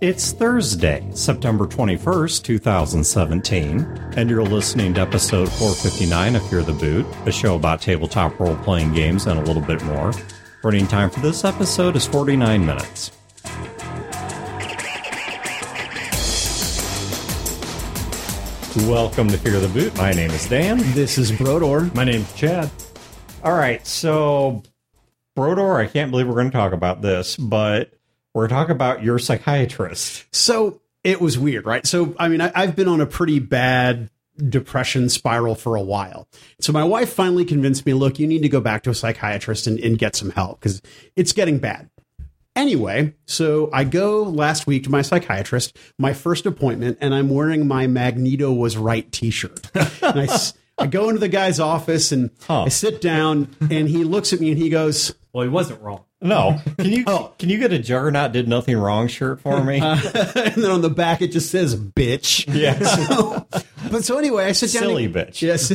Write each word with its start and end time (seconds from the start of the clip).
It's 0.00 0.30
Thursday, 0.30 1.04
September 1.12 1.66
21st, 1.66 2.44
2017, 2.44 3.80
and 4.16 4.30
you're 4.30 4.44
listening 4.44 4.94
to 4.94 5.00
episode 5.00 5.48
459 5.48 6.36
of 6.36 6.48
Fear 6.48 6.62
the 6.62 6.72
Boot, 6.72 7.04
a 7.26 7.32
show 7.32 7.56
about 7.56 7.82
tabletop 7.82 8.38
role 8.38 8.54
playing 8.58 8.92
games 8.92 9.26
and 9.26 9.40
a 9.40 9.42
little 9.42 9.60
bit 9.60 9.82
more. 9.86 10.12
Running 10.62 10.86
time 10.86 11.10
for 11.10 11.18
this 11.18 11.44
episode 11.44 11.96
is 11.96 12.06
49 12.06 12.64
minutes. 12.64 13.10
Welcome 18.86 19.26
to 19.30 19.38
Fear 19.38 19.58
the 19.58 19.70
Boot. 19.74 19.96
My 19.96 20.12
name 20.12 20.30
is 20.30 20.48
Dan. 20.48 20.78
This 20.92 21.18
is 21.18 21.32
Brodeur. 21.32 21.90
My 21.96 22.04
name's 22.04 22.32
Chad. 22.34 22.70
All 23.42 23.58
right, 23.58 23.84
so 23.84 24.62
Brodeur, 25.34 25.78
I 25.78 25.88
can't 25.88 26.12
believe 26.12 26.28
we're 26.28 26.34
going 26.34 26.52
to 26.52 26.56
talk 26.56 26.72
about 26.72 27.02
this, 27.02 27.36
but 27.36 27.97
we're 28.38 28.48
talking 28.48 28.72
about 28.72 29.02
your 29.02 29.18
psychiatrist. 29.18 30.24
So 30.34 30.80
it 31.04 31.20
was 31.20 31.38
weird, 31.38 31.66
right? 31.66 31.86
So, 31.86 32.14
I 32.18 32.28
mean, 32.28 32.40
I, 32.40 32.52
I've 32.54 32.76
been 32.76 32.88
on 32.88 33.00
a 33.00 33.06
pretty 33.06 33.38
bad 33.38 34.10
depression 34.36 35.08
spiral 35.08 35.54
for 35.54 35.74
a 35.74 35.82
while. 35.82 36.28
So 36.60 36.72
my 36.72 36.84
wife 36.84 37.12
finally 37.12 37.44
convinced 37.44 37.84
me, 37.84 37.94
look, 37.94 38.18
you 38.18 38.26
need 38.26 38.42
to 38.42 38.48
go 38.48 38.60
back 38.60 38.84
to 38.84 38.90
a 38.90 38.94
psychiatrist 38.94 39.66
and, 39.66 39.78
and 39.80 39.98
get 39.98 40.14
some 40.14 40.30
help 40.30 40.60
because 40.60 40.80
it's 41.16 41.32
getting 41.32 41.58
bad. 41.58 41.90
Anyway, 42.54 43.14
so 43.26 43.70
I 43.72 43.84
go 43.84 44.22
last 44.22 44.66
week 44.66 44.84
to 44.84 44.90
my 44.90 45.02
psychiatrist, 45.02 45.76
my 45.98 46.12
first 46.12 46.44
appointment, 46.44 46.98
and 47.00 47.14
I'm 47.14 47.28
wearing 47.28 47.68
my 47.68 47.86
Magneto 47.86 48.52
was 48.52 48.76
right 48.76 49.10
t-shirt. 49.12 49.70
and 49.74 50.20
I, 50.20 50.38
I 50.78 50.86
go 50.86 51.08
into 51.08 51.20
the 51.20 51.28
guy's 51.28 51.58
office 51.60 52.12
and 52.12 52.30
Huh. 52.46 52.64
I 52.64 52.68
sit 52.68 53.00
down 53.00 53.54
and 53.70 53.88
he 53.88 54.04
looks 54.04 54.32
at 54.32 54.40
me 54.40 54.50
and 54.50 54.58
he 54.58 54.68
goes, 54.70 55.14
Well, 55.32 55.42
he 55.44 55.48
wasn't 55.50 55.80
wrong. 55.82 56.04
No, 56.20 56.58
can 56.78 56.90
you 56.92 57.04
oh. 57.06 57.32
can 57.38 57.48
you 57.48 57.58
get 57.58 57.72
a 57.72 57.78
Juggernaut 57.78 58.32
did 58.32 58.48
nothing 58.48 58.76
wrong 58.76 59.06
shirt 59.06 59.40
for 59.40 59.62
me? 59.62 59.78
and 59.82 60.02
then 60.56 60.70
on 60.70 60.80
the 60.82 60.90
back 60.90 61.22
it 61.22 61.28
just 61.28 61.50
says 61.50 61.76
bitch. 61.76 62.52
yes. 62.52 63.64
But 63.90 64.04
so 64.04 64.18
anyway, 64.18 64.44
I 64.44 64.52
sit 64.52 64.72
down. 64.72 64.82
Silly 64.82 65.04
and- 65.06 65.14
bitch. 65.14 65.40
Yes. 65.40 65.68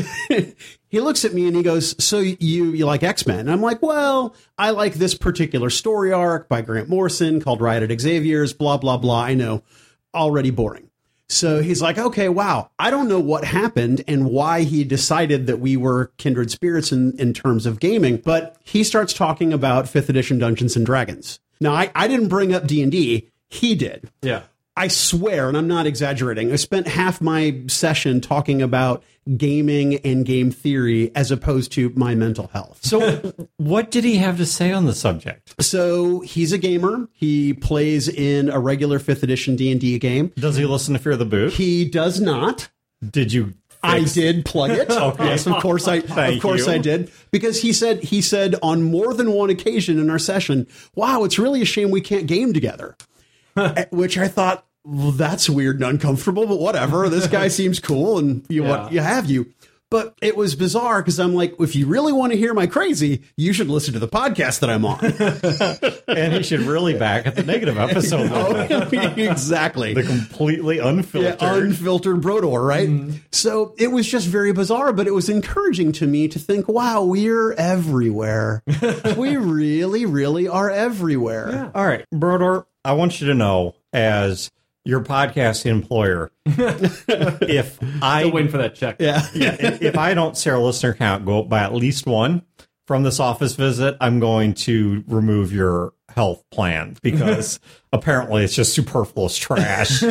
he 0.90 1.00
looks 1.00 1.26
at 1.26 1.34
me 1.34 1.48
and 1.48 1.56
he 1.56 1.64
goes, 1.64 1.96
"So 2.04 2.20
you 2.20 2.38
you 2.72 2.86
like 2.86 3.02
X 3.02 3.26
Men?" 3.26 3.40
And 3.40 3.52
I'm 3.52 3.62
like, 3.62 3.82
"Well, 3.82 4.36
I 4.58 4.70
like 4.72 4.94
this 4.96 5.16
particular 5.16 5.70
story 5.72 6.12
arc 6.12 6.48
by 6.48 6.62
Grant 6.62 6.90
Morrison 6.90 7.42
called 7.42 7.60
Riot 7.62 7.90
at 7.90 8.00
Xavier's." 8.02 8.54
Blah 8.54 8.78
blah 8.78 8.98
blah. 8.98 9.24
I 9.24 9.34
know, 9.34 9.64
already 10.14 10.52
boring. 10.52 10.90
So 11.34 11.62
he's 11.62 11.82
like, 11.82 11.98
"Okay, 11.98 12.30
wow. 12.30 12.70
I 12.80 12.90
don't 12.90 13.08
know 13.08 13.20
what 13.20 13.44
happened 13.44 14.04
and 14.08 14.30
why 14.30 14.62
he 14.62 14.84
decided 14.84 15.48
that 15.48 15.60
we 15.60 15.76
were 15.76 16.12
kindred 16.18 16.52
spirits 16.52 16.92
in 16.92 17.14
in 17.20 17.34
terms 17.34 17.66
of 17.66 17.80
gaming, 17.80 18.18
but 18.18 18.56
he 18.64 18.84
starts 18.84 19.14
talking 19.14 19.52
about 19.52 19.90
fifth 19.90 20.10
edition 20.10 20.40
Dungeons 20.40 20.76
and 20.76 20.86
Dragons. 20.86 21.40
Now, 21.60 21.74
I 21.74 21.92
I 21.96 22.08
didn't 22.08 22.28
bring 22.28 22.54
up 22.54 22.68
D 22.68 22.82
and 22.82 22.92
D. 22.92 23.30
He 23.50 23.76
did. 23.76 24.10
Yeah. 24.22 24.44
I 24.76 24.88
swear, 24.88 25.48
and 25.50 25.58
I'm 25.58 25.68
not 25.68 25.86
exaggerating, 25.86 26.52
I 26.52 26.56
spent 26.56 26.88
half 26.88 27.22
my 27.22 27.62
session 27.68 28.22
talking 28.22 28.62
about 28.62 29.04
gaming 29.38 29.96
and 29.98 30.26
game 30.26 30.52
theory 30.52 31.12
as 31.16 31.32
opposed 31.32 31.72
to 31.74 31.92
my 31.96 32.16
mental 32.16 32.48
health. 32.48 32.80
So, 32.84 33.34
what 33.58 33.92
did 33.92 34.04
he 34.04 34.18
have 34.18 34.38
to 34.38 34.46
say 34.46 34.72
on 34.72 34.86
the 34.86 34.96
subject? 34.96 35.54
So 35.64 36.22
he's 36.22 36.52
a 36.52 36.58
gamer. 36.58 37.08
He 37.14 37.54
plays 37.54 38.08
in 38.08 38.50
a 38.50 38.60
regular 38.60 39.00
fifth 39.00 39.24
edition 39.24 39.56
D&D 39.56 40.00
game. 40.00 40.34
Does 40.36 40.58
he 40.58 40.66
listen 40.66 40.94
to 40.94 41.00
Fear 41.00 41.18
the 41.18 41.26
Boot? 41.26 41.54
He 41.54 41.86
does 41.86 42.20
not. 42.20 42.70
Did 43.08 43.32
you? 43.32 43.54
I 43.84 44.04
did 44.06 44.46
plug 44.46 44.72
it. 44.72 44.90
Yes, 45.20 45.46
of 45.46 45.62
course 45.62 45.88
I 45.88 46.00
Thank 46.00 46.38
of 46.38 46.42
course 46.42 46.68
you. 46.68 46.74
I 46.74 46.78
did. 46.78 47.12
Because 47.32 47.62
he 47.62 47.74
said 47.74 48.02
he 48.02 48.22
said 48.22 48.56
on 48.64 48.82
more 48.84 49.14
than 49.14 49.32
one 49.34 49.50
occasion 49.50 50.00
in 50.00 50.10
our 50.10 50.20
session, 50.20 50.68
"Wow, 50.96 51.26
it's 51.26 51.38
really 51.38 51.62
a 51.62 51.66
shame 51.66 51.92
we 51.92 52.00
can't 52.02 52.26
game 52.26 52.54
together." 52.54 52.96
At 53.56 53.78
eh, 53.78 53.86
Which 53.92 54.18
I 54.18 54.28
thought, 54.28 54.66
well, 54.84 55.12
that's 55.12 55.50
weird 55.50 55.78
and 55.78 55.86
uncomfortable, 55.86 56.46
but 56.48 56.60
whatever. 56.60 57.08
This 57.10 57.28
guy 57.28 57.48
seems 57.60 57.80
cool 57.80 58.18
and 58.18 58.46
you 58.50 58.64
Yeah. 58.64 58.70
what 58.70 58.92
you 58.94 59.00
have 59.00 59.30
you. 59.30 59.54
But 59.94 60.18
it 60.24 60.36
was 60.36 60.56
bizarre 60.56 61.04
because 61.04 61.20
I'm 61.20 61.36
like, 61.36 61.54
if 61.60 61.76
you 61.76 61.86
really 61.86 62.12
want 62.12 62.32
to 62.32 62.38
hear 62.38 62.56
my 62.56 62.66
crazy, 62.66 63.22
you 63.38 63.54
should 63.54 63.68
listen 63.70 63.94
to 63.94 64.00
the 64.00 64.08
podcast 64.08 64.62
that 64.62 64.70
I'm 64.72 64.86
on. 64.86 65.94
And 66.08 66.34
he 66.34 66.42
should 66.42 66.62
really 66.62 66.98
back 66.98 67.28
at 67.28 67.36
the 67.36 67.44
negative 67.44 67.78
episode. 67.78 68.24
Oh, 68.34 68.56
exactly. 69.18 69.94
The 69.94 70.02
completely 70.02 70.78
Yeah, 70.78 70.88
unfiltered. 70.88 71.64
unfiltered 71.64 72.22
Brodeur, 72.22 72.64
right? 72.64 72.90
Mm-hmm. 72.90 73.18
So 73.32 73.76
it 73.78 73.92
was 73.92 74.10
just 74.10 74.28
very 74.28 74.52
bizarre, 74.52 74.94
but 74.94 75.06
it 75.06 75.12
was 75.14 75.30
encouraging 75.30 75.92
to 75.94 76.08
me 76.08 76.28
to 76.30 76.40
think, 76.40 76.68
wow, 76.68 77.04
we're 77.04 77.54
everywhere. 77.54 78.64
we 79.16 79.38
really, 79.38 80.08
really 80.08 80.48
are 80.48 80.72
everywhere. 80.72 81.72
All 81.76 81.86
right, 81.86 82.04
Brodeur, 82.12 82.66
I 82.84 82.94
want 82.94 83.22
you 83.22 83.28
to 83.28 83.36
know 83.36 83.76
as 83.94 84.50
your 84.86 85.02
podcast 85.02 85.66
employer, 85.66 86.32
if 86.46 87.80
I 88.02 88.22
Still 88.22 88.32
waiting 88.34 88.52
for 88.52 88.58
that 88.58 88.76
check. 88.76 88.98
Yeah. 89.00 89.26
yeah, 89.34 89.56
if 89.60 89.98
I 89.98 90.14
don't 90.14 90.38
see 90.38 90.50
our 90.50 90.60
listener 90.60 90.94
count 90.94 91.26
go 91.26 91.42
up 91.42 91.50
by 91.50 91.64
at 91.64 91.74
least 91.74 92.06
one 92.06 92.44
from 92.88 93.04
this 93.04 93.20
office 93.20 93.56
visit, 93.56 93.96
I'm 94.02 94.20
going 94.20 94.54
to 94.56 95.04
remove 95.08 95.54
your 95.54 95.94
health 96.10 96.44
plan 96.52 96.98
because 97.02 97.60
apparently 97.94 98.44
it's 98.44 98.56
just 98.56 98.74
superfluous 98.74 99.38
trash. 99.38 100.04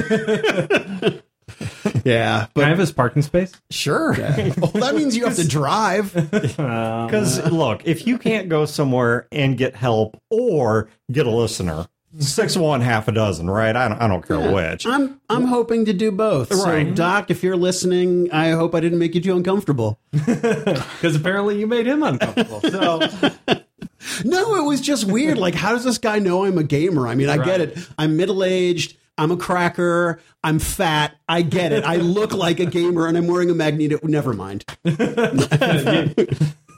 Yeah. 2.05 2.47
Can 2.55 2.65
I 2.65 2.69
have 2.69 2.79
his 2.79 2.93
parking 2.93 3.23
space? 3.23 3.53
sure. 3.71 4.13
well, 4.13 4.71
that 4.73 4.95
means 4.95 5.17
you 5.17 5.25
have 5.25 5.37
to 5.37 5.47
drive. 5.47 6.17
Um, 6.59 7.07
because 7.07 7.51
look, 7.51 7.83
if 7.87 8.07
you 8.07 8.19
can't 8.19 8.49
go 8.49 8.65
somewhere 8.67 9.29
and 9.31 9.57
get 9.57 9.75
help 9.75 10.21
or 10.31 10.89
get 11.11 11.27
a 11.27 11.31
listener, 11.31 11.87
six 12.19 12.57
one, 12.57 12.81
half 12.81 13.09
a 13.09 13.13
dozen, 13.13 13.49
right? 13.49 13.75
I 13.75 13.89
don't, 13.89 14.01
I 14.01 14.09
don't 14.09 14.27
care 14.27 14.53
which. 14.53 14.87
I'm 14.87 15.21
I'm 15.29 15.45
hoping 15.45 15.85
to 15.87 15.93
do 15.93 16.11
both. 16.13 16.53
So, 16.55 16.65
Right. 16.65 16.95
Doc, 16.95 17.31
if 17.31 17.43
you're 17.43 17.57
listening, 17.57 18.31
I 18.33 18.51
hope 18.51 18.75
I 18.75 18.81
didn't 18.81 18.99
make 18.99 19.15
you 19.15 19.21
too 19.21 19.37
uncomfortable. 19.37 19.99
Because 20.13 21.17
apparently 21.17 21.59
you 21.59 21.67
made 21.67 21.87
him 21.87 22.03
uncomfortable. 22.03 22.61
So 22.61 23.01
No, 24.25 24.55
it 24.57 24.65
was 24.65 24.81
just 24.81 25.05
weird. 25.07 25.39
Like, 25.39 25.55
how 25.55 25.73
does 25.73 25.85
this 25.85 25.99
guy 25.99 26.19
know 26.19 26.45
I'm 26.45 26.59
a 26.59 26.65
gamer? 26.65 27.07
I 27.09 27.15
mean, 27.15 27.29
I 27.29 27.43
get 27.45 27.61
it. 27.61 27.79
I'm 27.99 28.17
middle 28.17 28.45
aged. 28.45 28.97
I'm 29.19 29.31
a 29.31 29.37
cracker. 29.37 30.21
I'm 30.43 30.59
fat. 30.59 31.17
I 31.29 31.43
get 31.43 31.73
it. 31.73 31.85
I 31.85 31.97
look 31.97 32.33
like 32.33 32.61
a 32.61 32.67
gamer, 32.67 33.07
and 33.07 33.17
I'm 33.17 33.27
wearing 33.27 33.51
a 33.51 33.55
magneto. 33.55 33.99
Never 34.03 34.33
mind. 34.33 34.65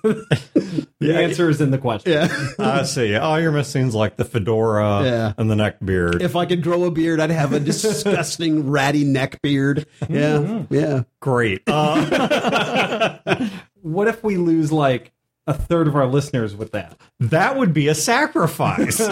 the 0.04 1.16
answer 1.16 1.48
is 1.48 1.60
in 1.60 1.70
the 1.70 1.78
question. 1.78 2.12
Yeah. 2.12 2.28
I 2.58 2.82
see. 2.84 3.14
All 3.16 3.40
you're 3.40 3.52
missing 3.52 3.88
is 3.88 3.94
like 3.94 4.16
the 4.16 4.24
fedora 4.24 5.02
Yeah. 5.04 5.32
and 5.38 5.50
the 5.50 5.56
neck 5.56 5.78
beard. 5.84 6.22
If 6.22 6.36
I 6.36 6.46
could 6.46 6.62
grow 6.62 6.84
a 6.84 6.90
beard, 6.90 7.20
I'd 7.20 7.30
have 7.30 7.52
a 7.52 7.60
disgusting 7.60 8.70
ratty 8.70 9.04
neck 9.04 9.40
beard. 9.42 9.86
Yeah. 10.08 10.64
Yeah. 10.70 11.02
Great. 11.20 11.62
Uh, 11.66 13.18
What 13.82 14.08
if 14.08 14.24
we 14.24 14.36
lose 14.38 14.72
like 14.72 15.12
a 15.46 15.52
third 15.52 15.88
of 15.88 15.94
our 15.96 16.06
listeners 16.06 16.56
with 16.56 16.72
that? 16.72 16.96
that 17.20 17.58
would 17.58 17.74
be 17.74 17.88
a 17.88 17.94
sacrifice. 17.94 19.00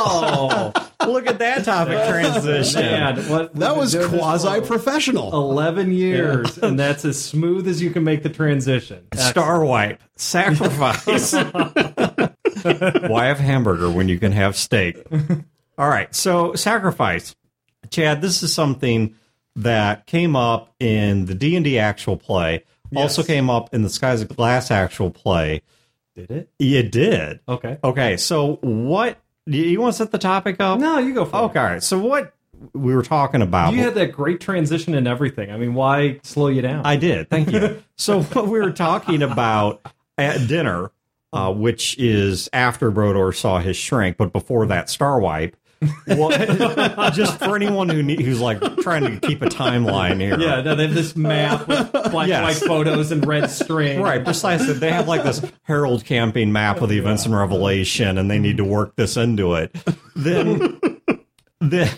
Oh, 0.00 0.72
Look 1.06 1.26
at 1.28 1.38
that 1.38 1.64
topic 1.64 1.96
transition. 2.08 2.80
man. 2.82 3.16
What, 3.28 3.54
That 3.54 3.76
was 3.76 3.94
we've 3.94 4.02
been 4.02 4.10
doing 4.10 4.20
this 4.32 4.42
quasi 4.42 4.60
for 4.60 4.66
professional. 4.66 5.32
11 5.32 5.92
years, 5.92 6.58
and 6.58 6.78
that's 6.78 7.04
as 7.04 7.22
smooth 7.22 7.68
as 7.68 7.80
you 7.80 7.90
can 7.90 8.02
make 8.04 8.22
the 8.22 8.28
transition. 8.30 9.06
Star 9.14 9.64
wipe. 9.64 10.00
Sacrifice. 10.16 11.32
Why 12.62 13.26
have 13.26 13.38
hamburger 13.38 13.90
when 13.90 14.08
you 14.08 14.18
can 14.18 14.32
have 14.32 14.56
steak? 14.56 14.98
All 15.78 15.88
right. 15.88 16.12
So 16.14 16.54
sacrifice. 16.54 17.36
Chad, 17.90 18.20
this 18.20 18.42
is 18.42 18.52
something 18.52 19.14
that 19.56 20.06
came 20.06 20.34
up 20.36 20.74
in 20.80 21.26
the 21.26 21.34
D&D 21.34 21.78
actual 21.78 22.16
play. 22.16 22.64
Also 22.96 23.22
came 23.22 23.50
up 23.50 23.72
in 23.74 23.82
the 23.82 23.90
Skies 23.90 24.22
of 24.22 24.28
Glass 24.34 24.70
actual 24.70 25.10
play. 25.10 25.62
Did 26.16 26.30
it? 26.30 26.50
It 26.58 26.90
did. 26.90 27.40
Okay. 27.48 27.78
Okay. 27.84 28.16
So 28.16 28.56
what 28.62 29.18
you- 29.56 29.64
you 29.64 29.80
want 29.80 29.94
to 29.94 29.98
set 29.98 30.10
the 30.12 30.18
topic 30.18 30.56
up? 30.60 30.78
No, 30.78 30.98
you 30.98 31.14
go 31.14 31.24
for 31.24 31.36
Okay. 31.44 31.58
All 31.58 31.64
right. 31.66 31.82
So 31.82 31.98
what 31.98 32.34
we 32.74 32.94
were 32.94 33.02
talking 33.02 33.40
about. 33.42 33.72
You 33.72 33.80
had 33.80 33.94
that 33.94 34.12
great 34.12 34.40
transition 34.40 34.94
and 34.94 35.06
everything. 35.06 35.50
I 35.50 35.56
mean, 35.56 35.74
why 35.74 36.18
slow 36.22 36.48
you 36.48 36.60
down? 36.62 36.84
I 36.84 36.96
did. 36.96 37.30
Thank 37.30 37.52
you. 37.52 37.82
so 37.96 38.22
what 38.22 38.48
we 38.48 38.58
were 38.58 38.72
talking 38.72 39.22
about 39.22 39.80
at 40.16 40.48
dinner, 40.48 40.90
uh, 41.32 41.52
which 41.52 41.96
is 41.98 42.48
after 42.52 42.90
Brodeur 42.90 43.32
saw 43.32 43.60
his 43.60 43.76
shrink, 43.76 44.16
but 44.16 44.32
before 44.32 44.66
that 44.66 44.90
star 44.90 45.20
wipe. 45.20 45.56
What, 46.06 47.12
just 47.14 47.38
for 47.38 47.54
anyone 47.54 47.88
who 47.88 48.02
need, 48.02 48.20
who's 48.20 48.40
like 48.40 48.60
trying 48.78 49.04
to 49.04 49.26
keep 49.26 49.42
a 49.42 49.46
timeline 49.46 50.20
here. 50.20 50.38
Yeah, 50.38 50.60
no, 50.60 50.74
they 50.74 50.86
have 50.86 50.94
this 50.94 51.14
map 51.14 51.68
with 51.68 51.92
black 51.92 52.28
and 52.28 52.42
white 52.42 52.56
photos 52.56 53.12
and 53.12 53.24
red 53.24 53.48
string. 53.50 54.00
Right, 54.00 54.24
precisely. 54.24 54.74
They 54.74 54.90
have 54.90 55.06
like 55.06 55.22
this 55.22 55.40
Harold 55.62 56.04
Camping 56.04 56.50
map 56.50 56.80
of 56.80 56.88
the 56.88 56.98
oh, 56.98 57.02
events 57.02 57.26
in 57.26 57.34
Revelation, 57.34 58.18
and 58.18 58.30
they 58.30 58.38
need 58.38 58.56
to 58.56 58.64
work 58.64 58.96
this 58.96 59.16
into 59.16 59.54
it. 59.54 59.74
Then, 60.16 60.80
then, 61.60 61.90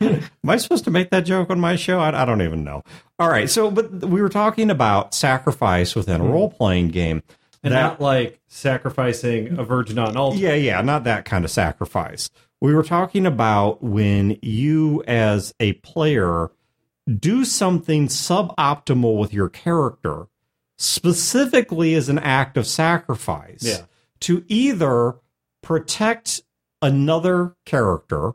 am 0.00 0.20
I 0.48 0.56
supposed 0.56 0.84
to 0.84 0.90
make 0.90 1.10
that 1.10 1.24
joke 1.24 1.50
on 1.50 1.60
my 1.60 1.76
show? 1.76 2.00
I, 2.00 2.22
I 2.22 2.24
don't 2.24 2.42
even 2.42 2.64
know. 2.64 2.82
All 3.20 3.28
right, 3.28 3.48
so 3.48 3.70
but 3.70 4.04
we 4.04 4.20
were 4.20 4.28
talking 4.28 4.68
about 4.68 5.14
sacrifice 5.14 5.94
within 5.94 6.20
a 6.20 6.24
hmm. 6.24 6.30
role 6.30 6.50
playing 6.50 6.88
game. 6.88 7.22
and 7.62 7.72
not 7.72 8.00
like 8.00 8.40
sacrificing 8.48 9.58
a 9.58 9.64
virgin 9.64 9.98
on 10.00 10.10
an 10.10 10.16
altar. 10.16 10.38
Yeah, 10.38 10.54
yeah, 10.54 10.80
not 10.80 11.04
that 11.04 11.24
kind 11.24 11.44
of 11.44 11.52
sacrifice. 11.52 12.30
We 12.60 12.74
were 12.74 12.82
talking 12.82 13.24
about 13.24 13.82
when 13.82 14.38
you, 14.42 15.02
as 15.06 15.54
a 15.60 15.74
player, 15.74 16.50
do 17.08 17.44
something 17.44 18.08
suboptimal 18.08 19.16
with 19.16 19.32
your 19.32 19.48
character, 19.48 20.26
specifically 20.76 21.94
as 21.94 22.08
an 22.08 22.18
act 22.18 22.56
of 22.56 22.66
sacrifice, 22.66 23.62
Yeah. 23.62 23.82
to 24.20 24.44
either 24.48 25.16
protect 25.62 26.42
another 26.82 27.54
character 27.64 28.32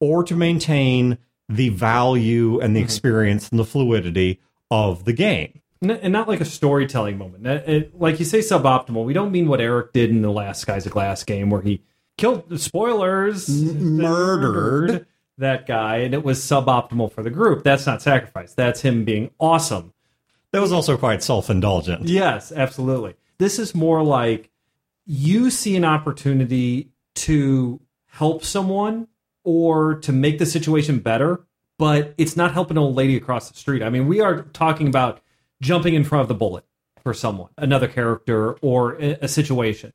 or 0.00 0.24
to 0.24 0.36
maintain 0.36 1.18
the 1.48 1.68
value 1.68 2.60
and 2.60 2.74
the 2.74 2.80
mm-hmm. 2.80 2.84
experience 2.84 3.48
and 3.48 3.58
the 3.58 3.64
fluidity 3.64 4.40
of 4.70 5.04
the 5.04 5.12
game. 5.12 5.60
And 5.82 6.12
not 6.12 6.28
like 6.28 6.40
a 6.40 6.46
storytelling 6.46 7.18
moment. 7.18 7.92
Like 8.00 8.18
you 8.18 8.24
say, 8.24 8.38
suboptimal. 8.38 9.04
We 9.04 9.12
don't 9.12 9.32
mean 9.32 9.48
what 9.48 9.60
Eric 9.60 9.92
did 9.92 10.10
in 10.10 10.22
the 10.22 10.30
last 10.30 10.62
Skies 10.62 10.86
of 10.86 10.92
Glass 10.92 11.22
game, 11.24 11.50
where 11.50 11.60
he 11.60 11.82
killed 12.16 12.60
spoilers, 12.60 13.48
murdered. 13.48 15.06
that 15.38 15.66
guy, 15.66 15.96
and 15.98 16.14
it 16.14 16.22
was 16.22 16.38
suboptimal 16.40 17.12
for 17.12 17.22
the 17.22 17.30
group. 17.30 17.64
That's 17.64 17.86
not 17.86 18.02
sacrifice. 18.02 18.54
That's 18.54 18.80
him 18.80 19.04
being 19.04 19.30
awesome. 19.40 19.92
That 20.52 20.60
was 20.60 20.72
also 20.72 20.96
quite 20.96 21.22
self 21.22 21.50
indulgent. 21.50 22.06
Yes, 22.06 22.52
absolutely. 22.52 23.14
This 23.38 23.58
is 23.58 23.74
more 23.74 24.02
like 24.02 24.50
you 25.06 25.50
see 25.50 25.74
an 25.76 25.84
opportunity 25.84 26.90
to 27.16 27.80
help 28.06 28.44
someone 28.44 29.08
or 29.42 29.96
to 29.96 30.12
make 30.12 30.38
the 30.38 30.46
situation 30.46 31.00
better, 31.00 31.44
but 31.78 32.14
it's 32.16 32.36
not 32.36 32.52
helping 32.52 32.76
an 32.76 32.82
old 32.82 32.94
lady 32.94 33.16
across 33.16 33.50
the 33.50 33.56
street. 33.58 33.82
I 33.82 33.90
mean, 33.90 34.06
we 34.06 34.20
are 34.20 34.42
talking 34.42 34.86
about 34.86 35.20
jumping 35.60 35.94
in 35.94 36.04
front 36.04 36.22
of 36.22 36.28
the 36.28 36.34
bullet 36.34 36.64
for 37.02 37.12
someone, 37.12 37.50
another 37.58 37.88
character, 37.88 38.52
or 38.62 38.94
a, 39.02 39.18
a 39.22 39.28
situation. 39.28 39.92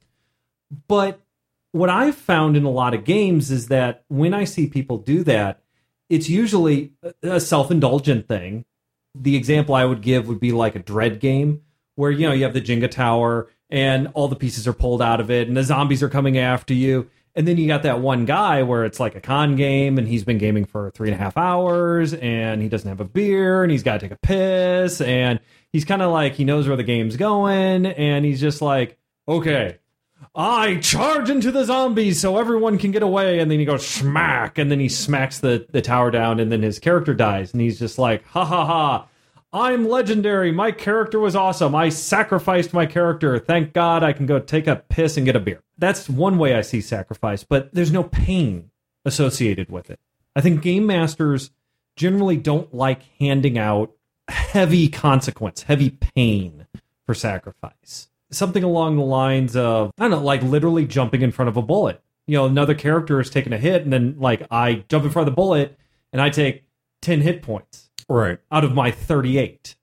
But 0.88 1.22
what 1.72 1.90
I've 1.90 2.16
found 2.16 2.58
in 2.58 2.64
a 2.64 2.70
lot 2.70 2.94
of 2.94 3.04
games 3.06 3.52
is 3.52 3.68
that 3.68 4.04
when 4.08 4.34
I 4.34 4.44
see 4.44 4.68
people 4.68 4.98
do 4.98 5.24
that, 5.24 5.62
it's 6.10 6.30
usually 6.30 6.94
a- 7.22 7.40
self 7.40 7.72
indulgent 7.72 8.28
thing. 8.28 8.66
The 9.16 9.36
example 9.36 9.76
I 9.76 9.86
would 9.86 10.02
give 10.02 10.28
would 10.28 10.40
be 10.40 10.52
like 10.52 10.76
a 10.76 10.80
dread 10.80 11.20
game 11.20 11.62
where 11.96 12.12
you 12.12 12.28
know 12.28 12.34
you 12.34 12.44
have 12.44 12.54
the 12.54 12.62
Jenga 12.62 12.90
tower 12.90 13.50
and 13.70 14.08
all 14.14 14.28
the 14.28 14.36
pieces 14.36 14.68
are 14.68 14.74
pulled 14.74 15.02
out 15.02 15.20
of 15.20 15.30
it 15.30 15.48
and 15.48 15.56
the 15.56 15.64
zombies 15.64 16.02
are 16.02 16.10
coming 16.10 16.38
after 16.38 16.74
you. 16.74 17.10
And 17.36 17.48
then 17.48 17.58
you 17.58 17.68
got 17.68 17.84
that 17.84 18.00
one 18.00 18.26
guy 18.26 18.64
where 18.64 18.86
it's 18.86 19.00
like 19.00 19.16
a 19.16 19.22
con 19.22 19.56
game 19.56 19.98
and 19.98 20.08
he's 20.08 20.24
been 20.24 20.40
gaming 20.40 20.66
for 20.66 20.90
three 20.92 21.10
and 21.10 21.16
a 21.16 21.24
half 21.24 21.38
hours 21.38 22.14
and 22.14 22.62
he 22.62 22.70
doesn't 22.70 22.90
have 22.90 23.00
a 23.00 23.06
beer 23.06 23.64
and 23.64 23.72
he's 23.72 23.84
got 23.84 24.00
to 24.00 24.00
take 24.00 24.12
a 24.12 24.18
piss 24.18 25.00
and 25.00 25.40
he's 25.72 25.86
kind 25.86 26.02
of 26.02 26.12
like 26.12 26.34
he 26.34 26.44
knows 26.44 26.68
where 26.68 26.76
the 26.76 26.84
game's 26.84 27.18
going 27.18 27.86
and 27.86 28.26
he's 28.26 28.42
just 28.42 28.62
like, 28.62 28.98
okay, 29.28 29.78
I 30.36 30.76
charge 30.78 31.30
into 31.30 31.52
the 31.52 31.64
zombies 31.64 32.20
so 32.20 32.38
everyone 32.38 32.78
can 32.78 32.92
get 32.92 33.04
away. 33.04 33.40
And 33.40 33.50
then 33.50 33.60
he 33.60 33.66
goes 33.66 33.86
smack, 33.86 34.58
and 34.58 34.72
then 34.72 34.80
he 34.80 34.90
smacks 34.90 35.40
the, 35.40 35.66
the 35.72 35.82
tower 35.82 36.12
down, 36.12 36.40
and 36.40 36.52
then 36.52 36.62
his 36.62 36.80
character 36.80 37.14
dies. 37.14 37.52
And 37.52 37.62
he's 37.62 37.80
just 37.80 37.98
like, 37.98 38.26
ha 38.28 38.46
ha 38.46 38.66
ha. 38.66 39.08
I'm 39.52 39.90
legendary. 39.90 40.52
My 40.52 40.72
character 40.72 41.20
was 41.20 41.36
awesome. 41.36 41.74
I 41.74 41.90
sacrificed 41.90 42.72
my 42.72 42.86
character. 42.86 43.40
Thank 43.40 43.74
God 43.74 44.04
I 44.04 44.14
can 44.14 44.28
go 44.28 44.40
take 44.40 44.68
a 44.68 44.76
piss 44.76 45.18
and 45.18 45.26
get 45.26 45.36
a 45.36 45.40
beer. 45.40 45.64
That's 45.78 46.08
one 46.08 46.38
way 46.38 46.54
I 46.54 46.62
see 46.62 46.82
sacrifice, 46.82 47.44
but 47.44 47.74
there's 47.74 47.92
no 47.92 48.04
pain 48.04 48.70
associated 49.06 49.72
with 49.72 49.90
it. 49.90 50.00
I 50.36 50.42
think 50.42 50.62
game 50.62 50.86
masters 50.86 51.50
generally 51.96 52.38
don't 52.38 52.74
like 52.74 53.02
handing 53.20 53.58
out 53.58 53.92
heavy 54.28 54.88
consequence, 54.88 55.64
heavy 55.64 55.90
pain 55.90 56.68
for 57.06 57.16
sacrifice. 57.16 58.09
Something 58.32 58.64
along 58.64 58.98
the 58.98 59.04
lines 59.04 59.56
of, 59.56 59.92
I 59.98 60.04
don't 60.04 60.12
know, 60.12 60.20
like 60.24 60.44
literally 60.44 60.86
jumping 60.86 61.22
in 61.22 61.32
front 61.32 61.50
of 61.50 61.58
a 61.58 61.62
bullet. 61.62 62.02
You 62.28 62.38
know, 62.38 62.46
another 62.46 62.76
character 62.76 63.20
is 63.20 63.30
taking 63.30 63.54
a 63.54 63.58
hit, 63.58 63.82
and 63.84 63.92
then 63.92 64.16
like 64.20 64.46
I 64.52 64.84
jump 64.88 65.04
in 65.06 65.10
front 65.12 65.28
of 65.28 65.34
the 65.34 65.36
bullet 65.36 65.78
and 66.14 66.22
I 66.22 66.30
take 66.30 66.64
10 67.02 67.22
hit 67.22 67.42
points 67.42 67.90
Right. 68.08 68.38
out 68.52 68.64
of 68.64 68.74
my 68.74 68.92
38 68.92 69.76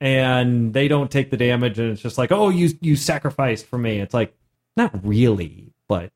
and 0.00 0.72
they 0.72 0.88
don't 0.88 1.10
take 1.10 1.30
the 1.30 1.36
damage 1.36 1.78
and 1.78 1.90
it's 1.92 2.00
just 2.02 2.16
like 2.18 2.30
oh 2.32 2.48
you 2.48 2.70
you 2.80 2.96
sacrificed 2.96 3.66
for 3.66 3.76
me 3.78 3.98
it's 4.00 4.14
like 4.14 4.34
not 4.76 4.92
really 5.04 5.72
but 5.88 6.12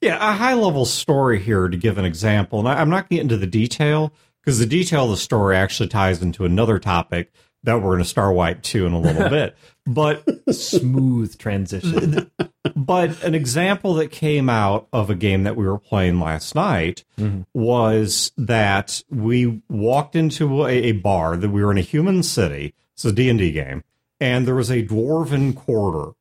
Yeah, 0.00 0.16
a 0.16 0.34
high 0.34 0.54
level 0.54 0.84
story 0.84 1.40
here 1.40 1.68
to 1.68 1.76
give 1.76 1.96
an 1.98 2.04
example. 2.04 2.58
And 2.58 2.68
I, 2.68 2.80
I'm 2.80 2.90
not 2.90 3.08
getting 3.08 3.22
into 3.22 3.36
the 3.38 3.46
detail 3.46 4.12
because 4.40 4.58
the 4.58 4.66
detail 4.66 5.04
of 5.04 5.10
the 5.10 5.16
story 5.16 5.56
actually 5.56 5.88
ties 5.88 6.22
into 6.22 6.44
another 6.44 6.78
topic 6.78 7.32
that 7.64 7.76
we're 7.76 7.92
going 7.92 7.98
to 7.98 8.04
star 8.04 8.32
wipe 8.32 8.62
to 8.62 8.86
in 8.86 8.92
a 8.92 9.00
little 9.00 9.28
bit. 9.30 9.56
But 9.86 10.24
smooth 10.54 11.38
transition 11.38 12.30
but 12.76 13.22
an 13.22 13.34
example 13.34 13.94
that 13.94 14.10
came 14.10 14.48
out 14.50 14.86
of 14.92 15.08
a 15.08 15.14
game 15.14 15.44
that 15.44 15.56
we 15.56 15.66
were 15.66 15.78
playing 15.78 16.20
last 16.20 16.54
night 16.54 17.04
mm-hmm. 17.18 17.42
was 17.54 18.32
that 18.36 19.02
we 19.10 19.62
walked 19.68 20.14
into 20.14 20.66
a, 20.66 20.70
a 20.70 20.92
bar 20.92 21.36
that 21.36 21.50
we 21.50 21.64
were 21.64 21.70
in 21.70 21.78
a 21.78 21.82
human 21.82 22.22
city. 22.22 22.74
It's 22.94 23.04
a 23.04 23.12
D&D 23.12 23.52
game. 23.52 23.82
And 24.20 24.46
there 24.46 24.54
was 24.54 24.70
a 24.70 24.82
dwarven 24.82 25.54
quarter 25.54 26.12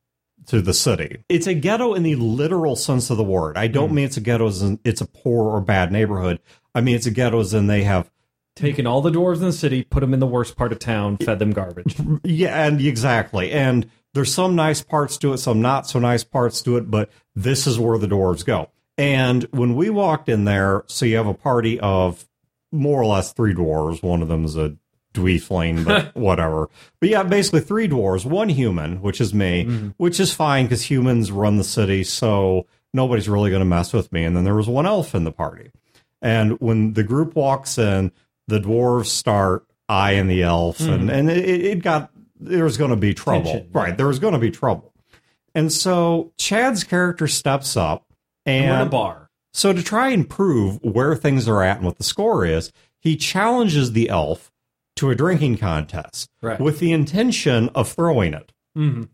to 0.48 0.62
the 0.62 0.74
city. 0.74 1.24
It's 1.28 1.48
a 1.48 1.54
ghetto 1.54 1.94
in 1.94 2.04
the 2.04 2.16
literal 2.16 2.76
sense 2.76 3.10
of 3.10 3.18
the 3.18 3.24
word. 3.24 3.58
I 3.58 3.68
don't 3.68 3.92
mm. 3.92 3.96
mean 3.96 4.06
it's 4.06 4.18
a 4.18 4.22
ghetto 4.22 4.48
as 4.48 4.62
in 4.62 4.80
it's 4.84 5.02
a 5.02 5.08
poor 5.08 5.56
or 5.56 5.62
bad 5.62 5.92
neighborhood. 5.92 6.40
I 6.74 6.82
mean 6.82 6.96
it's 6.96 7.06
a 7.06 7.12
ghetto 7.12 7.40
as 7.40 7.54
in 7.54 7.68
they 7.68 7.84
have 7.84 8.10
taken 8.56 8.88
all 8.88 9.02
the 9.02 9.12
dwarves 9.12 9.38
in 9.38 9.44
the 9.44 9.54
city 9.54 9.84
put 9.84 10.00
them 10.00 10.14
in 10.14 10.20
the 10.20 10.28
worst 10.28 10.56
part 10.56 10.72
of 10.72 10.80
town 10.80 11.18
fed 11.18 11.40
them 11.40 11.52
garbage 11.52 11.96
Yeah, 12.24 12.66
and 12.66 12.82
exactly. 12.82 13.52
And 13.52 13.90
there's 14.14 14.34
some 14.34 14.56
nice 14.56 14.82
parts 14.82 15.18
to 15.18 15.34
it, 15.34 15.38
some 15.38 15.62
not 15.62 15.88
so 15.88 16.00
nice 16.00 16.24
parts 16.24 16.62
to 16.64 16.78
it, 16.78 16.90
but 16.90 17.10
this 17.36 17.68
is 17.68 17.78
where 17.78 17.98
the 17.98 18.08
dwarves 18.08 18.46
go. 18.46 18.70
And 18.98 19.44
when 19.52 19.76
we 19.76 19.90
walked 19.90 20.30
in 20.30 20.46
there, 20.46 20.84
so 20.88 21.06
you 21.06 21.18
have 21.18 21.28
a 21.28 21.34
party 21.34 21.80
of 21.82 22.26
more 22.72 23.02
or 23.02 23.06
less 23.06 23.34
three 23.34 23.54
dwarves. 23.54 24.02
One 24.02 24.22
of 24.22 24.28
them 24.28 24.46
is 24.46 24.56
a 24.56 24.76
dweefling, 25.14 25.86
but 25.86 26.16
whatever. 26.16 26.70
But 27.00 27.10
yeah, 27.10 27.24
basically 27.24 27.62
three 27.62 27.88
dwarves, 27.88 28.26
one 28.26 28.50
human, 28.50 29.02
which 29.02 29.20
is 29.20 29.34
me, 29.34 29.66
mm-hmm. 29.66 29.90
which 29.98 30.20
is 30.20 30.34
fine 30.34 30.66
because 30.66 30.90
humans 30.90 31.32
run 31.32 31.58
the 31.58 31.64
city, 31.64 32.04
so 32.04 32.68
nobody's 32.94 33.30
really 33.30 33.50
going 33.50 33.62
to 33.62 33.66
mess 33.66 33.94
with 33.94 34.12
me. 34.12 34.24
And 34.24 34.36
then 34.36 34.44
there 34.44 34.56
was 34.56 34.68
one 34.68 34.86
elf 34.86 35.16
in 35.16 35.24
the 35.24 35.32
party. 35.32 35.72
And 36.22 36.60
when 36.60 36.94
the 36.94 37.04
group 37.04 37.36
walks 37.36 37.78
in, 37.78 38.12
the 38.48 38.60
dwarves 38.60 39.08
start 39.08 39.66
eyeing 39.90 40.28
the 40.28 40.44
elf, 40.44 40.80
and, 40.80 41.10
and 41.10 41.30
it, 41.30 41.48
it 41.48 41.84
got, 41.84 42.12
there 42.40 42.64
was 42.64 42.78
going 42.78 42.90
to 42.92 42.96
be 42.96 43.14
trouble. 43.14 43.52
Tension, 43.52 43.70
right. 43.74 43.96
There 43.98 44.08
was 44.08 44.20
going 44.20 44.34
to 44.34 44.40
be 44.40 44.52
trouble. 44.52 44.94
And 45.54 45.72
so 45.72 46.34
Chad's 46.38 46.84
character 46.84 47.28
steps 47.28 47.78
up 47.78 48.06
we're 48.46 48.82
a 48.82 48.86
bar 48.86 49.26
so 49.54 49.72
to 49.72 49.82
try 49.82 50.10
and 50.10 50.30
prove 50.30 50.84
where 50.84 51.16
things 51.16 51.48
are 51.48 51.64
at 51.64 51.78
and 51.78 51.86
what 51.86 51.98
the 51.98 52.04
score 52.04 52.46
is, 52.46 52.74
he 53.00 53.16
challenges 53.16 53.94
the 53.94 54.10
elf 54.10 54.52
to 54.98 55.10
a 55.10 55.16
drinking 55.16 55.58
contest 55.58 56.30
Right. 56.42 56.60
with 56.60 56.80
the 56.80 56.92
intention 56.92 57.70
of 57.74 57.90
throwing 57.90 58.34
it. 58.34 58.52
Mhm. 58.78 59.08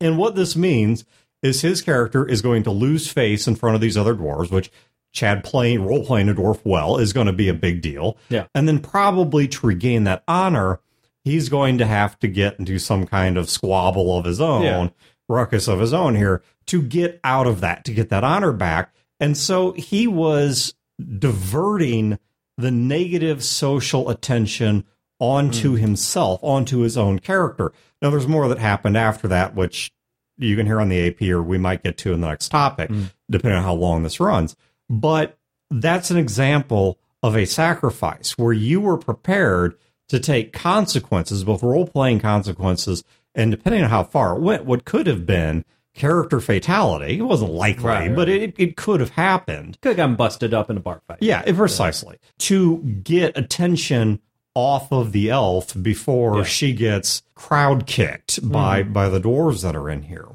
And 0.00 0.16
what 0.16 0.36
this 0.36 0.54
means 0.54 1.04
is 1.42 1.62
his 1.62 1.82
character 1.82 2.24
is 2.24 2.40
going 2.40 2.62
to 2.62 2.70
lose 2.70 3.08
face 3.08 3.48
in 3.48 3.56
front 3.56 3.74
of 3.74 3.80
these 3.80 3.96
other 3.96 4.14
dwarves, 4.14 4.52
which 4.52 4.70
Chad 5.12 5.42
playing 5.44 5.84
role 5.84 6.04
playing 6.04 6.28
a 6.28 6.34
dwarf 6.34 6.60
well 6.64 6.96
is 6.96 7.12
going 7.12 7.26
to 7.26 7.32
be 7.32 7.48
a 7.48 7.54
big 7.54 7.82
deal. 7.82 8.16
Yeah. 8.28 8.46
And 8.54 8.68
then 8.68 8.78
probably 8.78 9.48
to 9.48 9.66
regain 9.66 10.04
that 10.04 10.22
honor, 10.28 10.80
he's 11.24 11.48
going 11.48 11.78
to 11.78 11.86
have 11.86 12.18
to 12.20 12.28
get 12.28 12.58
into 12.58 12.78
some 12.78 13.06
kind 13.06 13.36
of 13.36 13.50
squabble 13.50 14.16
of 14.16 14.24
his 14.24 14.40
own, 14.40 14.62
Yeah. 14.62 14.88
ruckus 15.28 15.68
of 15.68 15.80
his 15.80 15.92
own 15.92 16.14
here 16.14 16.42
to 16.66 16.82
get 16.82 17.20
out 17.24 17.46
of 17.46 17.60
that, 17.60 17.84
to 17.86 17.94
get 17.94 18.08
that 18.10 18.24
honor 18.24 18.52
back. 18.52 18.94
And 19.18 19.36
so 19.36 19.72
he 19.72 20.06
was 20.06 20.74
diverting 21.18 22.18
the 22.56 22.70
negative 22.70 23.42
social 23.42 24.10
attention 24.10 24.84
onto 25.18 25.72
hmm. 25.72 25.76
himself, 25.76 26.40
onto 26.42 26.78
his 26.80 26.96
own 26.96 27.18
character. 27.18 27.72
Now, 28.00 28.10
there's 28.10 28.28
more 28.28 28.48
that 28.48 28.58
happened 28.58 28.96
after 28.96 29.28
that, 29.28 29.54
which 29.54 29.92
you 30.38 30.56
can 30.56 30.66
hear 30.66 30.80
on 30.80 30.88
the 30.88 31.08
AP 31.08 31.22
or 31.22 31.42
we 31.42 31.58
might 31.58 31.82
get 31.82 31.98
to 31.98 32.12
in 32.12 32.20
the 32.22 32.28
next 32.28 32.48
topic, 32.48 32.88
hmm. 32.88 33.04
depending 33.30 33.58
on 33.58 33.64
how 33.64 33.74
long 33.74 34.02
this 34.02 34.20
runs. 34.20 34.56
But 34.90 35.38
that's 35.70 36.10
an 36.10 36.18
example 36.18 36.98
of 37.22 37.36
a 37.36 37.46
sacrifice 37.46 38.36
where 38.36 38.52
you 38.52 38.80
were 38.80 38.98
prepared 38.98 39.76
to 40.08 40.18
take 40.18 40.52
consequences, 40.52 41.44
both 41.44 41.62
role 41.62 41.86
playing 41.86 42.18
consequences, 42.18 43.04
and 43.34 43.50
depending 43.52 43.84
on 43.84 43.90
how 43.90 44.02
far 44.02 44.36
it 44.36 44.40
went, 44.42 44.64
what 44.64 44.84
could 44.84 45.06
have 45.06 45.24
been 45.24 45.64
character 45.94 46.40
fatality. 46.40 47.18
It 47.18 47.22
wasn't 47.22 47.52
likely, 47.52 47.84
Right, 47.84 48.14
but 48.14 48.28
it, 48.28 48.54
it 48.58 48.76
could 48.76 49.00
have 49.00 49.10
happened. 49.10 49.78
could 49.80 49.90
have 49.90 49.96
gotten 49.96 50.16
busted 50.16 50.52
up 50.54 50.70
in 50.70 50.76
a 50.76 50.80
bar 50.80 51.02
fight 51.06 51.18
Yeah, 51.20 51.42
precisely. 51.52 52.18
To 52.40 52.78
get 52.78 53.36
attention 53.36 54.20
off 54.54 54.92
of 54.92 55.12
the 55.12 55.30
elf 55.30 55.80
before 55.80 56.38
Yeah. 56.38 56.44
she 56.44 56.72
gets 56.72 57.22
crowd 57.34 57.86
kicked 57.86 58.40
by 58.50 58.82
mm-hmm. 58.82 58.92
by 58.92 59.08
the 59.08 59.20
dwarves 59.20 59.62
that 59.62 59.76
are 59.76 59.88
in 59.88 60.02
here. 60.02 60.26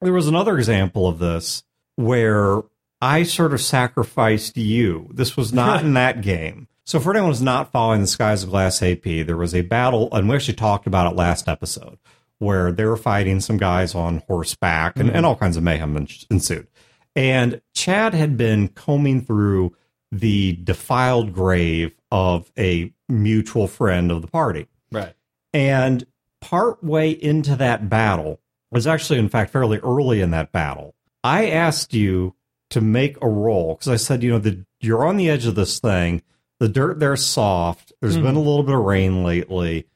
There 0.00 0.12
was 0.12 0.28
another 0.28 0.56
example 0.56 1.06
of 1.06 1.18
this 1.18 1.62
where 1.96 2.62
I 3.00 3.24
sort 3.24 3.52
of 3.52 3.60
sacrificed 3.60 4.56
you. 4.56 5.08
This 5.12 5.36
was 5.36 5.52
not 5.52 5.84
in 5.84 5.94
that 5.94 6.22
game. 6.22 6.68
So 6.84 7.00
for 7.00 7.10
anyone 7.10 7.30
who's 7.30 7.42
not 7.42 7.72
following 7.72 8.00
the 8.00 8.06
Skies 8.06 8.44
of 8.44 8.50
Glass 8.50 8.80
AP, 8.82 9.02
there 9.02 9.36
was 9.36 9.54
a 9.54 9.62
battle, 9.62 10.08
and 10.12 10.28
we 10.28 10.36
actually 10.36 10.54
talked 10.54 10.86
about 10.86 11.12
it 11.12 11.16
last 11.16 11.48
episode, 11.48 11.98
where 12.38 12.70
they 12.70 12.84
were 12.84 12.96
fighting 12.96 13.40
some 13.40 13.56
guys 13.56 13.94
on 13.94 14.22
horseback 14.28 14.96
and, 14.96 15.08
and 15.08 15.16
mm-hmm. 15.18 15.26
all 15.26 15.36
kinds 15.36 15.56
of 15.56 15.64
mayhem 15.64 16.06
ensued. 16.30 16.68
And 17.16 17.60
Chad 17.74 18.14
had 18.14 18.36
been 18.36 18.68
combing 18.68 19.22
through 19.22 19.74
the 20.12 20.52
defiled 20.62 21.32
grave 21.32 21.92
of 22.12 22.52
a 22.56 22.92
mutual 23.08 23.66
friend 23.66 24.12
of 24.12 24.22
the 24.22 24.28
party. 24.28 24.68
Right. 24.92 25.14
And 25.52 26.06
part 26.40 26.84
way 26.84 27.10
into 27.10 27.56
that 27.56 27.88
battle 27.88 28.40
was 28.70 28.86
actually, 28.86 29.18
in 29.18 29.28
fact, 29.28 29.50
fairly 29.50 29.78
early 29.78 30.20
in 30.20 30.30
that 30.30 30.52
battle. 30.52 30.94
I 31.24 31.50
asked 31.50 31.92
you 31.94 32.35
to 32.70 32.80
make 32.80 33.16
a 33.22 33.28
roll 33.28 33.74
because 33.74 33.88
I 33.88 33.96
said, 33.96 34.22
you 34.22 34.30
know, 34.30 34.38
the, 34.38 34.64
you're 34.80 35.06
on 35.06 35.16
the 35.16 35.30
edge 35.30 35.46
of 35.46 35.54
this 35.54 35.78
thing. 35.78 36.22
The 36.58 36.68
dirt 36.68 36.98
there's 36.98 37.24
soft. 37.24 37.92
There's 38.00 38.16
been 38.16 38.26
a 38.26 38.28
mm-hmm. 38.30 38.38
little 38.38 38.62
bit 38.62 38.74
of 38.74 38.80
rain 38.80 39.22
lately. 39.22 39.86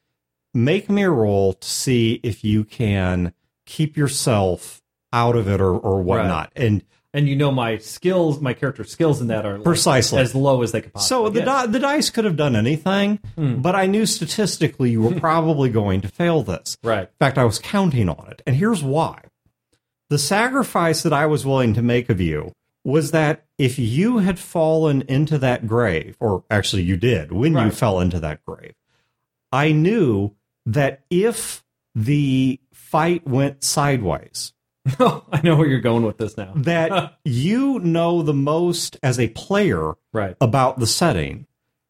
Make 0.53 0.91
me 0.91 1.05
a 1.05 1.11
roll 1.11 1.55
to 1.55 1.69
see 1.69 2.21
if 2.23 2.45
you 2.45 2.65
can 2.65 3.33
keep 3.65 3.97
yourself 3.97 4.83
out 5.13 5.37
of 5.37 5.49
it 5.49 5.61
or, 5.61 5.77
or 5.77 6.03
whatnot. 6.03 6.53
And 6.55 6.83
And 7.15 7.29
you 7.29 7.37
know 7.37 7.51
my 7.51 7.79
skills, 7.79 8.41
my 8.41 8.53
character 8.53 8.85
skills 8.85 9.21
in 9.21 9.29
that 9.29 9.47
are 9.47 9.55
like, 9.55 9.65
Precisely. 9.65 10.21
as 10.21 10.35
low 10.35 10.63
as 10.63 10.73
they 10.73 10.83
could 10.83 10.93
possibly 10.93 11.09
So 11.09 11.31
the 11.31 11.45
di- 11.45 11.67
the 11.67 11.79
dice 11.79 12.11
could 12.11 12.25
have 12.25 12.37
done 12.37 12.57
anything, 12.57 13.21
hmm. 13.37 13.57
but 13.61 13.75
I 13.75 13.87
knew 13.87 14.05
statistically 14.05 14.91
you 14.91 15.03
were 15.03 15.19
probably 15.21 15.71
going 15.71 16.03
to 16.03 16.09
fail 16.09 16.43
this. 16.43 16.77
Right. 16.83 17.09
In 17.09 17.17
fact, 17.19 17.39
I 17.39 17.45
was 17.45 17.59
counting 17.59 18.09
on 18.09 18.29
it, 18.31 18.43
and 18.47 18.55
here's 18.55 18.83
why: 18.83 19.23
the 20.11 20.19
sacrifice 20.19 21.03
that 21.05 21.13
I 21.13 21.27
was 21.27 21.47
willing 21.47 21.75
to 21.75 21.83
make 21.83 22.11
of 22.11 22.21
you 22.21 22.53
was 22.91 23.11
that 23.13 23.45
if 23.59 23.79
you 23.79 24.19
had 24.19 24.39
fallen 24.39 25.03
into 25.03 25.39
that 25.39 25.67
grave, 25.67 26.17
or 26.21 26.45
actually 26.51 26.83
you 26.83 26.97
did 26.97 27.33
when 27.33 27.57
you 27.57 27.71
fell 27.71 28.01
into 28.01 28.21
that 28.21 28.45
grave, 28.45 28.75
I 29.53 29.73
knew 29.73 30.33
that 30.67 31.03
if 31.11 31.65
the 31.95 32.61
fight 32.73 33.27
went 33.27 33.65
sideways, 33.65 34.53
oh, 35.01 35.25
I 35.33 35.41
know 35.43 35.57
where 35.57 35.67
you're 35.69 35.81
going 35.81 36.05
with 36.05 36.19
this 36.19 36.37
now. 36.37 36.53
that 36.57 37.19
you 37.25 37.79
know 37.81 38.23
the 38.23 38.35
most 38.35 38.97
as 39.03 39.19
a 39.19 39.29
player 39.29 39.95
Right. 40.13 40.37
about 40.41 40.79
the 40.79 40.87
setting 40.87 41.47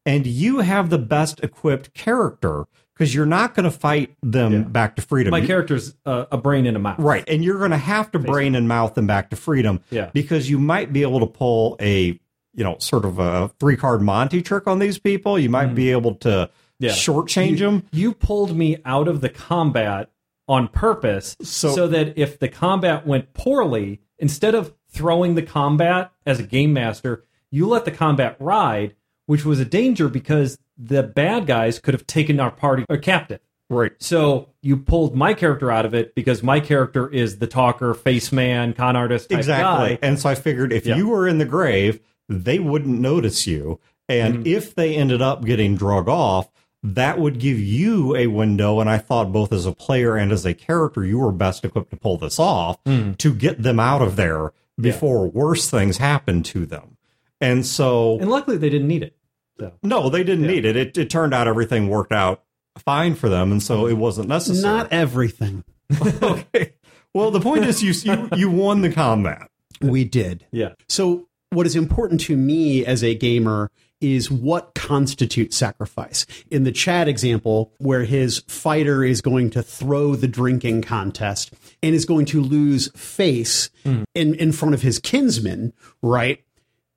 and 0.06 0.26
you 0.26 0.58
have 0.58 0.90
the 0.90 0.98
best 0.98 1.42
equipped 1.44 1.94
character 1.94 2.64
because 3.00 3.14
you're 3.14 3.24
not 3.24 3.54
going 3.54 3.64
to 3.64 3.70
fight 3.70 4.14
them 4.22 4.52
Yeah. 4.52 4.58
back 4.60 4.96
to 4.96 5.02
freedom 5.02 5.30
My 5.30 5.40
character's 5.40 5.94
uh, 6.04 6.26
a 6.30 6.36
brain 6.36 6.66
and 6.66 6.76
a 6.76 6.80
mouth. 6.80 6.98
right 6.98 7.24
and 7.26 7.42
you're 7.42 7.58
going 7.58 7.70
to 7.70 7.78
have 7.78 8.10
to 8.12 8.18
brain 8.18 8.54
and 8.54 8.68
mouth 8.68 8.92
them 8.94 9.06
back 9.06 9.30
to 9.30 9.36
freedom 9.36 9.80
Yeah. 9.90 10.10
because 10.12 10.50
you 10.50 10.58
might 10.58 10.92
be 10.92 11.00
able 11.02 11.20
to 11.20 11.26
pull 11.26 11.76
a 11.80 12.20
you 12.54 12.64
know 12.64 12.76
sort 12.78 13.04
of 13.06 13.18
a 13.18 13.48
three 13.58 13.76
card 13.76 14.02
monty 14.02 14.42
trick 14.42 14.66
on 14.66 14.80
these 14.80 14.98
people 14.98 15.38
you 15.38 15.48
might 15.48 15.74
be 15.74 15.90
able 15.90 16.14
to 16.16 16.28
Mm. 16.28 16.86
Yeah. 16.86 16.90
shortchange 16.92 17.58
them 17.58 17.84
You 17.92 18.12
pulled 18.14 18.56
me 18.56 18.78
out 18.84 19.06
of 19.08 19.20
the 19.22 19.28
combat 19.30 20.10
on 20.48 20.68
purpose 20.68 21.36
So- 21.42 21.74
so, 21.74 21.88
that 21.88 22.14
if 22.18 22.38
the 22.38 22.48
combat 22.48 23.06
went 23.06 23.32
poorly, 23.34 24.00
instead 24.18 24.54
of 24.54 24.72
throwing 24.90 25.34
the 25.36 25.42
combat 25.42 26.10
as 26.26 26.40
a 26.40 26.42
game 26.42 26.72
master, 26.72 27.24
you 27.50 27.66
let 27.68 27.84
the 27.84 27.90
combat 27.90 28.36
ride, 28.40 28.94
which 29.26 29.44
was 29.44 29.60
a 29.60 29.64
danger 29.64 30.08
because 30.08 30.58
the 30.82 31.02
bad 31.02 31.46
guys 31.46 31.78
could 31.78 31.94
have 31.94 32.06
taken 32.06 32.40
our 32.40 32.50
party 32.50 32.84
or 32.88 32.96
captive. 32.96 33.40
right 33.68 33.92
So 33.98 34.48
you 34.62 34.76
pulled 34.78 35.14
my 35.14 35.34
character 35.34 35.70
out 35.70 35.84
of 35.84 35.92
it 35.94 36.14
because 36.14 36.42
my 36.42 36.58
character 36.60 37.08
is 37.08 37.38
the 37.38 37.46
talker, 37.46 37.92
face 37.94 38.32
man, 38.32 38.72
con 38.72 38.96
artist 38.96 39.30
exactly 39.30 39.96
guy. 39.96 39.98
and 40.02 40.18
so 40.18 40.28
i 40.30 40.34
figured 40.34 40.72
if 40.72 40.86
Yeah. 40.86 40.96
you 40.96 41.08
were 41.08 41.28
in 41.28 41.38
the 41.38 41.44
grave 41.44 42.00
they 42.28 42.58
wouldn't 42.58 42.98
notice 43.00 43.46
you 43.46 43.78
and 44.08 44.34
Mm-hmm. 44.38 44.46
if 44.46 44.74
they 44.74 44.94
ended 44.96 45.20
up 45.22 45.44
getting 45.44 45.76
drug 45.76 46.08
off 46.08 46.50
that 46.82 47.18
would 47.18 47.38
give 47.38 47.58
you 47.58 48.16
a 48.16 48.26
window 48.28 48.80
and 48.80 48.88
i 48.88 48.96
thought 48.98 49.30
both 49.32 49.52
as 49.52 49.66
a 49.66 49.72
player 49.72 50.16
and 50.16 50.32
as 50.32 50.46
a 50.46 50.54
character 50.54 51.04
you 51.04 51.18
were 51.18 51.30
best 51.32 51.62
equipped 51.64 51.90
to 51.90 51.96
pull 51.96 52.16
this 52.16 52.38
off 52.38 52.82
Mm-hmm. 52.84 53.12
to 53.14 53.34
get 53.34 53.62
them 53.62 53.78
out 53.78 54.00
of 54.00 54.16
there 54.16 54.52
before 54.80 55.28
worse 55.28 55.68
things 55.68 55.98
happen 55.98 56.42
to 56.44 56.64
them 56.64 56.96
and 57.40 57.66
so 57.66 58.18
And 58.18 58.30
luckily 58.30 58.56
they 58.56 58.70
didn't 58.70 58.88
need 58.88 59.02
it. 59.02 59.14
So 59.60 59.72
no 59.82 60.08
they 60.08 60.24
didn't 60.24 60.46
need 60.46 60.64
it. 60.64 60.76
it 60.76 60.98
it 60.98 61.10
turned 61.10 61.34
out 61.34 61.46
everything 61.46 61.88
worked 61.88 62.12
out 62.12 62.42
fine 62.78 63.14
for 63.14 63.28
them 63.28 63.52
and 63.52 63.62
so 63.62 63.86
it 63.86 63.94
wasn't 63.94 64.28
necessary 64.28 64.74
Not 64.74 64.92
everything. 64.92 65.64
okay 66.22 66.74
well 67.14 67.30
the 67.30 67.40
point 67.40 67.64
is 67.64 67.82
you, 67.82 67.92
you 68.12 68.28
you 68.36 68.50
won 68.50 68.80
the 68.80 68.90
combat 68.92 69.48
We 69.80 70.04
did. 70.04 70.46
yeah. 70.52 70.74
So, 70.88 71.26
what 71.50 71.66
is 71.66 71.74
important 71.74 72.20
to 72.22 72.36
me 72.36 72.84
as 72.86 73.02
a 73.02 73.14
gamer 73.14 73.70
is 74.00 74.30
what 74.30 74.74
constitutes 74.74 75.56
sacrifice. 75.56 76.26
In 76.50 76.64
the 76.64 76.72
Chad 76.72 77.08
example, 77.08 77.72
where 77.78 78.04
his 78.04 78.42
fighter 78.48 79.04
is 79.04 79.20
going 79.20 79.50
to 79.50 79.62
throw 79.62 80.14
the 80.14 80.28
drinking 80.28 80.82
contest 80.82 81.52
and 81.82 81.94
is 81.94 82.04
going 82.06 82.26
to 82.26 82.40
lose 82.40 82.90
face 82.96 83.68
hmm. 83.84 84.04
in, 84.14 84.34
in 84.36 84.52
front 84.52 84.74
of 84.74 84.82
his 84.82 84.98
kinsmen, 84.98 85.72
right? 86.02 86.42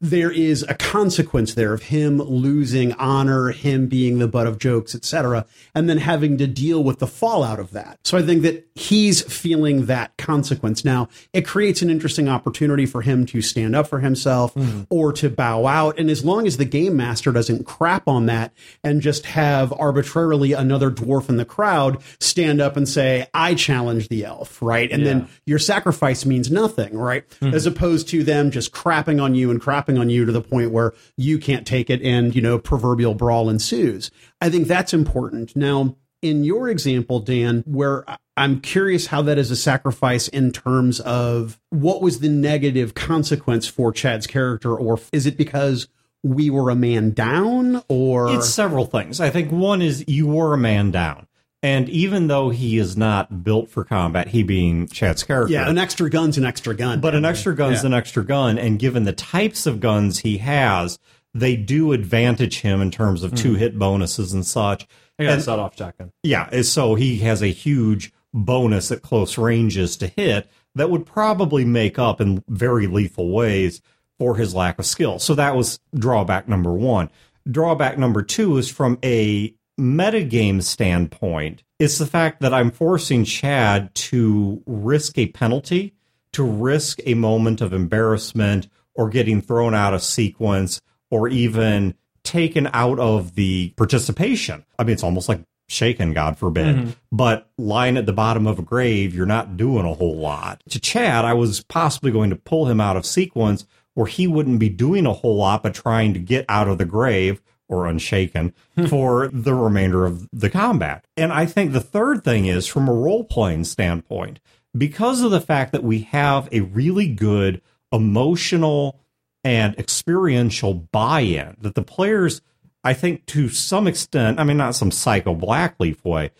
There 0.03 0.31
is 0.31 0.63
a 0.67 0.73
consequence 0.73 1.53
there 1.53 1.73
of 1.73 1.83
him 1.83 2.21
losing 2.21 2.91
honor, 2.93 3.51
him 3.51 3.87
being 3.87 4.19
the 4.19 4.27
butt 4.27 4.47
of 4.47 4.59
jokes, 4.59 4.93
etc., 4.93 5.45
and 5.73 5.89
then 5.89 5.97
having 5.97 6.37
to 6.39 6.45
deal 6.45 6.83
with 6.83 6.99
the 6.99 7.07
fallout 7.07 7.57
of 7.57 7.71
that. 7.71 7.99
So 8.03 8.17
I 8.17 8.21
think 8.21 8.41
that 8.41 8.67
he's 8.75 9.21
feeling 9.21 9.85
that 9.85 10.15
consequence. 10.17 10.83
Now, 10.83 11.07
it 11.31 11.45
creates 11.45 11.81
an 11.81 11.89
interesting 11.89 12.27
opportunity 12.27 12.85
for 12.85 13.01
him 13.01 13.25
to 13.27 13.41
stand 13.41 13.75
up 13.75 13.87
for 13.87 13.99
himself 13.99 14.53
mm-hmm. 14.55 14.81
or 14.89 15.13
to 15.13 15.29
bow 15.29 15.67
out. 15.67 15.97
And 15.97 16.09
as 16.09 16.25
long 16.25 16.47
as 16.47 16.57
the 16.57 16.65
game 16.65 16.97
master 16.97 17.31
doesn't 17.31 17.65
crap 17.65 18.07
on 18.07 18.25
that 18.25 18.51
and 18.83 19.01
just 19.01 19.25
have 19.27 19.71
arbitrarily 19.73 20.53
another 20.53 20.91
dwarf 20.91 21.29
in 21.29 21.37
the 21.37 21.45
crowd 21.45 22.01
stand 22.19 22.59
up 22.59 22.75
and 22.75 22.89
say, 22.89 23.27
I 23.33 23.55
challenge 23.55 24.09
the 24.09 24.25
elf, 24.25 24.61
right? 24.61 24.91
And 24.91 25.05
then 25.05 25.29
your 25.45 25.59
sacrifice 25.59 26.25
means 26.25 26.51
nothing, 26.51 26.97
right? 26.97 27.23
Hmm. 27.39 27.53
As 27.53 27.65
opposed 27.65 28.09
to 28.09 28.23
them 28.23 28.51
just 28.51 28.73
crapping 28.73 29.21
on 29.21 29.35
you 29.35 29.51
and 29.51 29.61
crapping 29.61 29.92
on 29.97 30.09
you 30.09 30.25
to 30.25 30.31
the 30.31 30.41
point 30.41 30.71
where 30.71 30.93
you 31.17 31.37
can't 31.39 31.65
take 31.65 31.89
it 31.89 32.01
and, 32.01 32.35
you 32.35 32.41
know, 32.41 32.59
proverbial 32.59 33.13
brawl 33.13 33.49
ensues. 33.49 34.11
I 34.41 34.49
think 34.49 34.67
that's 34.67 34.93
important. 34.93 35.55
Now, 35.55 35.97
in 36.21 36.43
your 36.43 36.69
example, 36.69 37.19
Dan, 37.19 37.63
where 37.65 38.05
I'm 38.37 38.61
curious 38.61 39.07
how 39.07 39.21
that 39.23 39.37
is 39.37 39.51
a 39.51 39.55
sacrifice 39.55 40.27
in 40.27 40.51
terms 40.51 40.99
of 41.01 41.59
what 41.69 42.01
was 42.01 42.19
the 42.19 42.29
negative 42.29 42.93
consequence 42.93 43.67
for 43.67 43.91
Chad's 43.91 44.25
character, 44.25 44.73
or 44.73 44.99
is 45.11 45.25
it 45.25 45.37
because 45.37 45.87
we 46.23 46.49
were 46.49 46.69
a 46.69 46.75
man 46.75 47.11
down, 47.11 47.83
or 47.89 48.33
It's 48.33 48.49
several 48.49 48.85
things. 48.85 49.19
I 49.19 49.29
think 49.29 49.51
one 49.51 49.81
is 49.81 50.05
you 50.07 50.27
were 50.27 50.53
a 50.53 50.57
man 50.57 50.89
down. 50.89 51.27
And 51.63 51.87
even 51.87 52.27
though 52.27 52.49
he 52.49 52.77
is 52.77 52.97
not 52.97 53.43
built 53.43 53.69
for 53.69 53.85
combat, 53.85 54.27
he 54.27 54.43
being 54.43 54.87
Chad's 54.87 55.23
character, 55.23 55.53
yeah, 55.53 55.69
an 55.69 55.77
extra 55.77 56.09
gun's 56.09 56.37
an 56.37 56.43
extra 56.43 56.75
gun, 56.75 56.99
but 56.99 57.15
an 57.15 57.23
extra 57.23 57.55
gun's 57.55 57.85
an 57.85 57.93
extra 57.93 58.23
gun. 58.23 58.59
And 58.59 58.77
given 58.77 59.05
the 59.05 59.13
types 59.13 59.65
of 59.65 59.79
guns 59.79 60.19
he 60.19 60.39
has, 60.39 60.99
they 61.33 61.55
do 61.55 61.93
advantage 61.93 62.59
him 62.59 62.81
in 62.81 62.91
terms 62.91 63.23
of 63.23 63.33
two 63.33 63.53
hmm. 63.53 63.59
hit 63.59 63.79
bonuses 63.79 64.33
and 64.33 64.45
such. 64.45 64.85
I 65.17 65.23
got 65.23 65.33
And- 65.33 65.41
sawed 65.41 65.59
off 65.59 65.77
shotgun. 65.77 66.11
Yeah, 66.21 66.61
so 66.63 66.95
he 66.95 67.19
has 67.19 67.41
a 67.41 67.47
huge 67.47 68.11
bonus 68.33 68.91
at 68.91 69.01
close 69.01 69.37
ranges 69.37 69.95
to 69.97 70.07
hit 70.07 70.49
that 70.75 70.89
would 70.89 71.05
probably 71.05 71.63
make 71.63 71.97
up 71.97 72.19
in 72.19 72.43
very 72.49 72.87
lethal 72.87 73.31
ways 73.31 73.81
for 74.19 74.35
his 74.35 74.53
lack 74.53 74.79
of 74.79 74.85
skill. 74.85 75.19
So 75.19 75.35
that 75.35 75.55
was 75.55 75.79
drawback 75.95 76.47
number 76.47 76.73
one. 76.73 77.09
Drawback 77.49 77.97
number 77.97 78.21
two 78.21 78.57
is 78.57 78.69
from 78.69 78.97
a 79.03 79.53
metagame 79.79 80.61
standpoint, 80.63 81.63
it's 81.79 81.97
the 81.97 82.05
fact 82.05 82.41
that 82.41 82.53
I'm 82.53 82.71
forcing 82.71 83.25
Chad 83.25 83.93
to 83.95 84.61
risk 84.65 85.17
a 85.17 85.27
penalty, 85.27 85.93
to 86.33 86.43
risk 86.43 86.99
a 87.05 87.13
moment 87.13 87.61
of 87.61 87.73
embarrassment 87.73 88.67
or 88.95 89.09
getting 89.09 89.41
thrown 89.41 89.73
out 89.73 89.93
of 89.93 90.03
sequence 90.03 90.81
or 91.09 91.27
even 91.27 91.95
taken 92.23 92.69
out 92.73 92.99
of 92.99 93.35
the 93.35 93.73
participation. 93.75 94.65
I 94.79 94.83
mean, 94.83 94.93
it's 94.93 95.03
almost 95.03 95.29
like 95.29 95.41
shaken, 95.67 96.13
God 96.13 96.37
forbid. 96.37 96.75
Mm-hmm. 96.75 96.89
But 97.11 97.49
lying 97.57 97.97
at 97.97 98.05
the 98.05 98.13
bottom 98.13 98.47
of 98.47 98.59
a 98.59 98.63
grave, 98.63 99.13
you're 99.13 99.25
not 99.25 99.57
doing 99.57 99.85
a 99.85 99.93
whole 99.93 100.17
lot. 100.17 100.61
To 100.69 100.79
Chad, 100.79 101.25
I 101.25 101.33
was 101.33 101.63
possibly 101.63 102.11
going 102.11 102.29
to 102.29 102.35
pull 102.35 102.67
him 102.67 102.79
out 102.79 102.97
of 102.97 103.05
sequence 103.05 103.65
where 103.93 104.07
he 104.07 104.27
wouldn't 104.27 104.59
be 104.59 104.69
doing 104.69 105.05
a 105.05 105.13
whole 105.13 105.35
lot 105.37 105.63
but 105.63 105.73
trying 105.73 106.13
to 106.13 106.19
get 106.19 106.45
out 106.49 106.67
of 106.67 106.77
the 106.77 106.85
grave 106.85 107.41
or 107.69 107.87
unshaken 107.87 108.53
for 108.87 109.29
the 109.29 109.53
remainder 109.53 110.05
of 110.05 110.27
the 110.31 110.49
combat. 110.49 111.05
And 111.17 111.31
I 111.31 111.45
think 111.45 111.71
the 111.71 111.79
third 111.79 112.23
thing 112.23 112.45
is 112.45 112.67
from 112.67 112.87
a 112.87 112.93
role 112.93 113.23
playing 113.23 113.63
standpoint, 113.63 114.39
because 114.77 115.21
of 115.21 115.31
the 115.31 115.41
fact 115.41 115.71
that 115.71 115.83
we 115.83 115.99
have 115.99 116.49
a 116.51 116.61
really 116.61 117.07
good 117.07 117.61
emotional 117.91 118.99
and 119.43 119.77
experiential 119.77 120.73
buy 120.73 121.21
in, 121.21 121.55
that 121.61 121.75
the 121.75 121.83
players, 121.83 122.41
I 122.83 122.93
think 122.93 123.25
to 123.27 123.49
some 123.49 123.87
extent, 123.87 124.39
I 124.39 124.43
mean, 124.43 124.57
not 124.57 124.75
some 124.75 124.91
psycho 124.91 125.35
blackleaf 125.35 126.03
way, 126.03 126.31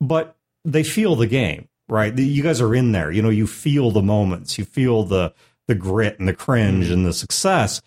but 0.00 0.36
they 0.64 0.82
feel 0.82 1.16
the 1.16 1.26
game, 1.26 1.68
right? 1.88 2.16
You 2.18 2.42
guys 2.42 2.60
are 2.60 2.74
in 2.74 2.92
there. 2.92 3.10
You 3.10 3.22
know, 3.22 3.30
you 3.30 3.46
feel 3.46 3.90
the 3.90 4.02
moments, 4.02 4.58
you 4.58 4.64
feel 4.64 5.04
the 5.04 5.32
the 5.68 5.74
grit 5.74 6.18
and 6.18 6.28
the 6.28 6.34
cringe 6.34 6.84
mm-hmm. 6.84 6.92
and 6.92 7.06
the 7.06 7.12
success. 7.12 7.82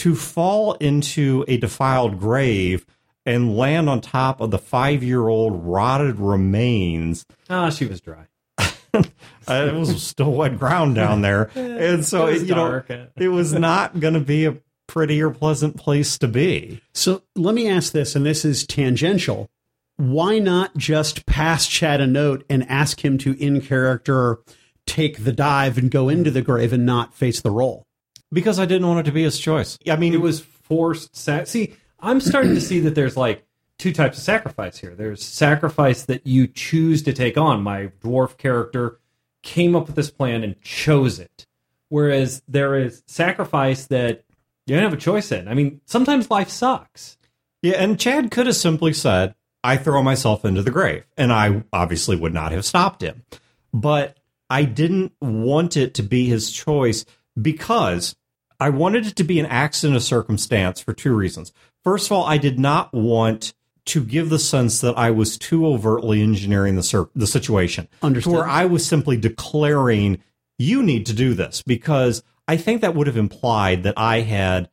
To 0.00 0.14
fall 0.14 0.72
into 0.74 1.44
a 1.46 1.58
defiled 1.58 2.18
grave 2.18 2.86
and 3.26 3.54
land 3.54 3.90
on 3.90 4.00
top 4.00 4.40
of 4.40 4.50
the 4.50 4.58
five 4.58 5.02
year 5.02 5.28
old 5.28 5.62
rotted 5.62 6.18
remains. 6.18 7.26
Ah, 7.50 7.68
she 7.68 7.84
was 7.84 8.00
dry. 8.00 8.26
It 9.48 9.74
was 9.74 10.02
still 10.02 10.32
wet 10.32 10.58
ground 10.58 10.94
down 10.94 11.20
there. 11.20 11.50
And 11.54 12.04
so, 12.04 12.28
It 12.28 12.32
was 12.32 12.48
you 12.48 12.54
know, 12.54 12.82
it 13.16 13.28
was 13.28 13.52
not 13.52 14.00
going 14.00 14.14
to 14.14 14.20
be 14.20 14.46
a 14.46 14.56
pretty 14.86 15.20
or 15.22 15.30
pleasant 15.30 15.76
place 15.76 16.16
to 16.18 16.28
be. 16.28 16.80
So 16.94 17.22
let 17.36 17.54
me 17.54 17.68
ask 17.68 17.92
this, 17.92 18.16
and 18.16 18.24
this 18.24 18.44
is 18.44 18.66
tangential. 18.66 19.50
Why 19.96 20.38
not 20.38 20.76
just 20.76 21.26
pass 21.26 21.66
Chad 21.66 22.00
a 22.00 22.06
note 22.06 22.44
and 22.48 22.66
ask 22.70 23.04
him 23.04 23.18
to, 23.18 23.38
in 23.38 23.60
character, 23.60 24.38
take 24.86 25.24
the 25.24 25.32
dive 25.32 25.76
and 25.76 25.90
go 25.90 26.08
into 26.08 26.30
the 26.30 26.42
grave 26.42 26.72
and 26.72 26.86
not 26.86 27.14
face 27.14 27.40
the 27.42 27.50
roll? 27.50 27.86
Because 28.32 28.58
I 28.58 28.66
didn't 28.66 28.86
want 28.86 29.00
it 29.00 29.02
to 29.04 29.12
be 29.12 29.22
his 29.22 29.38
choice. 29.38 29.78
I 29.88 29.96
mean, 29.96 30.14
it 30.14 30.20
was 30.20 30.40
forced. 30.40 31.16
Sa- 31.16 31.44
See, 31.44 31.74
I'm 31.98 32.20
starting 32.20 32.54
to 32.54 32.60
see 32.60 32.80
that 32.80 32.94
there's 32.94 33.16
like 33.16 33.44
two 33.78 33.92
types 33.92 34.18
of 34.18 34.24
sacrifice 34.24 34.78
here. 34.78 34.94
There's 34.94 35.24
sacrifice 35.24 36.04
that 36.04 36.26
you 36.26 36.46
choose 36.46 37.02
to 37.04 37.12
take 37.12 37.36
on. 37.36 37.62
My 37.62 37.86
dwarf 38.02 38.36
character 38.36 39.00
came 39.42 39.74
up 39.74 39.86
with 39.86 39.96
this 39.96 40.10
plan 40.10 40.44
and 40.44 40.60
chose 40.60 41.18
it, 41.18 41.46
whereas 41.88 42.42
there 42.46 42.76
is 42.76 43.02
sacrifice 43.06 43.86
that 43.86 44.24
you 44.66 44.76
don't 44.76 44.84
have 44.84 44.92
a 44.92 44.96
choice 44.96 45.32
in. 45.32 45.48
I 45.48 45.54
mean, 45.54 45.80
sometimes 45.86 46.30
life 46.30 46.50
sucks. 46.50 47.18
Yeah, 47.62 47.82
and 47.82 47.98
Chad 47.98 48.30
could 48.30 48.46
have 48.46 48.56
simply 48.56 48.92
said, 48.92 49.34
I 49.62 49.76
throw 49.76 50.02
myself 50.02 50.44
into 50.44 50.62
the 50.62 50.70
grave. 50.70 51.04
And 51.16 51.32
I 51.32 51.64
obviously 51.72 52.16
would 52.16 52.32
not 52.32 52.52
have 52.52 52.64
stopped 52.64 53.02
him. 53.02 53.24
But 53.72 54.16
I 54.48 54.64
didn't 54.64 55.12
want 55.20 55.76
it 55.76 55.94
to 55.94 56.02
be 56.02 56.26
his 56.26 56.50
choice 56.50 57.04
because 57.40 58.16
I 58.60 58.70
wanted 58.70 59.06
it 59.06 59.16
to 59.16 59.24
be 59.24 59.40
an 59.40 59.46
accident 59.46 59.96
of 59.96 60.02
circumstance 60.02 60.80
for 60.80 60.92
two 60.92 61.14
reasons. 61.14 61.52
First 61.82 62.06
of 62.06 62.12
all, 62.12 62.24
I 62.24 62.38
did 62.38 62.58
not 62.58 62.92
want 62.92 63.54
to 63.86 64.04
give 64.04 64.28
the 64.28 64.38
sense 64.38 64.80
that 64.82 64.96
I 64.98 65.10
was 65.10 65.38
too 65.38 65.66
overtly 65.66 66.22
engineering 66.22 66.76
the 66.76 66.82
cir- 66.82 67.08
the 67.14 67.26
situation. 67.26 67.88
Understood. 68.02 68.34
Where 68.34 68.46
I 68.46 68.66
was 68.66 68.84
simply 68.86 69.16
declaring, 69.16 70.22
you 70.58 70.82
need 70.82 71.06
to 71.06 71.14
do 71.14 71.34
this 71.34 71.62
because 71.62 72.22
I 72.46 72.56
think 72.56 72.82
that 72.82 72.94
would 72.94 73.06
have 73.06 73.16
implied 73.16 73.82
that 73.84 73.94
I 73.96 74.20
had 74.20 74.68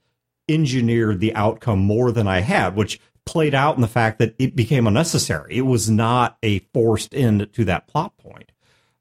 engineered 0.50 1.20
the 1.20 1.34
outcome 1.36 1.80
more 1.80 2.12
than 2.12 2.28
I 2.28 2.40
had, 2.40 2.76
which 2.76 3.00
played 3.26 3.54
out 3.54 3.76
in 3.76 3.82
the 3.82 3.88
fact 3.88 4.20
that 4.20 4.36
it 4.40 4.56
became 4.56 4.88
unnecessary. 4.88 5.58
It 5.58 5.62
was 5.62 5.90
not 5.90 6.38
a 6.44 6.60
forced 6.74 7.14
end 7.14 7.50
to 7.54 7.66
that 7.66 7.88
plot 7.88 8.18
point. 8.18 8.52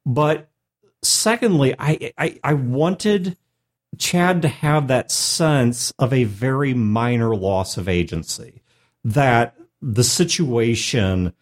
But 0.05 0.49
secondly, 1.03 1.75
I, 1.79 2.13
I, 2.19 2.39
I 2.43 2.55
wanted 2.55 3.37
Chad 3.99 4.43
to 4.43 4.49
have 4.49 4.89
that 4.89 5.11
sense 5.11 5.93
of 5.99 6.13
a 6.13 6.25
very 6.25 6.75
minor 6.75 7.35
loss 7.35 7.77
of 7.77 7.89
agency, 7.89 8.63
that 9.05 9.57
the 9.81 10.05
situation 10.05 11.33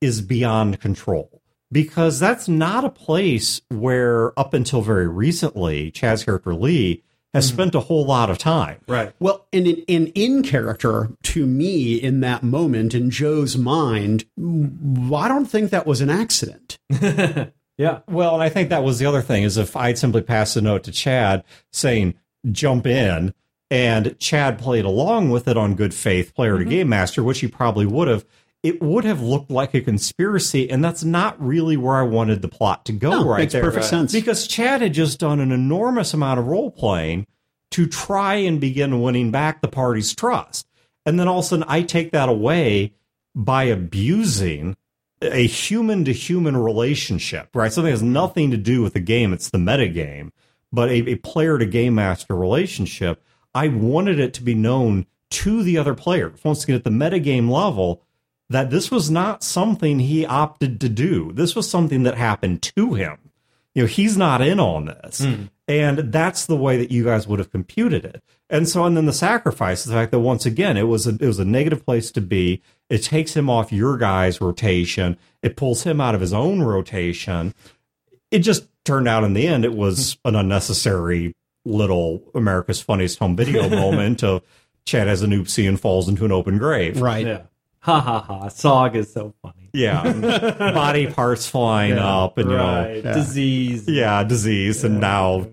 is 0.00 0.20
beyond 0.20 0.80
control. 0.80 1.42
Because 1.70 2.20
that's 2.20 2.48
not 2.48 2.84
a 2.84 2.90
place 2.90 3.62
where, 3.70 4.38
up 4.38 4.52
until 4.52 4.82
very 4.82 5.08
recently, 5.08 5.90
Chad's 5.90 6.24
character 6.24 6.54
Lee 6.54 7.02
has 7.32 7.46
mm-hmm. 7.46 7.54
spent 7.54 7.74
a 7.74 7.80
whole 7.80 8.04
lot 8.04 8.28
of 8.28 8.36
time. 8.36 8.80
Right. 8.86 9.12
Well, 9.18 9.46
and 9.52 9.66
in, 9.66 9.76
in 9.88 10.06
in 10.08 10.42
character, 10.42 11.12
to 11.22 11.46
me, 11.46 11.94
in 11.94 12.20
that 12.20 12.42
moment, 12.42 12.94
in 12.94 13.10
Joe's 13.10 13.56
mind, 13.56 14.26
I 14.38 15.28
don't 15.28 15.46
think 15.46 15.70
that 15.70 15.86
was 15.86 16.02
an 16.02 16.10
accident. 16.10 16.78
Yeah. 17.78 18.00
Well, 18.08 18.34
and 18.34 18.42
I 18.42 18.48
think 18.48 18.68
that 18.68 18.84
was 18.84 18.98
the 18.98 19.06
other 19.06 19.22
thing 19.22 19.42
is 19.42 19.56
if 19.56 19.76
I'd 19.76 19.98
simply 19.98 20.22
passed 20.22 20.56
a 20.56 20.60
note 20.60 20.84
to 20.84 20.92
Chad 20.92 21.44
saying 21.72 22.14
jump 22.50 22.86
in, 22.86 23.34
and 23.72 24.18
Chad 24.18 24.58
played 24.58 24.84
along 24.84 25.30
with 25.30 25.48
it 25.48 25.56
on 25.56 25.74
good 25.74 25.94
faith, 25.94 26.34
player 26.34 26.58
to 26.58 26.60
mm-hmm. 26.60 26.70
game 26.70 26.88
master, 26.90 27.22
which 27.22 27.40
he 27.40 27.48
probably 27.48 27.86
would 27.86 28.06
have. 28.06 28.26
It 28.62 28.80
would 28.80 29.04
have 29.04 29.20
looked 29.20 29.50
like 29.50 29.74
a 29.74 29.80
conspiracy, 29.80 30.70
and 30.70 30.84
that's 30.84 31.02
not 31.02 31.42
really 31.44 31.76
where 31.76 31.96
I 31.96 32.02
wanted 32.02 32.42
the 32.42 32.48
plot 32.48 32.84
to 32.84 32.92
go. 32.92 33.10
No, 33.10 33.28
right 33.28 33.38
makes 33.38 33.54
there, 33.54 33.62
perfect 33.62 33.86
sense. 33.86 34.12
because 34.12 34.46
Chad 34.46 34.82
had 34.82 34.94
just 34.94 35.18
done 35.18 35.40
an 35.40 35.50
enormous 35.50 36.14
amount 36.14 36.38
of 36.38 36.46
role 36.46 36.70
playing 36.70 37.26
to 37.72 37.86
try 37.86 38.34
and 38.34 38.60
begin 38.60 39.00
winning 39.00 39.32
back 39.32 39.62
the 39.62 39.68
party's 39.68 40.14
trust, 40.14 40.68
and 41.06 41.18
then 41.18 41.26
all 41.26 41.38
of 41.38 41.44
a 41.46 41.48
sudden 41.48 41.64
I 41.66 41.82
take 41.82 42.12
that 42.12 42.28
away 42.28 42.92
by 43.34 43.64
abusing 43.64 44.76
a 45.22 45.46
human 45.46 46.04
to 46.04 46.12
human 46.12 46.56
relationship, 46.56 47.50
right? 47.54 47.72
Something 47.72 47.86
that 47.86 47.92
has 47.92 48.02
nothing 48.02 48.50
to 48.50 48.56
do 48.56 48.82
with 48.82 48.94
the 48.94 49.00
game, 49.00 49.32
it's 49.32 49.50
the 49.50 49.58
meta 49.58 49.88
game, 49.88 50.32
but 50.72 50.88
a, 50.90 51.10
a 51.10 51.14
player 51.16 51.58
to 51.58 51.66
game 51.66 51.94
master 51.94 52.34
relationship. 52.34 53.22
I 53.54 53.68
wanted 53.68 54.18
it 54.18 54.34
to 54.34 54.42
be 54.42 54.54
known 54.54 55.06
to 55.30 55.62
the 55.62 55.78
other 55.78 55.94
players, 55.94 56.42
once 56.44 56.64
again 56.64 56.76
at 56.76 56.84
the 56.84 56.90
meta 56.90 57.18
game 57.18 57.50
level, 57.50 58.02
that 58.48 58.70
this 58.70 58.90
was 58.90 59.10
not 59.10 59.42
something 59.42 59.98
he 59.98 60.26
opted 60.26 60.80
to 60.80 60.88
do. 60.88 61.32
This 61.32 61.56
was 61.56 61.68
something 61.70 62.02
that 62.02 62.16
happened 62.16 62.62
to 62.62 62.94
him. 62.94 63.18
You 63.74 63.82
know, 63.82 63.88
he's 63.88 64.16
not 64.16 64.42
in 64.42 64.60
on 64.60 64.86
this. 64.86 65.24
Hmm. 65.24 65.44
And 65.66 66.12
that's 66.12 66.46
the 66.46 66.56
way 66.56 66.76
that 66.76 66.90
you 66.90 67.04
guys 67.04 67.26
would 67.26 67.38
have 67.38 67.50
computed 67.50 68.04
it. 68.04 68.22
And 68.52 68.68
so, 68.68 68.84
and 68.84 68.94
then 68.94 69.06
the 69.06 69.14
sacrifice, 69.14 69.82
the 69.82 69.94
fact 69.94 70.12
that 70.12 70.20
once 70.20 70.44
again, 70.44 70.76
it 70.76 70.86
was 70.86 71.06
a, 71.06 71.12
it 71.12 71.26
was 71.26 71.38
a 71.38 71.44
negative 71.44 71.86
place 71.86 72.10
to 72.12 72.20
be. 72.20 72.60
It 72.90 72.98
takes 72.98 73.34
him 73.34 73.48
off 73.48 73.72
your 73.72 73.96
guy's 73.96 74.42
rotation. 74.42 75.16
It 75.40 75.56
pulls 75.56 75.84
him 75.84 76.02
out 76.02 76.14
of 76.14 76.20
his 76.20 76.34
own 76.34 76.60
rotation. 76.60 77.54
It 78.30 78.40
just 78.40 78.68
turned 78.84 79.08
out 79.08 79.24
in 79.24 79.32
the 79.32 79.48
end, 79.48 79.64
it 79.64 79.72
was 79.72 80.18
hmm. 80.22 80.28
an 80.28 80.36
unnecessary 80.36 81.34
little 81.64 82.22
America's 82.34 82.82
Funniest 82.82 83.18
Home 83.20 83.36
Video 83.36 83.68
moment 83.70 84.22
of 84.22 84.42
Chad 84.84 85.08
has 85.08 85.22
an 85.22 85.30
oopsie 85.30 85.66
and 85.66 85.80
falls 85.80 86.06
into 86.06 86.26
an 86.26 86.32
open 86.32 86.58
grave. 86.58 87.00
Right. 87.00 87.26
Yeah. 87.26 87.42
Ha 87.84 87.98
ha 87.98 88.20
ha. 88.20 88.46
Sog 88.46 88.94
is 88.94 89.12
so 89.12 89.34
funny. 89.42 89.68
Yeah. 89.72 90.04
body 90.72 91.08
parts 91.08 91.48
flying 91.48 91.98
up 91.98 92.38
and, 92.38 92.48
right. 92.48 92.94
you 92.94 93.02
know, 93.02 93.14
Disease. 93.14 93.88
yeah, 93.88 94.22
disease. 94.22 94.84
And 94.84 95.00
now, 95.00 95.48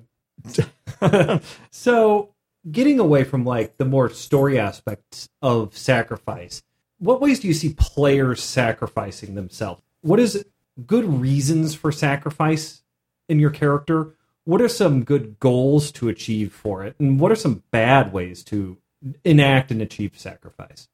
So, 1.71 2.35
getting 2.71 2.99
away 2.99 3.23
from 3.23 3.45
like 3.45 3.77
the 3.77 3.85
more 3.85 4.09
story 4.09 4.59
aspects 4.59 5.29
of 5.41 5.77
sacrifice, 5.77 6.63
what 6.97 7.21
ways 7.21 7.39
do 7.39 7.47
you 7.47 7.53
see 7.53 7.73
players 7.73 8.41
sacrificing 8.43 9.35
themselves? 9.35 9.81
What 10.01 10.19
is 10.19 10.45
good 10.85 11.05
reasons 11.05 11.75
for 11.75 11.91
sacrifice 11.91 12.81
in 13.27 13.39
your 13.39 13.51
character? 13.51 14.15
What 14.45 14.61
are 14.61 14.69
some 14.69 15.03
good 15.03 15.39
goals 15.39 15.91
to 15.93 16.09
achieve 16.09 16.53
for 16.53 16.83
it? 16.83 16.95
And 16.99 17.19
what 17.19 17.31
are 17.31 17.35
some 17.35 17.63
bad 17.71 18.11
ways 18.13 18.43
to 18.45 18.77
enact 19.23 19.71
and 19.71 19.81
achieve 19.81 20.17
sacrifice? 20.17 20.87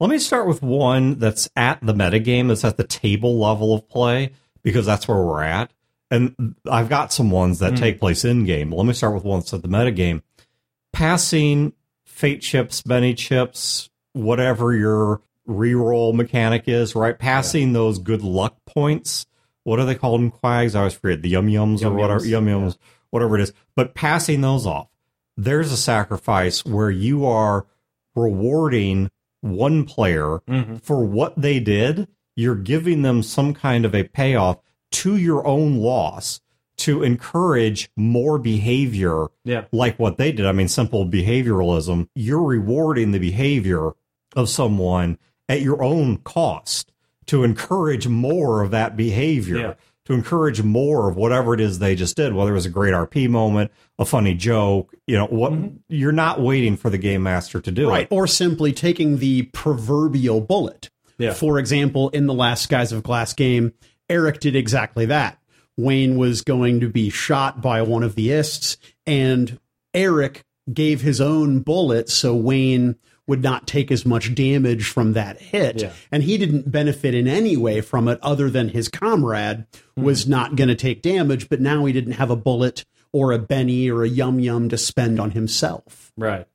let 0.00 0.08
me 0.08 0.18
start 0.18 0.48
with 0.48 0.62
one 0.62 1.18
that's 1.18 1.48
at 1.54 1.78
the 1.82 1.92
metagame, 1.92 2.48
that's 2.48 2.64
at 2.64 2.78
the 2.78 2.84
table 2.84 3.38
level 3.38 3.74
of 3.74 3.86
play, 3.88 4.32
because 4.62 4.86
that's 4.86 5.06
where 5.06 5.18
we're 5.18 5.42
at. 5.42 5.70
And 6.10 6.56
I've 6.68 6.88
got 6.88 7.12
some 7.12 7.30
ones 7.30 7.60
that 7.60 7.72
hmm. 7.72 7.76
take 7.76 8.00
place 8.00 8.24
in 8.24 8.44
game. 8.44 8.72
Let 8.72 8.86
me 8.86 8.94
start 8.94 9.14
with 9.14 9.24
one 9.24 9.40
that's 9.40 9.54
at 9.54 9.62
the 9.62 9.68
metagame. 9.68 10.22
Passing 10.92 11.72
fate 12.04 12.42
chips, 12.42 12.82
Benny 12.82 13.14
chips, 13.14 13.88
whatever 14.12 14.74
your 14.74 15.22
reroll 15.48 16.14
mechanic 16.14 16.64
is, 16.66 16.94
right? 16.94 17.18
Passing 17.18 17.72
those 17.72 17.98
good 17.98 18.22
luck 18.22 18.56
points. 18.66 19.26
What 19.64 19.78
are 19.78 19.84
they 19.84 19.94
called 19.94 20.20
in 20.20 20.30
quags? 20.30 20.74
I 20.74 20.80
always 20.80 20.94
forget. 20.94 21.22
The 21.22 21.28
yum 21.30 21.48
yums 21.48 21.84
or 21.84 21.92
whatever, 21.92 22.24
yum 22.24 22.46
yums, 22.46 22.76
whatever 23.10 23.36
it 23.36 23.42
is. 23.42 23.52
But 23.76 23.94
passing 23.94 24.40
those 24.40 24.66
off. 24.66 24.88
There's 25.36 25.72
a 25.72 25.76
sacrifice 25.76 26.64
where 26.64 26.90
you 26.90 27.24
are 27.26 27.66
rewarding 28.14 29.10
one 29.40 29.84
player 29.84 30.40
mm-hmm. 30.48 30.76
for 30.76 31.04
what 31.04 31.40
they 31.40 31.60
did. 31.60 32.08
You're 32.36 32.56
giving 32.56 33.02
them 33.02 33.22
some 33.22 33.54
kind 33.54 33.84
of 33.84 33.94
a 33.94 34.04
payoff 34.04 34.58
to 34.92 35.16
your 35.16 35.46
own 35.46 35.76
loss 35.76 36.40
to 36.80 37.02
encourage 37.02 37.90
more 37.96 38.38
behavior 38.38 39.26
Yeah. 39.44 39.64
like 39.72 39.98
what 39.98 40.16
they 40.18 40.32
did. 40.32 40.46
I 40.46 40.52
mean, 40.52 40.68
simple 40.68 41.06
behavioralism. 41.06 42.08
You're 42.14 42.42
rewarding 42.42 43.12
the 43.12 43.18
behavior 43.18 43.92
of 44.36 44.48
someone 44.48 45.18
at 45.48 45.60
your 45.62 45.82
own 45.82 46.18
cost 46.18 46.92
to 47.26 47.44
encourage 47.44 48.08
more 48.08 48.62
of 48.62 48.70
that 48.70 48.96
behavior, 48.96 49.56
Yeah. 49.58 49.74
to 50.06 50.14
encourage 50.14 50.62
more 50.62 51.08
of 51.10 51.16
whatever 51.16 51.54
it 51.54 51.60
is 51.60 51.78
they 51.78 51.94
just 51.94 52.16
did, 52.16 52.34
whether 52.34 52.50
it 52.52 52.54
was 52.54 52.66
a 52.66 52.70
great 52.70 52.94
RP 52.94 53.28
moment, 53.28 53.70
a 53.98 54.04
funny 54.04 54.34
joke, 54.34 54.94
you 55.06 55.16
know, 55.16 55.26
what 55.26 55.52
mm-hmm. 55.52 55.76
you're 55.88 56.12
not 56.12 56.40
waiting 56.40 56.76
for 56.76 56.88
the 56.88 56.98
game 56.98 57.22
master 57.22 57.60
to 57.60 57.70
do 57.70 57.88
Right. 57.88 58.02
it. 58.10 58.14
Or 58.14 58.26
simply 58.26 58.72
taking 58.72 59.18
the 59.18 59.42
proverbial 59.52 60.40
bullet. 60.40 60.88
Yeah. 61.18 61.34
For 61.34 61.58
example, 61.58 62.08
in 62.10 62.26
the 62.26 62.34
last 62.34 62.62
Skies 62.62 62.92
of 62.92 63.02
Glass 63.02 63.34
game, 63.34 63.72
Eric 64.08 64.40
did 64.40 64.56
exactly 64.56 65.04
that. 65.06 65.38
Wayne 65.82 66.16
was 66.16 66.42
going 66.42 66.80
to 66.80 66.88
be 66.88 67.10
shot 67.10 67.60
by 67.60 67.82
one 67.82 68.02
of 68.02 68.14
the 68.14 68.30
ists, 68.30 68.76
and 69.06 69.58
Eric 69.94 70.44
gave 70.72 71.00
his 71.00 71.20
own 71.20 71.60
bullet 71.60 72.08
so 72.08 72.34
Wayne 72.34 72.96
would 73.26 73.42
not 73.42 73.66
take 73.66 73.92
as 73.92 74.04
much 74.04 74.34
damage 74.34 74.86
from 74.86 75.12
that 75.12 75.40
hit. 75.40 75.82
Yeah. 75.82 75.92
And 76.10 76.24
he 76.24 76.36
didn't 76.36 76.70
benefit 76.70 77.14
in 77.14 77.28
any 77.28 77.56
way 77.56 77.80
from 77.80 78.08
it 78.08 78.18
other 78.22 78.50
than 78.50 78.70
his 78.70 78.88
comrade 78.88 79.66
hmm. 79.96 80.02
was 80.02 80.26
not 80.26 80.56
going 80.56 80.68
to 80.68 80.74
take 80.74 81.00
damage, 81.00 81.48
but 81.48 81.60
now 81.60 81.84
he 81.84 81.92
didn't 81.92 82.14
have 82.14 82.30
a 82.30 82.36
bullet 82.36 82.84
or 83.12 83.32
a 83.32 83.38
Benny 83.38 83.88
or 83.88 84.02
a 84.02 84.08
Yum 84.08 84.40
Yum 84.40 84.68
to 84.68 84.76
spend 84.76 85.20
on 85.20 85.30
himself. 85.30 86.12
Right. 86.16 86.46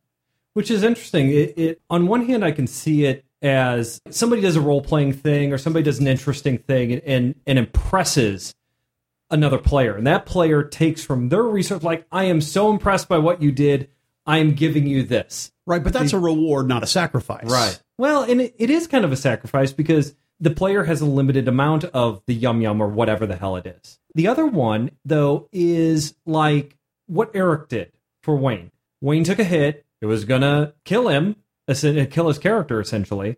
Which 0.53 0.69
is 0.69 0.83
interesting. 0.83 1.29
It, 1.29 1.57
it 1.57 1.81
on 1.89 2.07
one 2.07 2.25
hand, 2.25 2.43
I 2.43 2.51
can 2.51 2.67
see 2.67 3.05
it 3.05 3.25
as 3.41 4.01
somebody 4.09 4.41
does 4.41 4.55
a 4.55 4.61
role 4.61 4.81
playing 4.81 5.13
thing 5.13 5.53
or 5.53 5.57
somebody 5.57 5.83
does 5.83 5.99
an 5.99 6.07
interesting 6.07 6.57
thing 6.57 6.93
and, 6.93 7.01
and, 7.03 7.35
and 7.45 7.59
impresses 7.59 8.53
another 9.35 9.59
player. 9.59 9.95
And 9.95 10.07
that 10.07 10.25
player 10.25 10.63
takes 10.63 11.03
from 11.03 11.29
their 11.29 11.43
research, 11.43 11.83
like, 11.83 12.07
I 12.11 12.23
am 12.23 12.41
so 12.41 12.71
impressed 12.71 13.07
by 13.07 13.19
what 13.19 13.41
you 13.41 13.51
did. 13.51 13.89
I 14.25 14.39
am 14.39 14.53
giving 14.53 14.87
you 14.87 15.03
this. 15.03 15.51
Right, 15.67 15.83
but 15.83 15.93
that's 15.93 16.13
a 16.13 16.19
reward, 16.19 16.67
not 16.67 16.83
a 16.83 16.87
sacrifice. 16.87 17.45
Right. 17.45 17.79
Well, 17.97 18.23
and 18.23 18.41
it, 18.41 18.55
it 18.57 18.69
is 18.69 18.87
kind 18.87 19.05
of 19.05 19.11
a 19.11 19.17
sacrifice 19.17 19.71
because 19.71 20.15
the 20.39 20.51
player 20.51 20.83
has 20.83 21.01
a 21.01 21.05
limited 21.05 21.47
amount 21.47 21.85
of 21.85 22.21
the 22.25 22.33
yum 22.33 22.61
yum 22.61 22.81
or 22.81 22.87
whatever 22.87 23.25
the 23.25 23.35
hell 23.35 23.55
it 23.55 23.65
is. 23.65 23.99
The 24.15 24.27
other 24.27 24.45
one, 24.45 24.91
though, 25.05 25.47
is 25.51 26.15
like 26.25 26.77
what 27.07 27.31
Eric 27.33 27.69
did 27.69 27.91
for 28.23 28.35
Wayne. 28.35 28.71
Wayne 29.01 29.23
took 29.23 29.39
a 29.39 29.43
hit. 29.43 29.85
It 30.01 30.07
was 30.07 30.25
going 30.25 30.41
to 30.41 30.73
kill 30.83 31.07
him, 31.07 31.35
kill 31.67 32.27
his 32.27 32.37
character, 32.37 32.79
essentially. 32.79 33.37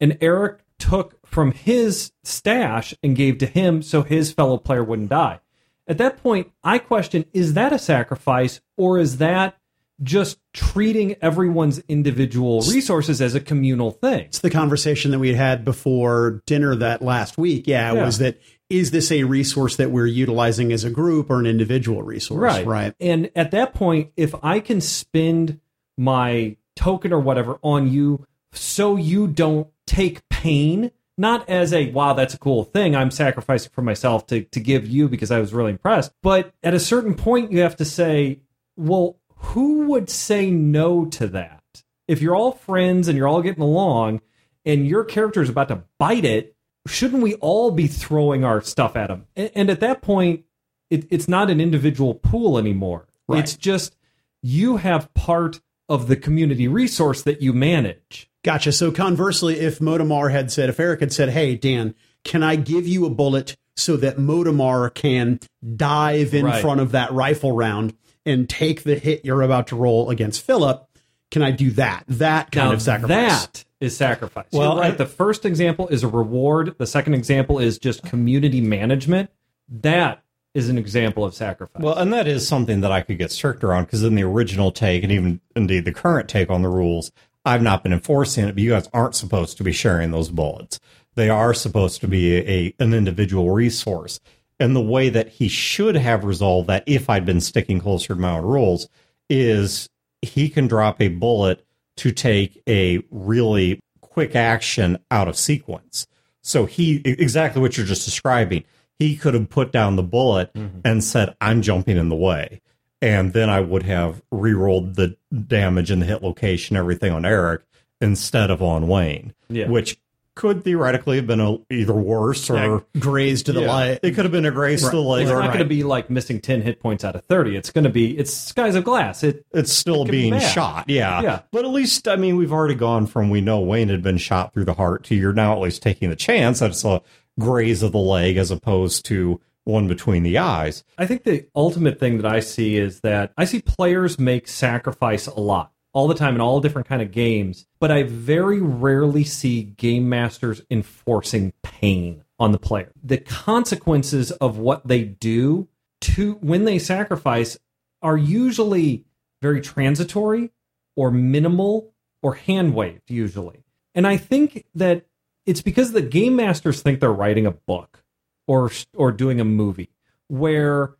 And 0.00 0.18
Eric 0.20 0.63
took 0.84 1.26
from 1.26 1.52
his 1.52 2.12
stash 2.22 2.94
and 3.02 3.16
gave 3.16 3.38
to 3.38 3.46
him 3.46 3.82
so 3.82 4.02
his 4.02 4.32
fellow 4.32 4.58
player 4.58 4.84
wouldn't 4.84 5.08
die. 5.08 5.40
At 5.86 5.98
that 5.98 6.22
point, 6.22 6.50
I 6.62 6.78
question 6.78 7.24
is 7.32 7.54
that 7.54 7.72
a 7.72 7.78
sacrifice 7.78 8.60
or 8.76 8.98
is 8.98 9.16
that 9.18 9.56
just 10.02 10.38
treating 10.52 11.14
everyone's 11.22 11.78
individual 11.88 12.60
resources 12.62 13.22
as 13.22 13.34
a 13.34 13.40
communal 13.40 13.92
thing? 13.92 14.26
It's 14.26 14.40
the 14.40 14.50
conversation 14.50 15.10
that 15.12 15.18
we 15.18 15.34
had 15.34 15.64
before 15.64 16.42
dinner 16.46 16.74
that 16.76 17.00
last 17.00 17.38
week. 17.38 17.66
Yeah, 17.66 17.92
Yeah. 17.92 18.04
was 18.04 18.18
that 18.18 18.38
is 18.70 18.90
this 18.90 19.12
a 19.12 19.24
resource 19.24 19.76
that 19.76 19.90
we're 19.90 20.06
utilizing 20.06 20.72
as 20.72 20.84
a 20.84 20.90
group 20.90 21.30
or 21.30 21.38
an 21.38 21.46
individual 21.46 22.02
resource? 22.02 22.40
Right. 22.40 22.66
Right. 22.66 22.94
And 23.00 23.30
at 23.36 23.50
that 23.52 23.72
point, 23.74 24.10
if 24.16 24.34
I 24.42 24.60
can 24.60 24.80
spend 24.80 25.60
my 25.96 26.56
token 26.76 27.12
or 27.12 27.20
whatever 27.20 27.58
on 27.62 27.90
you 27.90 28.26
so 28.52 28.96
you 28.96 29.26
don't 29.28 29.68
take 29.86 30.26
pain, 30.44 30.90
not 31.16 31.48
as 31.48 31.72
a 31.72 31.90
wow, 31.90 32.12
that's 32.12 32.34
a 32.34 32.38
cool 32.38 32.64
thing. 32.64 32.94
I'm 32.94 33.10
sacrificing 33.10 33.70
for 33.72 33.80
myself 33.80 34.26
to, 34.26 34.42
to 34.42 34.60
give 34.60 34.86
you 34.86 35.08
because 35.08 35.30
I 35.30 35.40
was 35.40 35.54
really 35.54 35.70
impressed. 35.72 36.12
But 36.22 36.52
at 36.62 36.74
a 36.74 36.80
certain 36.80 37.14
point, 37.14 37.50
you 37.50 37.60
have 37.60 37.76
to 37.76 37.84
say, 37.86 38.40
well, 38.76 39.16
who 39.36 39.86
would 39.86 40.10
say 40.10 40.50
no 40.50 41.06
to 41.06 41.26
that? 41.28 41.62
If 42.06 42.20
you're 42.20 42.36
all 42.36 42.52
friends 42.52 43.08
and 43.08 43.16
you're 43.16 43.26
all 43.28 43.40
getting 43.40 43.62
along 43.62 44.20
and 44.66 44.86
your 44.86 45.04
character 45.04 45.40
is 45.40 45.48
about 45.48 45.68
to 45.68 45.84
bite 45.98 46.26
it, 46.26 46.54
shouldn't 46.86 47.22
we 47.22 47.34
all 47.36 47.70
be 47.70 47.86
throwing 47.86 48.44
our 48.44 48.60
stuff 48.60 48.96
at 48.96 49.08
them? 49.08 49.26
And, 49.34 49.50
and 49.54 49.70
at 49.70 49.80
that 49.80 50.02
point, 50.02 50.44
it, 50.90 51.06
it's 51.10 51.28
not 51.28 51.48
an 51.48 51.58
individual 51.58 52.14
pool 52.14 52.58
anymore. 52.58 53.08
Right. 53.26 53.38
It's 53.38 53.56
just 53.56 53.96
you 54.42 54.76
have 54.76 55.12
part 55.14 55.62
of 55.88 56.08
the 56.08 56.16
community 56.16 56.68
resource 56.68 57.22
that 57.22 57.40
you 57.40 57.54
manage. 57.54 58.30
Gotcha. 58.44 58.70
So 58.72 58.92
conversely, 58.92 59.58
if 59.58 59.78
Modamar 59.80 60.30
had 60.30 60.52
said, 60.52 60.68
if 60.68 60.78
Eric 60.78 61.00
had 61.00 61.12
said, 61.12 61.30
"Hey 61.30 61.56
Dan, 61.56 61.94
can 62.24 62.42
I 62.42 62.56
give 62.56 62.86
you 62.86 63.06
a 63.06 63.10
bullet 63.10 63.56
so 63.76 63.96
that 63.96 64.18
Modamar 64.18 64.92
can 64.94 65.40
dive 65.76 66.34
in 66.34 66.44
Right. 66.44 66.60
front 66.60 66.80
of 66.80 66.92
that 66.92 67.10
rifle 67.12 67.52
round 67.52 67.94
and 68.26 68.48
take 68.48 68.84
the 68.84 68.96
hit 68.96 69.24
you're 69.24 69.42
about 69.42 69.66
to 69.68 69.76
roll 69.76 70.10
against 70.10 70.42
Philip?" 70.42 70.86
Can 71.30 71.42
I 71.42 71.50
do 71.50 71.70
that? 71.72 72.04
That 72.06 72.52
kind 72.52 72.68
now 72.68 72.74
of 72.74 72.82
sacrifice. 72.82 73.46
that 73.46 73.64
is 73.80 73.96
sacrifice. 73.96 74.44
Well, 74.52 74.74
You're 74.74 74.80
right. 74.82 74.92
I- 74.92 74.96
the 74.96 75.06
first 75.06 75.44
example 75.44 75.88
is 75.88 76.04
a 76.04 76.08
reward. 76.08 76.74
The 76.78 76.86
second 76.86 77.14
example 77.14 77.58
is 77.58 77.78
just 77.78 78.04
community 78.04 78.60
management. 78.60 79.30
That 79.68 80.22
is 80.54 80.68
an 80.68 80.78
example 80.78 81.24
of 81.24 81.34
sacrifice. 81.34 81.82
Well, 81.82 81.96
and 81.96 82.12
that 82.12 82.28
is 82.28 82.46
something 82.46 82.82
that 82.82 82.92
I 82.92 83.00
could 83.00 83.18
get 83.18 83.32
stricter 83.32 83.72
on 83.74 83.84
because 83.84 84.04
in 84.04 84.14
the 84.14 84.22
original 84.22 84.70
take, 84.70 85.02
and 85.02 85.10
even 85.10 85.40
indeed 85.56 85.86
the 85.86 85.92
current 85.92 86.28
take 86.28 86.50
on 86.50 86.62
the 86.62 86.68
rules, 86.68 87.10
I've 87.44 87.62
not 87.62 87.82
been 87.82 87.92
enforcing 87.92 88.48
it. 88.48 88.54
But 88.54 88.62
you 88.62 88.70
guys 88.70 88.88
aren't 88.92 89.14
supposed 89.14 89.56
to 89.58 89.64
be 89.64 89.72
sharing 89.72 90.10
those 90.10 90.30
bullets. 90.30 90.80
They 91.14 91.28
are 91.28 91.54
supposed 91.54 92.00
to 92.00 92.08
be 92.08 92.36
a, 92.36 92.74
an 92.78 92.94
individual 92.94 93.50
resource. 93.50 94.20
And 94.58 94.74
the 94.74 94.80
way 94.80 95.08
that 95.08 95.28
he 95.28 95.48
should 95.48 95.96
have 95.96 96.24
resolved 96.24 96.68
that, 96.68 96.84
if 96.86 97.10
I'd 97.10 97.26
been 97.26 97.40
sticking 97.40 97.80
closer 97.80 98.14
to 98.14 98.20
my 98.20 98.38
own 98.38 98.44
rules, 98.44 98.88
is 99.28 99.88
he 100.22 100.48
can 100.48 100.66
drop 100.66 101.00
a 101.00 101.08
bullet 101.08 101.64
to 101.96 102.12
take 102.12 102.62
a 102.68 103.02
really 103.10 103.80
quick 104.00 104.34
action 104.34 104.98
out 105.10 105.28
of 105.28 105.36
sequence. 105.36 106.06
So 106.42 106.66
he 106.66 107.02
exactly 107.04 107.60
what 107.60 107.76
you're 107.76 107.86
just 107.86 108.04
describing. 108.04 108.64
He 108.98 109.16
could 109.16 109.34
have 109.34 109.48
put 109.48 109.72
down 109.72 109.96
the 109.96 110.02
bullet 110.02 110.52
mm-hmm. 110.54 110.80
and 110.84 111.02
said, 111.02 111.36
"I'm 111.40 111.62
jumping 111.62 111.96
in 111.96 112.08
the 112.08 112.16
way," 112.16 112.60
and 113.02 113.32
then 113.32 113.50
I 113.50 113.60
would 113.60 113.82
have 113.84 114.22
re-rolled 114.30 114.94
the 114.96 115.16
damage 115.46 115.90
and 115.90 116.02
the 116.02 116.06
hit 116.06 116.22
location, 116.22 116.76
everything 116.76 117.12
on 117.12 117.24
Eric 117.24 117.62
instead 118.00 118.50
of 118.50 118.62
on 118.62 118.88
Wayne, 118.88 119.34
Yeah. 119.48 119.68
which 119.68 119.98
could 120.36 120.64
theoretically 120.64 121.14
have 121.16 121.28
been 121.28 121.38
a, 121.40 121.58
either 121.70 121.92
worse 121.94 122.50
or 122.50 122.84
grazed 122.98 123.46
to 123.46 123.52
the 123.52 123.60
Yeah. 123.60 123.68
light. 123.72 124.00
it 124.02 124.16
could 124.16 124.24
have 124.24 124.32
been 124.32 124.44
a 124.44 124.50
grace 124.50 124.82
to 124.82 124.90
the 124.90 125.00
leg. 125.00 125.22
it's 125.22 125.30
or 125.30 125.38
not 125.38 125.46
going 125.48 125.60
to 125.60 125.64
be 125.64 125.84
like 125.84 126.10
missing 126.10 126.40
10 126.40 126.62
hit 126.62 126.80
points 126.80 127.04
out 127.04 127.14
of 127.14 127.24
30. 127.26 127.54
It's 127.54 127.70
going 127.70 127.84
to 127.84 127.90
be, 127.90 128.18
it's 128.18 128.32
skies 128.34 128.74
of 128.74 128.82
glass. 128.82 129.22
It, 129.22 129.46
it's 129.54 129.72
still 129.72 130.02
It 130.02 130.06
could 130.06 130.10
be 130.12 130.30
being 130.30 130.40
shot. 130.40 130.86
Yeah. 130.88 131.22
Yeah. 131.22 131.40
But 131.52 131.64
at 131.64 131.70
least, 131.70 132.08
I 132.08 132.16
mean, 132.16 132.36
we've 132.36 132.52
already 132.52 132.74
gone 132.74 133.06
from 133.06 133.30
we 133.30 133.42
know 133.42 133.60
Wayne 133.60 133.88
had 133.90 134.02
been 134.02 134.18
shot 134.18 134.52
through 134.52 134.64
the 134.64 134.74
heart 134.74 135.04
to 135.04 135.14
you're 135.14 135.32
now 135.32 135.52
at 135.52 135.60
least 135.60 135.82
taking 135.82 136.10
the 136.10 136.16
chance 136.16 136.58
that 136.58 136.70
it's 136.70 136.84
a 136.84 137.00
graze 137.38 137.84
of 137.84 137.92
the 137.92 137.98
leg 137.98 138.36
as 138.36 138.50
opposed 138.50 139.04
to 139.06 139.40
one 139.64 139.88
between 139.88 140.22
the 140.22 140.38
eyes. 140.38 140.84
I 140.98 141.06
think 141.06 141.24
the 141.24 141.46
ultimate 141.54 141.98
thing 141.98 142.18
that 142.18 142.26
I 142.26 142.40
see 142.40 142.76
is 142.76 143.00
that 143.00 143.32
I 143.36 143.44
see 143.44 143.60
players 143.60 144.18
make 144.18 144.46
sacrifice 144.46 145.26
a 145.26 145.40
lot, 145.40 145.72
all 145.92 146.08
the 146.08 146.14
time 146.14 146.34
in 146.34 146.40
all 146.40 146.60
different 146.60 146.88
kind 146.88 147.02
of 147.02 147.10
games, 147.10 147.66
but 147.80 147.90
I 147.90 148.02
very 148.02 148.60
rarely 148.60 149.24
see 149.24 149.62
game 149.62 150.08
masters 150.08 150.62
enforcing 150.70 151.52
pain 151.62 152.24
on 152.38 152.52
the 152.52 152.58
player. 152.58 152.92
The 153.02 153.18
consequences 153.18 154.30
of 154.32 154.58
what 154.58 154.86
they 154.86 155.04
do 155.04 155.68
to 156.02 156.34
when 156.34 156.64
they 156.64 156.78
sacrifice 156.78 157.58
are 158.02 158.16
usually 158.16 159.04
very 159.40 159.60
transitory 159.60 160.50
or 160.96 161.10
minimal 161.10 161.92
or 162.22 162.34
hand 162.34 162.74
waved 162.74 163.10
usually. 163.10 163.64
And 163.94 164.06
I 164.06 164.16
think 164.16 164.66
that 164.74 165.06
it's 165.46 165.62
because 165.62 165.92
the 165.92 166.02
game 166.02 166.36
masters 166.36 166.82
think 166.82 167.00
they're 167.00 167.12
writing 167.12 167.46
a 167.46 167.50
book 167.50 168.03
or 168.46 168.70
or 168.94 169.12
doing 169.12 169.40
a 169.40 169.44
movie 169.44 169.90
where 170.28 170.94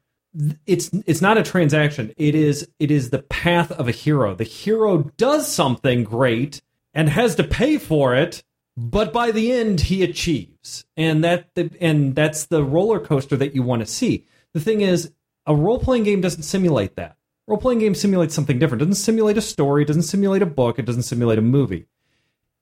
it's 0.67 0.91
it's 1.07 1.23
not 1.23 1.39
a 1.39 1.43
transaction. 1.43 2.13
It 2.17 2.35
is 2.35 2.69
it 2.79 2.91
is 2.91 3.11
the 3.11 3.23
path 3.23 3.71
of 3.73 3.89
a 3.89 3.93
hero. 3.93 4.35
The 4.35 4.45
hero 4.45 5.11
does 5.17 5.51
something 5.53 6.05
great 6.05 6.61
and 6.93 7.09
has 7.09 7.35
to 7.37 7.45
pay 7.45 7.79
for 7.79 8.15
it 8.15 8.43
but 8.77 9.13
by 9.13 9.31
the 9.31 9.53
end 9.53 9.81
he 9.81 10.03
achieves. 10.03 10.85
And 10.97 11.23
that 11.25 11.49
and 11.81 12.15
that's 12.15 12.47
the 12.47 12.65
roller 12.65 13.01
coaster 13.01 13.37
that 13.37 13.55
you 13.55 13.63
want 13.63 13.81
to 13.81 13.87
see. 13.87 14.27
The 14.53 14.61
thing 14.61 14.81
is 14.81 15.13
a 15.47 15.55
role-playing 15.55 16.05
game 16.05 16.21
doesn't 16.21 16.43
simulate 16.43 16.97
that. 16.97 17.17
Role-playing 17.47 17.81
game 17.81 17.95
simulates 17.95 18.35
something 18.35 18.59
different. 18.59 18.81
It 18.81 18.87
doesn't 18.87 19.03
simulate 19.03 19.37
a 19.37 19.43
story. 19.43 19.85
Doesn't 19.85 20.03
simulate 20.03 20.43
a 20.43 20.47
book. 20.47 20.79
It 20.79 20.87
doesn't 20.87 21.03
simulate 21.03 21.39
a 21.39 21.43
movie. 21.43 21.87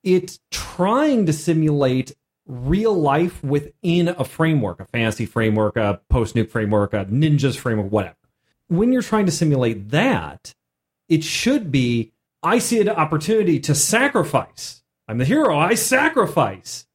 It's 0.03 0.41
trying 0.51 1.27
to 1.27 1.33
simulate 1.33 2.13
real 2.53 2.93
life 2.93 3.43
within 3.43 4.09
a 4.09 4.25
framework, 4.25 4.79
a 4.81 4.85
fantasy 4.85 5.25
framework, 5.25 5.77
a 5.77 6.01
post 6.11 6.35
nuke 6.35 6.51
framework, 6.51 6.93
a 6.93 7.07
ninjas 7.07 7.57
framework, 7.57 7.91
whatever. 7.91 8.17
When 8.69 8.93
you're 8.93 9.03
trying 9.03 9.27
to 9.27 9.33
simulate 9.33 9.91
that, 9.91 10.55
it 11.09 11.25
should 11.25 11.73
be 11.73 12.13
I 12.43 12.59
see 12.59 12.81
an 12.81 12.89
opportunity 12.89 13.61
to 13.61 13.75
sacrifice. 13.75 14.83
I'm 15.09 15.19
the 15.19 15.25
hero, 15.25 15.57
I 15.57 15.75
sacrifice. 15.75 16.87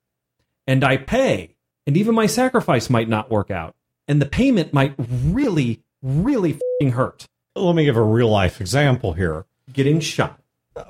And 0.65 0.83
I 0.83 0.97
pay. 0.97 1.55
And 1.85 1.95
even 1.95 2.13
my 2.13 2.25
sacrifice 2.25 2.89
might 2.89 3.07
not 3.07 3.31
work 3.31 3.49
out. 3.49 3.75
And 4.07 4.21
the 4.21 4.25
payment 4.25 4.73
might 4.73 4.93
really, 4.97 5.81
really 6.01 6.59
fing 6.79 6.91
hurt. 6.91 7.25
Let 7.55 7.75
me 7.75 7.85
give 7.85 7.95
a 7.95 8.03
real 8.03 8.29
life 8.29 8.59
example 8.59 9.13
here. 9.13 9.45
Getting 9.71 10.01
shot. 10.01 10.39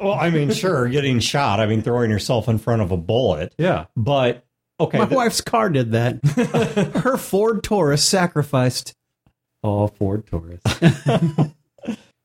Well, 0.01 0.13
I 0.13 0.29
mean, 0.31 0.51
sure, 0.51 0.89
getting 0.89 1.19
shot. 1.19 1.59
I 1.59 1.65
mean, 1.67 1.81
throwing 1.81 2.09
yourself 2.09 2.49
in 2.49 2.57
front 2.57 2.81
of 2.81 2.91
a 2.91 2.97
bullet. 2.97 3.53
Yeah. 3.57 3.85
But 3.95 4.43
okay, 4.79 4.97
My 4.99 5.05
th- 5.05 5.15
wife's 5.15 5.41
car 5.41 5.69
did 5.69 5.91
that. 5.91 6.23
Her 7.03 7.17
Ford 7.17 7.63
Taurus 7.63 8.03
sacrificed. 8.03 8.93
Oh, 9.63 9.87
Ford 9.87 10.25
Taurus. 10.27 10.61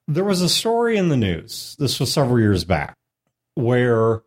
there 0.09 0.25
was 0.25 0.43
a 0.43 0.49
story 0.49 0.97
in 0.97 1.09
the 1.09 1.17
news. 1.17 1.77
This 1.79 1.99
was 1.99 2.13
several 2.13 2.39
years 2.41 2.65
back, 2.65 2.97
where 3.55 4.23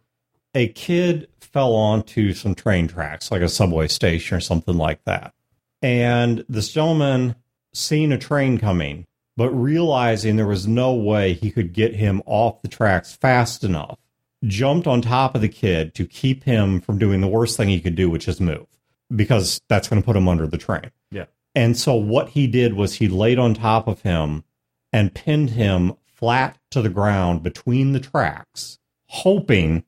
a 0.53 0.69
kid 0.69 1.27
fell 1.39 1.73
onto 1.73 2.33
some 2.33 2.55
train 2.55 2.87
tracks, 2.87 3.31
like 3.31 3.41
a 3.41 3.49
subway 3.49 3.87
station 3.87 4.37
or 4.37 4.41
something 4.41 4.77
like 4.77 5.03
that. 5.05 5.33
And 5.81 6.43
this 6.49 6.69
gentleman 6.71 7.35
seen 7.73 8.11
a 8.11 8.17
train 8.17 8.57
coming, 8.57 9.05
but 9.37 9.49
realizing 9.51 10.35
there 10.35 10.47
was 10.47 10.67
no 10.67 10.93
way 10.93 11.33
he 11.33 11.51
could 11.51 11.73
get 11.73 11.93
him 11.93 12.23
off 12.25 12.61
the 12.61 12.67
tracks 12.67 13.15
fast 13.15 13.63
enough, 13.63 13.99
jumped 14.47 14.87
on 14.87 15.01
top 15.01 15.35
of 15.35 15.41
the 15.41 15.49
kid 15.49 15.93
to 15.95 16.05
keep 16.05 16.43
him 16.43 16.81
from 16.81 16.97
doing 16.97 17.21
the 17.21 17.27
worst 17.27 17.57
thing 17.57 17.69
he 17.69 17.81
could 17.81 17.95
do, 17.95 18.09
which 18.09 18.27
is 18.27 18.39
move, 18.39 18.67
because 19.15 19.61
that's 19.67 19.87
going 19.87 20.01
to 20.01 20.05
put 20.05 20.15
him 20.15 20.27
under 20.27 20.47
the 20.47 20.57
train. 20.57 20.91
Yeah. 21.11 21.25
And 21.53 21.77
so 21.77 21.95
what 21.95 22.29
he 22.29 22.47
did 22.47 22.73
was 22.73 22.95
he 22.95 23.07
laid 23.07 23.39
on 23.39 23.53
top 23.53 23.87
of 23.87 24.01
him 24.01 24.43
and 24.91 25.13
pinned 25.13 25.51
him 25.51 25.93
flat 26.05 26.57
to 26.71 26.81
the 26.81 26.89
ground 26.89 27.43
between 27.43 27.91
the 27.91 27.99
tracks, 27.99 28.79
hoping 29.07 29.83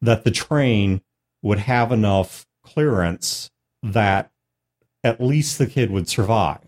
that 0.00 0.24
the 0.24 0.30
train 0.30 1.00
would 1.42 1.58
have 1.60 1.92
enough 1.92 2.46
clearance 2.62 3.50
that 3.82 4.30
at 5.02 5.20
least 5.20 5.58
the 5.58 5.66
kid 5.66 5.90
would 5.90 6.08
survive. 6.08 6.66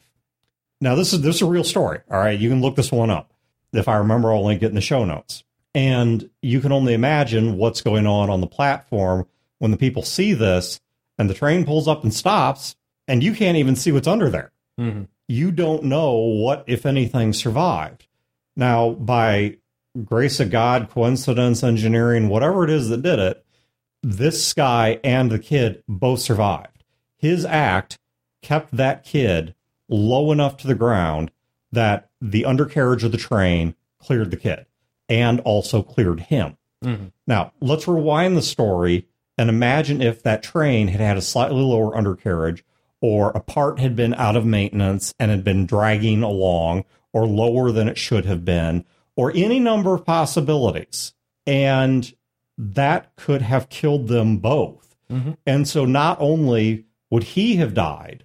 Now 0.80 0.94
this 0.94 1.12
is 1.12 1.22
this 1.22 1.36
is 1.36 1.42
a 1.42 1.46
real 1.46 1.64
story. 1.64 2.00
All 2.10 2.18
right, 2.18 2.38
you 2.38 2.50
can 2.50 2.60
look 2.60 2.76
this 2.76 2.92
one 2.92 3.10
up. 3.10 3.32
If 3.72 3.88
I 3.88 3.96
remember, 3.96 4.32
I'll 4.32 4.44
link 4.44 4.62
it 4.62 4.66
in 4.66 4.74
the 4.74 4.80
show 4.80 5.04
notes. 5.04 5.42
And 5.76 6.30
you 6.40 6.60
can 6.60 6.72
only 6.72 6.94
imagine 6.94 7.58
what's 7.58 7.82
going 7.82 8.06
on 8.06 8.30
on 8.30 8.40
the 8.40 8.46
platform 8.46 9.26
when 9.58 9.72
the 9.72 9.76
people 9.76 10.02
see 10.02 10.32
this 10.32 10.80
and 11.18 11.28
the 11.28 11.34
train 11.34 11.66
pulls 11.66 11.86
up 11.86 12.02
and 12.02 12.14
stops, 12.14 12.76
and 13.06 13.22
you 13.22 13.34
can't 13.34 13.58
even 13.58 13.76
see 13.76 13.92
what's 13.92 14.08
under 14.08 14.30
there. 14.30 14.52
Mm-hmm. 14.80 15.02
You 15.28 15.50
don't 15.52 15.84
know 15.84 16.14
what, 16.14 16.64
if 16.66 16.86
anything, 16.86 17.34
survived. 17.34 18.06
Now, 18.56 18.92
by 18.92 19.58
grace 20.02 20.40
of 20.40 20.50
God, 20.50 20.88
coincidence, 20.88 21.62
engineering, 21.62 22.30
whatever 22.30 22.64
it 22.64 22.70
is 22.70 22.88
that 22.88 23.02
did 23.02 23.18
it, 23.18 23.44
this 24.02 24.54
guy 24.54 24.98
and 25.04 25.30
the 25.30 25.38
kid 25.38 25.82
both 25.86 26.20
survived. 26.20 26.84
His 27.18 27.44
act 27.44 27.98
kept 28.40 28.74
that 28.78 29.04
kid 29.04 29.54
low 29.90 30.32
enough 30.32 30.56
to 30.58 30.66
the 30.66 30.74
ground 30.74 31.30
that 31.70 32.08
the 32.18 32.46
undercarriage 32.46 33.04
of 33.04 33.12
the 33.12 33.18
train 33.18 33.74
cleared 33.98 34.30
the 34.30 34.38
kid 34.38 34.64
and 35.08 35.40
also 35.40 35.82
cleared 35.82 36.20
him. 36.20 36.56
Mhm. 36.84 37.12
Now, 37.26 37.52
let's 37.60 37.88
rewind 37.88 38.36
the 38.36 38.42
story 38.42 39.06
and 39.38 39.48
imagine 39.48 40.02
if 40.02 40.22
that 40.22 40.42
train 40.42 40.88
had 40.88 41.00
had 41.00 41.16
a 41.16 41.22
slightly 41.22 41.60
lower 41.60 41.96
undercarriage 41.96 42.64
or 43.00 43.30
a 43.30 43.40
part 43.40 43.78
had 43.78 43.94
been 43.94 44.14
out 44.14 44.36
of 44.36 44.46
maintenance 44.46 45.14
and 45.18 45.30
had 45.30 45.44
been 45.44 45.66
dragging 45.66 46.22
along 46.22 46.84
or 47.12 47.26
lower 47.26 47.70
than 47.70 47.88
it 47.88 47.98
should 47.98 48.24
have 48.24 48.44
been 48.44 48.84
or 49.16 49.32
any 49.34 49.58
number 49.58 49.94
of 49.94 50.04
possibilities. 50.04 51.12
And 51.46 52.12
that 52.58 53.14
could 53.16 53.42
have 53.42 53.68
killed 53.68 54.08
them 54.08 54.38
both. 54.38 54.96
Mhm. 55.10 55.36
And 55.46 55.68
so 55.68 55.84
not 55.84 56.16
only 56.20 56.84
would 57.10 57.22
he 57.22 57.56
have 57.56 57.74
died, 57.74 58.24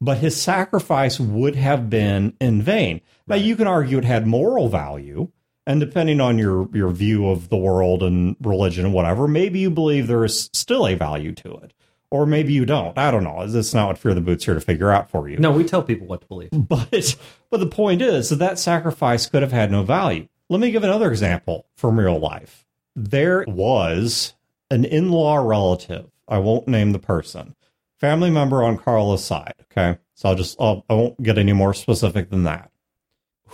but 0.00 0.18
his 0.18 0.40
sacrifice 0.40 1.20
would 1.20 1.56
have 1.56 1.90
been 1.90 2.34
in 2.40 2.62
vain. 2.62 3.00
Now 3.26 3.36
you 3.36 3.54
can 3.56 3.66
argue 3.66 3.98
it 3.98 4.04
had 4.04 4.26
moral 4.26 4.68
value, 4.68 5.28
and 5.66 5.80
depending 5.80 6.20
on 6.20 6.38
your 6.38 6.68
your 6.72 6.90
view 6.90 7.28
of 7.28 7.48
the 7.48 7.56
world 7.56 8.02
and 8.02 8.36
religion 8.40 8.84
and 8.84 8.94
whatever, 8.94 9.28
maybe 9.28 9.60
you 9.60 9.70
believe 9.70 10.06
there 10.06 10.24
is 10.24 10.50
still 10.52 10.86
a 10.86 10.94
value 10.94 11.32
to 11.32 11.54
it, 11.56 11.72
or 12.10 12.26
maybe 12.26 12.52
you 12.52 12.66
don't. 12.66 12.96
I 12.98 13.10
don't 13.10 13.24
know. 13.24 13.46
That's 13.46 13.74
not 13.74 13.88
what 13.88 13.98
Fear 13.98 14.14
the 14.14 14.20
Boots 14.20 14.44
here 14.44 14.54
to 14.54 14.60
figure 14.60 14.90
out 14.90 15.10
for 15.10 15.28
you. 15.28 15.38
No, 15.38 15.52
we 15.52 15.64
tell 15.64 15.82
people 15.82 16.06
what 16.06 16.22
to 16.22 16.26
believe. 16.26 16.50
But 16.52 17.16
but 17.50 17.60
the 17.60 17.66
point 17.66 18.02
is 18.02 18.28
that 18.30 18.36
that 18.36 18.58
sacrifice 18.58 19.26
could 19.26 19.42
have 19.42 19.52
had 19.52 19.70
no 19.70 19.82
value. 19.82 20.28
Let 20.48 20.60
me 20.60 20.70
give 20.70 20.84
another 20.84 21.10
example 21.10 21.66
from 21.76 21.98
real 21.98 22.18
life. 22.18 22.66
There 22.94 23.44
was 23.46 24.34
an 24.70 24.84
in-law 24.84 25.36
relative. 25.36 26.10
I 26.28 26.38
won't 26.38 26.68
name 26.68 26.92
the 26.92 26.98
person. 26.98 27.54
Family 27.98 28.30
member 28.30 28.62
on 28.62 28.78
Carla's 28.78 29.24
side. 29.24 29.54
Okay, 29.70 29.98
so 30.14 30.28
I'll 30.28 30.34
just 30.34 30.60
I'll, 30.60 30.84
I 30.90 30.94
won't 30.94 31.22
get 31.22 31.38
any 31.38 31.52
more 31.52 31.72
specific 31.72 32.30
than 32.30 32.42
that. 32.42 32.70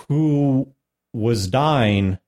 Who 0.09 0.73
was 1.13 1.49
dying 1.49 2.19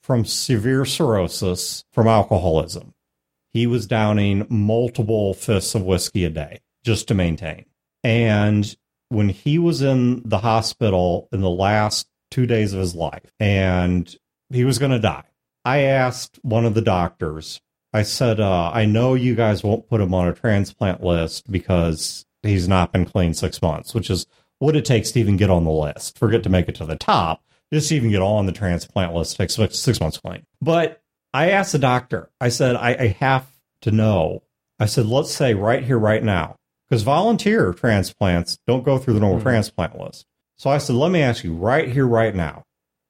from 0.00 0.24
severe 0.24 0.84
cirrhosis 0.84 1.84
from 1.92 2.06
alcoholism. 2.06 2.94
He 3.52 3.66
was 3.66 3.86
downing 3.86 4.46
multiple 4.48 5.34
fists 5.34 5.74
of 5.74 5.82
whiskey 5.82 6.24
a 6.24 6.30
day 6.30 6.60
just 6.84 7.08
to 7.08 7.14
maintain. 7.14 7.66
And 8.04 8.76
when 9.08 9.28
he 9.28 9.58
was 9.58 9.82
in 9.82 10.22
the 10.24 10.38
hospital 10.38 11.28
in 11.32 11.40
the 11.40 11.50
last 11.50 12.08
two 12.30 12.46
days 12.46 12.72
of 12.72 12.80
his 12.80 12.94
life 12.94 13.32
and 13.40 14.14
he 14.50 14.64
was 14.64 14.78
going 14.78 14.92
to 14.92 14.98
die, 14.98 15.24
I 15.64 15.80
asked 15.80 16.38
one 16.42 16.64
of 16.64 16.74
the 16.74 16.82
doctors, 16.82 17.60
I 17.92 18.02
said, 18.02 18.40
uh, 18.40 18.70
I 18.72 18.84
know 18.84 19.14
you 19.14 19.34
guys 19.34 19.62
won't 19.62 19.88
put 19.88 20.00
him 20.00 20.14
on 20.14 20.28
a 20.28 20.34
transplant 20.34 21.02
list 21.02 21.50
because 21.50 22.26
he's 22.42 22.68
not 22.68 22.92
been 22.92 23.04
clean 23.04 23.34
six 23.34 23.60
months, 23.60 23.94
which 23.94 24.10
is 24.10 24.26
what 24.58 24.76
it 24.76 24.84
takes 24.84 25.10
to 25.12 25.20
even 25.20 25.36
get 25.36 25.50
on 25.50 25.64
the 25.64 25.70
list. 25.70 26.18
Forget 26.18 26.42
to 26.44 26.48
make 26.48 26.68
it 26.68 26.74
to 26.76 26.86
the 26.86 26.96
top. 26.96 27.42
Just 27.72 27.90
to 27.90 27.96
even 27.96 28.10
get 28.10 28.22
on 28.22 28.46
the 28.46 28.52
transplant 28.52 29.14
list 29.14 29.36
takes 29.36 29.54
six, 29.56 29.78
six 29.78 30.00
months 30.00 30.18
clean. 30.18 30.44
But 30.60 31.02
I 31.34 31.50
asked 31.50 31.72
the 31.72 31.78
doctor, 31.78 32.30
I 32.40 32.48
said, 32.48 32.76
I, 32.76 32.94
I 32.94 33.06
have 33.20 33.46
to 33.82 33.90
know. 33.90 34.42
I 34.80 34.86
said, 34.86 35.06
let's 35.06 35.32
say 35.34 35.54
right 35.54 35.84
here, 35.84 35.98
right 35.98 36.22
now, 36.22 36.56
because 36.88 37.02
volunteer 37.02 37.72
transplants 37.74 38.58
don't 38.66 38.84
go 38.84 38.96
through 38.96 39.14
the 39.14 39.20
normal 39.20 39.40
Mhm. 39.40 39.42
transplant 39.42 39.98
list. 40.00 40.24
So 40.56 40.70
I 40.70 40.78
said, 40.78 40.96
let 40.96 41.10
me 41.10 41.20
ask 41.20 41.44
you 41.44 41.54
right 41.54 41.88
here, 41.92 42.06
right 42.06 42.34
now. 42.34 42.64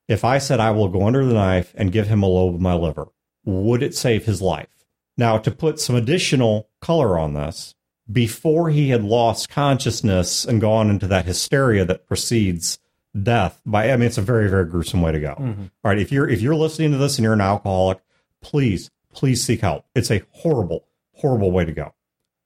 If 0.08 0.24
I 0.24 0.38
said 0.38 0.58
I 0.58 0.70
will 0.72 0.88
go 0.88 1.06
under 1.06 1.24
the 1.24 1.34
knife 1.34 1.72
and 1.76 1.92
give 1.92 2.08
him 2.08 2.22
a 2.22 2.26
lobe 2.26 2.54
of 2.56 2.60
my 2.60 2.74
liver, 2.74 3.08
would 3.44 3.82
it 3.82 3.94
save 3.94 4.24
his 4.24 4.42
life? 4.42 4.68
Now, 5.16 5.38
to 5.38 5.50
put 5.50 5.78
some 5.80 5.94
additional 5.96 6.68
color 6.80 7.18
on 7.18 7.34
this, 7.34 7.74
before 8.10 8.70
he 8.70 8.88
had 8.88 9.04
lost 9.04 9.50
consciousness 9.50 10.44
and 10.44 10.60
gone 10.60 10.88
into 10.90 11.06
that 11.08 11.26
hysteria 11.26 11.84
that 11.84 12.06
precedes 12.06 12.78
death 13.22 13.60
by 13.66 13.90
I 13.90 13.96
mean 13.96 14.06
it's 14.06 14.18
a 14.18 14.22
very 14.22 14.48
very 14.48 14.64
gruesome 14.66 15.02
way 15.02 15.12
to 15.12 15.20
go. 15.20 15.34
Mhm. 15.38 15.70
All 15.84 15.90
right, 15.90 15.98
if 15.98 16.10
you're 16.12 16.28
if 16.28 16.40
you're 16.40 16.54
listening 16.54 16.92
to 16.92 16.98
this 16.98 17.16
and 17.18 17.24
you're 17.24 17.32
an 17.34 17.40
alcoholic, 17.40 17.98
please 18.42 18.90
please 19.12 19.42
seek 19.42 19.60
help. 19.60 19.84
It's 19.94 20.10
a 20.10 20.22
horrible 20.30 20.84
horrible 21.14 21.50
way 21.50 21.64
to 21.64 21.72
go. 21.72 21.94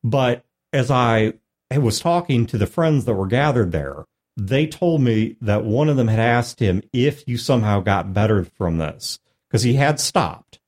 But 0.04 0.44
as 0.72 0.90
I 0.90 1.34
was 1.74 2.00
talking 2.00 2.46
to 2.46 2.58
the 2.58 2.66
friends 2.66 3.04
that 3.04 3.14
were 3.14 3.26
gathered 3.26 3.72
there, 3.72 4.04
they 4.36 4.66
told 4.66 5.00
me 5.02 5.36
that 5.40 5.64
one 5.64 5.88
of 5.88 5.96
them 5.96 6.08
had 6.08 6.20
asked 6.20 6.60
him 6.60 6.82
if 6.92 7.26
you 7.26 7.36
somehow 7.36 7.80
got 7.80 8.14
better 8.14 8.44
from 8.44 8.78
this 8.78 9.18
because 9.48 9.62
he 9.62 9.74
had 9.74 10.00
stopped, 10.00 10.58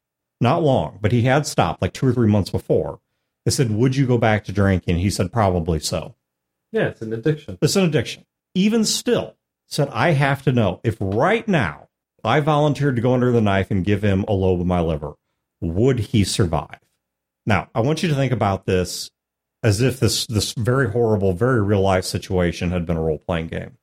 not 0.41 0.63
long, 0.63 0.99
but 1.01 1.13
he 1.13 1.23
had 1.23 1.47
stopped 1.47 1.81
like 1.81 1.93
two 1.95 2.07
or 2.09 2.13
three 2.13 2.29
months 2.29 2.51
before. 2.51 3.01
They 3.45 3.51
said, 3.51 3.71
"Would 3.71 3.97
you 3.97 4.07
go 4.07 4.19
back 4.19 4.45
to 4.45 4.53
drinking?" 4.53 4.99
He 4.99 5.11
said, 5.11 5.33
"Probably 5.33 5.79
so." 5.81 6.15
Yeah, 6.73 6.89
it's 6.89 7.03
an 7.03 7.13
addiction. 7.13 7.59
It's 7.63 7.77
an 7.77 7.85
addiction. 7.85 8.25
Even 8.55 8.85
still, 8.85 9.37
said 9.75 9.89
I 9.91 10.13
have 10.13 10.43
to 10.43 10.53
know 10.53 10.81
if 10.85 10.97
right 11.01 11.47
now 11.47 11.89
I 12.25 12.41
volunteered 12.41 12.97
to 12.97 13.03
go 13.03 13.13
under 13.13 13.33
the 13.33 13.41
knife 13.41 13.71
and 13.71 13.85
give 13.85 14.03
him 14.03 14.25
a 14.27 14.33
lobe 14.33 14.61
of 14.61 14.67
my 14.67 14.81
liver, 14.81 15.15
would 15.61 15.99
he 15.99 16.25
survive? 16.25 16.81
Now, 17.47 17.69
I 17.75 17.81
want 17.81 18.03
you 18.03 18.09
to 18.09 18.15
think 18.15 18.33
about 18.33 18.65
this 18.65 19.11
as 19.63 19.81
if 19.81 20.01
this 20.01 20.27
this 20.27 20.53
very 20.53 20.91
horrible, 20.91 21.33
very 21.33 21.63
real 21.63 21.81
life 21.81 22.05
situation 22.05 22.71
had 22.71 22.87
been 22.87 22.97
a 22.97 23.03
role 23.03 23.19
playing 23.19 23.49
game. 23.49 23.77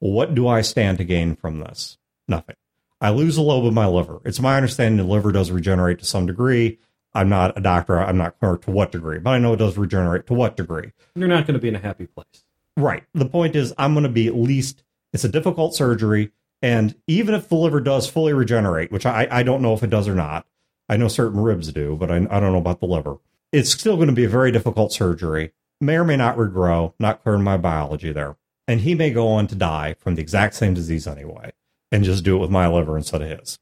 What 0.00 0.34
do 0.34 0.46
I 0.48 0.62
stand 0.62 0.98
to 0.98 1.04
gain 1.04 1.36
from 1.36 1.60
this? 1.60 1.98
Nothing. 2.26 2.56
I 3.00 3.10
lose 3.10 3.36
a 3.36 3.42
lobe 3.42 3.66
of 3.66 3.74
my 3.74 3.86
liver. 3.86 4.20
It's 4.24 4.40
my 4.40 4.56
understanding 4.56 4.96
the 5.04 5.12
liver 5.12 5.32
does 5.32 5.50
regenerate 5.50 6.00
to 6.00 6.04
some 6.04 6.26
degree. 6.26 6.78
I'm 7.14 7.28
not 7.28 7.56
a 7.56 7.60
doctor. 7.60 7.98
I'm 7.98 8.16
not 8.16 8.38
clear 8.38 8.56
to 8.56 8.70
what 8.70 8.92
degree, 8.92 9.18
but 9.18 9.30
I 9.30 9.38
know 9.38 9.52
it 9.52 9.58
does 9.58 9.78
regenerate 9.78 10.26
to 10.26 10.34
what 10.34 10.56
degree. 10.56 10.92
You're 11.14 11.28
not 11.28 11.46
going 11.46 11.54
to 11.54 11.60
be 11.60 11.68
in 11.68 11.76
a 11.76 11.80
happy 11.80 12.06
place. 12.06 12.44
Right. 12.76 13.04
The 13.14 13.26
point 13.26 13.56
is, 13.56 13.74
I'm 13.76 13.94
going 13.94 14.04
to 14.04 14.08
be 14.08 14.28
at 14.28 14.36
least, 14.36 14.84
it's 15.12 15.24
a 15.24 15.28
difficult 15.28 15.74
surgery. 15.74 16.32
And 16.60 16.94
even 17.06 17.34
if 17.34 17.48
the 17.48 17.54
liver 17.56 17.80
does 17.80 18.08
fully 18.08 18.32
regenerate, 18.32 18.90
which 18.90 19.06
I, 19.06 19.28
I 19.30 19.42
don't 19.42 19.62
know 19.62 19.74
if 19.74 19.82
it 19.82 19.90
does 19.90 20.08
or 20.08 20.14
not, 20.14 20.46
I 20.88 20.96
know 20.96 21.08
certain 21.08 21.40
ribs 21.40 21.72
do, 21.72 21.96
but 21.96 22.10
I, 22.10 22.16
I 22.16 22.40
don't 22.40 22.52
know 22.52 22.58
about 22.58 22.80
the 22.80 22.86
liver. 22.86 23.18
It's 23.52 23.70
still 23.70 23.96
going 23.96 24.08
to 24.08 24.14
be 24.14 24.24
a 24.24 24.28
very 24.28 24.50
difficult 24.50 24.92
surgery. 24.92 25.52
May 25.80 25.96
or 25.96 26.04
may 26.04 26.16
not 26.16 26.36
regrow, 26.36 26.94
not 26.98 27.22
clear 27.22 27.36
in 27.36 27.42
my 27.42 27.56
biology 27.56 28.12
there. 28.12 28.36
And 28.66 28.80
he 28.80 28.94
may 28.94 29.10
go 29.10 29.28
on 29.28 29.46
to 29.46 29.54
die 29.54 29.94
from 29.98 30.16
the 30.16 30.20
exact 30.20 30.54
same 30.54 30.74
disease 30.74 31.06
anyway, 31.06 31.52
and 31.92 32.04
just 32.04 32.24
do 32.24 32.36
it 32.36 32.40
with 32.40 32.50
my 32.50 32.66
liver 32.68 32.96
instead 32.96 33.22
of 33.22 33.38
his. 33.38 33.58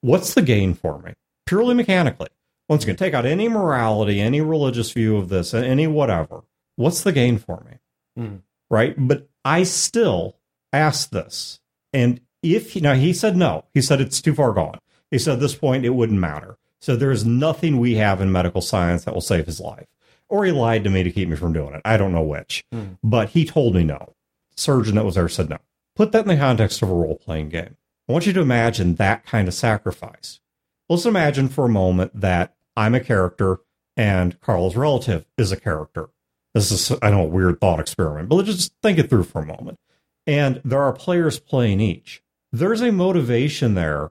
What's 0.00 0.34
the 0.34 0.42
gain 0.42 0.74
for 0.74 1.00
me? 1.00 1.14
Purely 1.44 1.74
mechanically. 1.74 2.28
Once 2.68 2.84
again, 2.84 2.96
take 2.96 3.14
out 3.14 3.26
any 3.26 3.48
morality, 3.48 4.20
any 4.20 4.40
religious 4.40 4.90
view 4.92 5.16
of 5.16 5.28
this, 5.28 5.52
any 5.52 5.86
whatever. 5.86 6.44
What's 6.76 7.02
the 7.02 7.12
gain 7.12 7.38
for 7.38 7.64
me? 7.68 7.78
Mhm. 8.22 8.42
right? 8.70 8.94
But 8.96 9.28
I 9.44 9.62
still 9.64 10.36
asked 10.76 11.12
this. 11.12 11.60
And 11.92 12.20
if 12.42 12.80
now 12.80 12.94
he 12.94 13.12
said 13.12 13.36
no, 13.36 13.64
he 13.74 13.80
said 13.80 14.00
it's 14.00 14.20
too 14.20 14.34
far 14.34 14.52
gone. 14.52 14.78
He 15.10 15.18
said 15.18 15.34
at 15.34 15.40
this 15.40 15.54
point 15.54 15.84
it 15.84 15.90
wouldn't 15.90 16.20
matter. 16.20 16.58
So 16.80 16.94
there 16.94 17.10
is 17.10 17.24
nothing 17.24 17.78
we 17.78 17.96
have 17.96 18.20
in 18.20 18.30
medical 18.30 18.60
science 18.60 19.04
that 19.04 19.14
will 19.14 19.20
save 19.20 19.46
his 19.46 19.60
life. 19.60 19.86
Or 20.28 20.44
he 20.44 20.52
lied 20.52 20.84
to 20.84 20.90
me 20.90 21.02
to 21.02 21.10
keep 21.10 21.28
me 21.28 21.36
from 21.36 21.52
doing 21.52 21.74
it. 21.74 21.82
I 21.84 21.96
don't 21.96 22.12
know 22.12 22.22
which. 22.22 22.64
Hmm. 22.72 22.94
But 23.02 23.30
he 23.30 23.44
told 23.44 23.74
me 23.74 23.84
no. 23.84 24.14
Surgeon 24.56 24.96
that 24.96 25.04
was 25.04 25.14
there 25.14 25.28
said 25.28 25.48
no. 25.48 25.58
Put 25.94 26.12
that 26.12 26.22
in 26.22 26.28
the 26.28 26.36
context 26.36 26.82
of 26.82 26.90
a 26.90 26.94
role 26.94 27.16
playing 27.16 27.50
game. 27.50 27.76
I 28.08 28.12
want 28.12 28.26
you 28.26 28.32
to 28.34 28.40
imagine 28.40 28.96
that 28.96 29.24
kind 29.24 29.48
of 29.48 29.54
sacrifice. 29.54 30.40
Let's 30.88 31.06
imagine 31.06 31.48
for 31.48 31.64
a 31.64 31.70
moment 31.70 32.20
that 32.20 32.54
I'm 32.76 32.94
a 32.94 33.00
character 33.00 33.60
and 33.96 34.40
Carl's 34.40 34.76
relative 34.76 35.26
is 35.38 35.50
a 35.52 35.56
character. 35.56 36.10
This 36.54 36.70
is, 36.70 36.96
I 37.02 37.10
know, 37.10 37.22
a 37.22 37.26
weird 37.26 37.60
thought 37.60 37.80
experiment, 37.80 38.28
but 38.28 38.36
let's 38.36 38.48
just 38.48 38.72
think 38.82 38.98
it 38.98 39.10
through 39.10 39.24
for 39.24 39.40
a 39.40 39.46
moment. 39.46 39.78
And 40.26 40.60
there 40.64 40.82
are 40.82 40.92
players 40.92 41.38
playing 41.38 41.80
each. 41.80 42.22
There's 42.52 42.80
a 42.80 42.90
motivation 42.92 43.74
there 43.74 44.10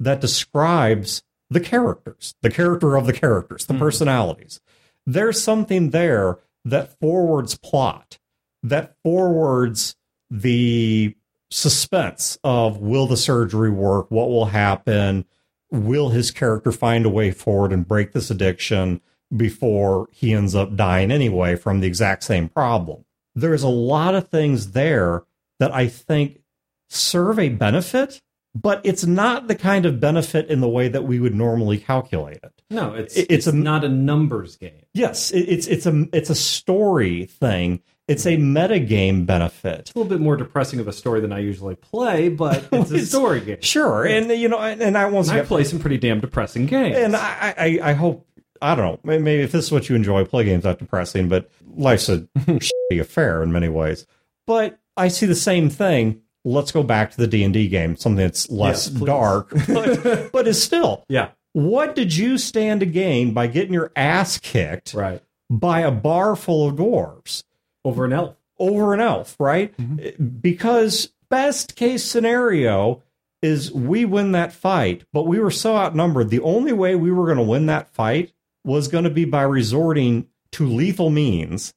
that 0.00 0.20
describes 0.20 1.22
the 1.50 1.60
characters, 1.60 2.34
the 2.42 2.50
character 2.50 2.96
of 2.96 3.06
the 3.06 3.12
characters, 3.12 3.66
the 3.66 3.74
Mhm. 3.74 3.78
personalities. 3.78 4.60
There's 5.06 5.40
something 5.40 5.90
there 5.90 6.38
that 6.64 6.98
forwards 6.98 7.56
plot, 7.56 8.18
that 8.62 8.94
forwards 9.02 9.96
the 10.30 11.14
suspense 11.50 12.38
of 12.42 12.78
will 12.78 13.06
the 13.06 13.16
surgery 13.16 13.70
work, 13.70 14.10
what 14.10 14.28
will 14.28 14.46
happen, 14.46 15.24
will 15.70 16.08
his 16.08 16.30
character 16.30 16.72
find 16.72 17.06
a 17.06 17.10
way 17.10 17.30
forward 17.30 17.72
and 17.72 17.86
break 17.86 18.12
this 18.12 18.30
addiction 18.30 19.00
before 19.34 20.08
he 20.10 20.32
ends 20.32 20.54
up 20.54 20.74
dying 20.74 21.10
anyway 21.10 21.54
from 21.54 21.80
the 21.80 21.86
exact 21.86 22.24
same 22.24 22.48
problem? 22.48 23.04
There's 23.34 23.62
a 23.62 23.68
lot 23.68 24.14
of 24.14 24.28
things 24.28 24.72
there 24.72 25.22
that 25.58 25.74
I 25.74 25.88
think 25.88 26.40
serve 26.88 27.38
a 27.38 27.48
benefit, 27.48 28.20
but 28.54 28.80
it's 28.84 29.04
not 29.04 29.48
the 29.48 29.54
kind 29.54 29.86
of 29.86 30.00
benefit 30.00 30.48
in 30.48 30.60
the 30.60 30.68
way 30.68 30.88
that 30.88 31.04
we 31.04 31.18
would 31.18 31.34
normally 31.34 31.78
calculate 31.78 32.38
it. 32.42 32.62
No, 32.70 32.94
it's 32.94 33.16
It- 33.16 33.22
it's, 33.22 33.32
it's 33.32 33.46
a- 33.48 33.52
not 33.56 33.84
a 33.84 33.88
numbers 33.88 34.56
game. 34.56 34.82
Yes, 34.92 35.30
it, 35.30 35.40
it's 35.40 35.66
it's 35.66 35.86
a 35.86 36.06
it's 36.12 36.30
a 36.30 36.34
story 36.34 37.26
thing. 37.26 37.80
It's 38.06 38.26
a 38.26 38.36
mm-hmm. 38.36 38.56
metagame 38.56 39.26
benefit. 39.26 39.80
It's 39.80 39.94
a 39.94 39.98
little 39.98 40.10
bit 40.10 40.20
more 40.20 40.36
depressing 40.36 40.78
of 40.78 40.86
a 40.86 40.92
story 40.92 41.20
than 41.20 41.32
I 41.32 41.38
usually 41.38 41.74
play, 41.74 42.28
but 42.28 42.68
it's 42.72 42.90
a 42.90 43.06
story 43.06 43.40
game. 43.40 43.60
Sure, 43.60 44.04
and 44.04 44.30
you 44.30 44.48
know, 44.48 44.58
and, 44.58 44.96
I 44.96 45.06
won't 45.06 45.30
I 45.30 45.40
play 45.42 45.64
some 45.64 45.78
pretty 45.78 45.98
damn 45.98 46.20
depressing 46.20 46.66
games. 46.66 46.96
and 46.96 47.16
I, 47.16 47.54
I 47.56 47.80
I 47.82 47.92
hope 47.94 48.26
I 48.60 48.74
don't 48.74 49.04
know. 49.04 49.18
Maybe 49.18 49.42
if 49.42 49.52
this 49.52 49.66
is 49.66 49.72
what 49.72 49.88
you 49.88 49.96
enjoy, 49.96 50.24
play 50.24 50.44
games 50.44 50.64
not 50.64 50.78
depressing, 50.78 51.28
but 51.28 51.50
life's 51.76 52.08
a 52.08 52.18
shitty 52.38 53.00
affair 53.00 53.42
in 53.42 53.52
many 53.52 53.68
ways. 53.68 54.06
But 54.46 54.78
I 54.96 55.08
see 55.08 55.26
the 55.26 55.34
same 55.34 55.70
thing. 55.70 56.20
Let's 56.44 56.72
go 56.72 56.82
back 56.82 57.10
to 57.12 57.16
the 57.16 57.26
D 57.26 57.42
and 57.42 57.54
D 57.54 57.68
game, 57.68 57.96
something 57.96 58.22
that's 58.22 58.50
less 58.50 58.88
Yes, 58.90 59.00
dark, 59.00 59.50
but, 59.68 60.30
but 60.32 60.46
is 60.46 60.62
still. 60.62 61.04
yeah, 61.08 61.30
What 61.52 61.94
did 61.94 62.14
you 62.16 62.36
stand 62.38 62.80
to 62.80 62.86
gain 62.86 63.32
by 63.32 63.46
getting 63.46 63.72
your 63.72 63.90
ass 63.96 64.38
kicked 64.38 64.92
right. 64.94 65.22
by 65.50 65.80
a 65.80 65.90
bar 65.90 66.36
full 66.36 66.68
of 66.68 66.76
dwarves? 66.76 67.44
Over 67.84 68.04
an 68.04 68.12
elf. 68.12 68.36
over 68.58 68.94
an 68.94 69.00
elf, 69.00 69.36
right? 69.38 69.76
Mm-hmm. 69.78 70.26
Because 70.40 71.12
best 71.30 71.76
case 71.76 72.04
scenario 72.04 73.02
is 73.42 73.72
we 73.72 74.04
win 74.04 74.32
that 74.32 74.52
fight, 74.52 75.04
but 75.12 75.26
we 75.26 75.38
were 75.38 75.50
so 75.50 75.76
outnumbered. 75.76 76.30
The 76.30 76.40
only 76.40 76.72
way 76.72 76.94
we 76.94 77.10
were 77.10 77.26
going 77.26 77.36
to 77.38 77.42
win 77.42 77.66
that 77.66 77.88
fight 77.90 78.32
was 78.64 78.88
going 78.88 79.04
to 79.04 79.10
be 79.10 79.24
by 79.26 79.42
resorting 79.42 80.26
to 80.52 80.66
lethal 80.66 81.10
means 81.10 81.74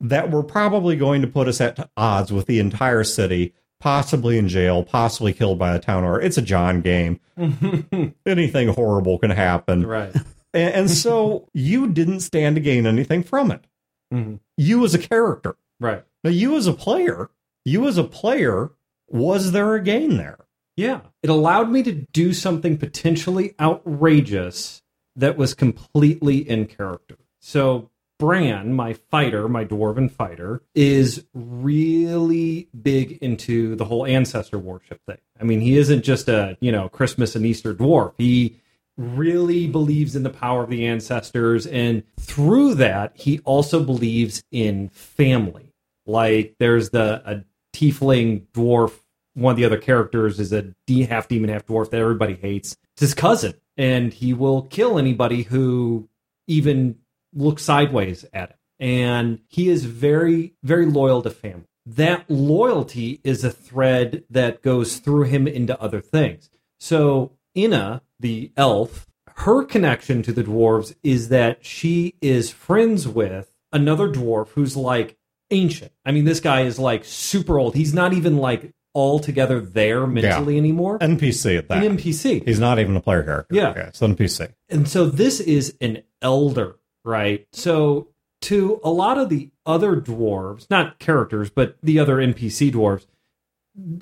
that 0.00 0.30
were 0.30 0.42
probably 0.42 0.96
going 0.96 1.22
to 1.22 1.28
put 1.28 1.48
us 1.48 1.60
at 1.60 1.90
odds 1.96 2.32
with 2.32 2.46
the 2.46 2.58
entire 2.58 3.04
city, 3.04 3.54
possibly 3.80 4.38
in 4.38 4.48
jail, 4.48 4.82
possibly 4.82 5.32
killed 5.32 5.58
by 5.58 5.74
a 5.74 5.78
town 5.78 6.04
or 6.04 6.20
it's 6.20 6.38
a 6.38 6.42
John 6.42 6.80
game. 6.80 7.20
Anything 8.26 8.68
horrible 8.68 9.18
can 9.18 9.30
happen. 9.30 9.86
Right. 9.86 10.14
And, 10.52 10.74
and 10.74 10.90
so 10.90 11.48
you 11.54 11.88
didn't 11.88 12.20
stand 12.20 12.56
to 12.56 12.60
gain 12.60 12.86
anything 12.86 13.22
from 13.22 13.50
it. 13.50 13.64
Mhm. 14.12 14.40
You 14.56 14.84
as 14.84 14.94
a 14.94 14.98
character. 14.98 15.56
Right. 15.80 16.04
Now, 16.22 16.30
you 16.30 16.56
as 16.56 16.66
a 16.66 16.72
player, 16.72 17.30
you 17.64 17.86
as 17.86 17.98
a 17.98 18.04
player, 18.04 18.70
was 19.08 19.52
there 19.52 19.74
a 19.74 19.82
gain 19.82 20.16
there? 20.16 20.38
Yeah. 20.76 21.00
It 21.22 21.30
allowed 21.30 21.70
me 21.70 21.82
to 21.84 21.92
do 21.92 22.32
something 22.32 22.76
potentially 22.78 23.54
outrageous 23.60 24.82
that 25.16 25.36
was 25.36 25.54
completely 25.54 26.38
in 26.38 26.66
character. 26.66 27.16
So, 27.40 27.90
Bran, 28.18 28.72
my 28.72 28.92
fighter, 28.92 29.48
my 29.48 29.64
dwarven 29.64 30.10
fighter, 30.10 30.62
is 30.74 31.24
really 31.34 32.68
big 32.80 33.18
into 33.20 33.74
the 33.76 33.84
whole 33.84 34.06
ancestor 34.06 34.58
worship 34.58 35.00
thing. 35.06 35.18
I 35.40 35.44
mean, 35.44 35.60
he 35.60 35.76
isn't 35.76 36.02
just 36.02 36.28
a, 36.28 36.56
you 36.60 36.70
know, 36.70 36.88
Christmas 36.88 37.34
and 37.34 37.44
Easter 37.44 37.74
dwarf. 37.74 38.14
He 38.18 38.60
really 38.96 39.66
believes 39.66 40.14
in 40.14 40.22
the 40.22 40.30
power 40.30 40.62
of 40.62 40.70
the 40.70 40.86
ancestors. 40.86 41.66
And 41.66 42.04
through 42.20 42.74
that, 42.74 43.12
he 43.16 43.40
also 43.40 43.82
believes 43.82 44.44
in 44.52 44.90
family. 44.90 45.74
Like, 46.06 46.54
there's 46.60 46.90
the 46.90 47.22
a 47.24 47.44
tiefling 47.76 48.46
dwarf 48.52 48.92
one 49.34 49.50
of 49.50 49.56
the 49.56 49.64
other 49.64 49.78
characters 49.78 50.38
is 50.38 50.52
a 50.52 50.74
half 51.08 51.28
demon, 51.28 51.50
half 51.50 51.66
dwarf 51.66 51.90
that 51.90 52.00
everybody 52.00 52.34
hates. 52.34 52.76
It's 52.94 53.00
his 53.00 53.14
cousin, 53.14 53.54
and 53.76 54.12
he 54.12 54.32
will 54.32 54.62
kill 54.62 54.98
anybody 54.98 55.42
who 55.42 56.08
even 56.46 56.96
looks 57.34 57.62
sideways 57.62 58.24
at 58.32 58.50
him. 58.50 58.56
And 58.80 59.40
he 59.48 59.68
is 59.68 59.84
very, 59.84 60.54
very 60.62 60.86
loyal 60.86 61.22
to 61.22 61.30
family. 61.30 61.66
That 61.86 62.28
loyalty 62.30 63.20
is 63.24 63.44
a 63.44 63.50
thread 63.50 64.24
that 64.30 64.62
goes 64.62 64.96
through 64.96 65.24
him 65.24 65.46
into 65.46 65.80
other 65.80 66.00
things. 66.00 66.50
So, 66.80 67.32
Inna, 67.54 68.02
the 68.18 68.52
elf, 68.56 69.06
her 69.36 69.64
connection 69.64 70.22
to 70.22 70.32
the 70.32 70.44
dwarves 70.44 70.94
is 71.02 71.28
that 71.28 71.64
she 71.64 72.14
is 72.20 72.50
friends 72.50 73.06
with 73.06 73.52
another 73.72 74.08
dwarf 74.08 74.48
who's 74.50 74.76
like 74.76 75.16
ancient. 75.50 75.92
I 76.04 76.12
mean, 76.12 76.24
this 76.24 76.40
guy 76.40 76.62
is 76.62 76.78
like 76.78 77.04
super 77.04 77.58
old. 77.58 77.74
He's 77.74 77.94
not 77.94 78.12
even 78.12 78.38
like 78.38 78.72
altogether 78.94 79.60
there 79.60 80.06
mentally 80.06 80.56
anymore. 80.56 80.98
NPC 81.00 81.58
at 81.58 81.68
that. 81.68 81.84
An 81.84 81.96
NPC. 81.96 82.46
He's 82.46 82.60
not 82.60 82.78
even 82.78 82.96
a 82.96 83.00
player 83.00 83.22
character. 83.22 83.54
Yeah. 83.54 83.70
Okay, 83.70 83.80
it's 83.82 84.00
an 84.00 84.14
NPC. 84.14 84.52
And 84.68 84.88
so 84.88 85.06
this 85.06 85.40
is 85.40 85.76
an 85.80 86.02
elder, 86.22 86.76
right? 87.04 87.46
So 87.52 88.08
to 88.42 88.80
a 88.84 88.90
lot 88.90 89.18
of 89.18 89.28
the 89.28 89.50
other 89.64 89.96
dwarves, 89.96 90.68
not 90.70 90.98
characters, 90.98 91.50
but 91.50 91.76
the 91.82 91.98
other 91.98 92.16
NPC 92.16 92.72
dwarves, 92.72 93.06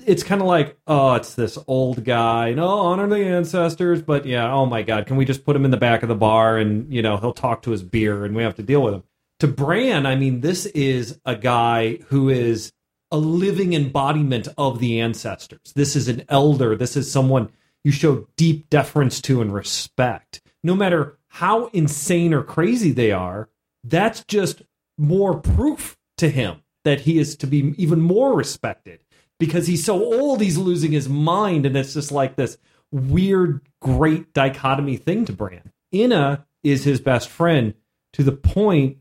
it's 0.05 0.23
kind 0.23 0.41
of 0.41 0.47
like, 0.47 0.77
oh, 0.85 1.15
it's 1.15 1.33
this 1.33 1.57
old 1.67 2.03
guy. 2.03 2.53
No, 2.53 2.65
oh, 2.65 2.79
honor 2.79 3.07
the 3.07 3.25
ancestors, 3.25 4.01
but 4.01 4.25
yeah, 4.25 4.51
oh 4.51 4.65
my 4.65 4.83
god, 4.83 5.07
can 5.07 5.17
we 5.17 5.25
just 5.25 5.45
put 5.45 5.55
him 5.55 5.65
in 5.65 5.71
the 5.71 5.77
back 5.77 6.03
of 6.03 6.09
the 6.09 6.15
bar 6.15 6.57
and 6.57 6.93
you 6.93 7.01
know 7.01 7.17
he'll 7.17 7.33
talk 7.33 7.63
to 7.63 7.71
his 7.71 7.83
beer 7.83 8.25
and 8.25 8.35
we 8.35 8.43
have 8.43 8.55
to 8.55 8.63
deal 8.63 8.81
with 8.81 8.93
him. 8.93 9.03
To 9.39 9.47
Bran, 9.47 10.05
I 10.05 10.15
mean, 10.15 10.41
this 10.41 10.67
is 10.67 11.19
a 11.25 11.35
guy 11.35 11.97
who 12.07 12.29
is 12.29 12.71
a 13.11 13.17
living 13.17 13.73
embodiment 13.73 14.47
of 14.57 14.79
the 14.79 14.99
ancestors. 14.99 15.73
This 15.75 15.95
is 15.95 16.07
an 16.07 16.23
elder. 16.29 16.75
This 16.75 16.95
is 16.95 17.11
someone 17.11 17.49
you 17.83 17.91
show 17.91 18.27
deep 18.37 18.69
deference 18.69 19.21
to 19.21 19.41
and 19.41 19.53
respect. 19.53 20.41
No 20.63 20.75
matter 20.75 21.17
how 21.33 21.65
insane 21.73 22.31
or 22.31 22.43
crazy 22.43 22.91
they 22.91 23.11
are, 23.11 23.49
that's 23.83 24.23
just 24.25 24.61
more 24.99 25.39
proof 25.39 25.97
to 26.15 26.29
him 26.29 26.61
that 26.83 27.01
he 27.01 27.17
is 27.17 27.35
to 27.35 27.47
be 27.47 27.73
even 27.75 27.99
more 27.99 28.35
respected 28.35 29.03
because 29.39 29.65
he's 29.65 29.83
so 29.83 29.95
old, 29.95 30.41
he's 30.41 30.59
losing 30.59 30.91
his 30.91 31.09
mind. 31.09 31.65
And 31.65 31.75
it's 31.75 31.95
just 31.95 32.11
like 32.11 32.35
this 32.35 32.59
weird, 32.91 33.61
great 33.81 34.31
dichotomy 34.35 34.95
thing 34.95 35.25
to 35.25 35.33
Bran. 35.33 35.71
Inna 35.91 36.45
is 36.61 36.83
his 36.83 37.01
best 37.01 37.29
friend 37.29 37.73
to 38.13 38.21
the 38.21 38.31
point 38.31 38.97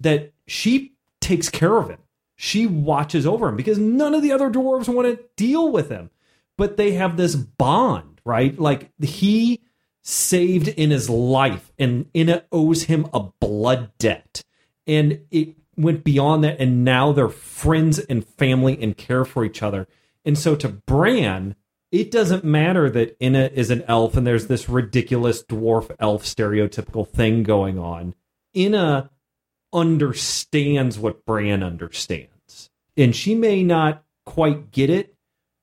that 0.00 0.32
she 0.46 0.94
takes 1.20 1.50
care 1.50 1.76
of 1.76 1.90
him. 1.90 1.98
She 2.36 2.66
watches 2.66 3.26
over 3.26 3.48
him 3.48 3.56
because 3.56 3.76
none 3.76 4.14
of 4.14 4.22
the 4.22 4.32
other 4.32 4.50
dwarves 4.50 4.88
want 4.88 5.08
to 5.08 5.22
deal 5.36 5.70
with 5.70 5.90
him. 5.90 6.08
But 6.56 6.78
they 6.78 6.92
have 6.92 7.18
this 7.18 7.36
bond, 7.36 8.22
right? 8.24 8.58
Like 8.58 8.92
he 8.98 9.60
saved 10.08 10.68
in 10.68 10.90
his 10.90 11.10
life 11.10 11.72
and 11.80 12.08
Inna 12.14 12.44
owes 12.52 12.84
him 12.84 13.08
a 13.12 13.20
blood 13.40 13.90
debt. 13.98 14.44
And 14.86 15.22
it 15.32 15.56
went 15.76 16.04
beyond 16.04 16.44
that 16.44 16.60
and 16.60 16.84
now 16.84 17.10
they're 17.10 17.28
friends 17.28 17.98
and 17.98 18.24
family 18.24 18.80
and 18.80 18.96
care 18.96 19.24
for 19.24 19.44
each 19.44 19.64
other. 19.64 19.88
And 20.24 20.38
so 20.38 20.54
to 20.56 20.68
Bran, 20.68 21.56
it 21.90 22.12
doesn't 22.12 22.44
matter 22.44 22.88
that 22.88 23.16
Inna 23.18 23.50
is 23.52 23.70
an 23.70 23.82
elf 23.88 24.16
and 24.16 24.24
there's 24.24 24.46
this 24.46 24.68
ridiculous 24.68 25.42
dwarf 25.42 25.94
elf 25.98 26.22
stereotypical 26.22 27.08
thing 27.08 27.42
going 27.42 27.76
on. 27.76 28.14
Inna 28.54 29.10
understands 29.72 31.00
what 31.00 31.26
Bran 31.26 31.64
understands. 31.64 32.70
And 32.96 33.14
she 33.14 33.34
may 33.34 33.64
not 33.64 34.04
quite 34.24 34.70
get 34.70 34.88
it, 34.88 35.16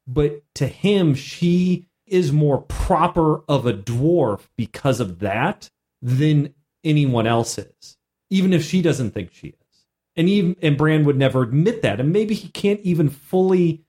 but 0.05 0.43
to 0.55 0.67
him, 0.67 1.15
she 1.15 1.87
is 2.13 2.31
more 2.31 2.61
proper 2.61 3.41
of 3.49 3.65
a 3.65 3.73
dwarf 3.73 4.41
because 4.57 4.99
of 4.99 5.19
that 5.19 5.69
than 6.01 6.53
anyone 6.83 7.25
else 7.27 7.57
is, 7.57 7.97
even 8.29 8.53
if 8.53 8.63
she 8.63 8.81
doesn't 8.81 9.11
think 9.11 9.31
she 9.33 9.47
is. 9.47 9.55
And 10.15 10.29
even 10.29 10.55
and 10.61 10.77
Bran 10.77 11.05
would 11.05 11.17
never 11.17 11.41
admit 11.41 11.81
that, 11.81 11.99
and 11.99 12.13
maybe 12.13 12.35
he 12.35 12.49
can't 12.49 12.79
even 12.81 13.09
fully 13.09 13.81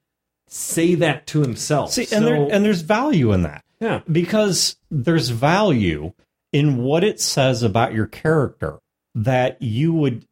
say 0.47 0.95
that 0.95 1.27
to 1.27 1.41
himself. 1.41 1.91
See, 1.91 2.05
So- 2.05 2.17
and 2.17 2.25
there, 2.25 2.35
and 2.51 2.65
there's 2.65 2.81
value 2.81 3.31
in 3.31 3.43
that 3.43 3.63
yeah, 3.79 4.01
because 4.11 4.77
there's 4.89 5.29
value 5.29 6.13
in 6.51 6.77
what 6.77 7.03
it 7.03 7.19
says 7.19 7.61
about 7.63 7.93
your 7.93 8.07
character 8.07 8.79
that 9.13 9.61
you 9.61 9.93
would 9.93 10.25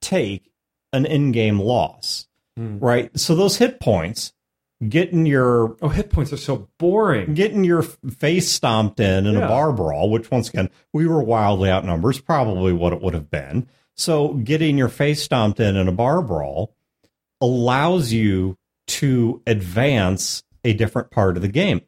take 0.00 0.50
an 0.92 1.06
in-game 1.06 1.60
loss, 1.60 2.26
Hmm. 2.56 2.78
right? 2.78 3.16
So 3.18 3.34
those 3.36 3.58
hit 3.58 3.78
points, 3.80 4.32
getting 4.88 5.26
your 5.26 5.76
oh, 5.82 5.88
hit 5.88 6.10
points 6.10 6.32
are 6.32 6.36
so 6.36 6.68
boring. 6.78 7.34
getting 7.34 7.64
your 7.64 7.82
face 7.82 8.50
stomped 8.50 9.00
in 9.00 9.26
in 9.26 9.34
Yeah. 9.34 9.44
a 9.46 9.48
bar 9.48 9.72
brawl, 9.72 10.10
which 10.10 10.30
once 10.30 10.48
again 10.48 10.70
we 10.92 11.06
were 11.06 11.22
wildly 11.22 11.70
outnumbered, 11.70 12.14
is 12.14 12.20
probably 12.20 12.72
what 12.72 12.92
it 12.92 13.00
would 13.00 13.14
have 13.14 13.30
been. 13.30 13.66
So 13.96 14.34
getting 14.34 14.76
your 14.76 14.88
face 14.90 15.22
stomped 15.22 15.58
in 15.60 15.76
in 15.76 15.88
a 15.88 15.92
bar 15.92 16.20
brawl 16.22 16.74
allows 17.40 18.12
you 18.12 18.56
to 18.86 19.42
advance 19.46 20.42
a 20.64 20.72
different 20.72 21.10
part 21.10 21.36
of 21.36 21.42
the 21.42 21.48
game. 21.48 21.80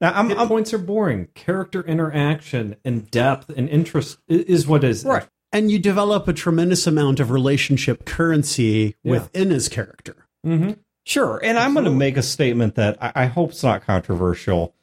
Now 0.00 0.12
I'm, 0.14 0.28
Hit 0.30 0.38
I'm 0.38 0.48
points 0.48 0.74
are 0.74 0.78
boring. 0.78 1.28
Character 1.34 1.80
interaction 1.82 2.76
and 2.84 3.10
depth 3.10 3.50
and 3.50 3.68
interest 3.68 4.18
is 4.28 4.66
what 4.66 4.82
is 4.84 5.04
right. 5.04 5.26
And 5.54 5.70
you 5.70 5.78
develop 5.78 6.26
a 6.28 6.32
tremendous 6.32 6.86
amount 6.86 7.20
of 7.20 7.30
relationship 7.30 8.04
currency 8.06 8.96
Yeah. 9.04 9.12
within 9.12 9.50
his 9.50 9.68
character. 9.68 10.16
Mm-hmm. 10.46 10.72
Sure, 11.04 11.40
and 11.42 11.58
I'm 11.58 11.72
going 11.74 11.84
to 11.86 11.90
make 11.90 12.16
a 12.16 12.22
statement 12.22 12.76
that 12.76 12.96
I, 13.02 13.12
I 13.14 13.26
hope 13.26 13.50
it's 13.50 13.62
not 13.62 13.82
controversial. 13.84 14.74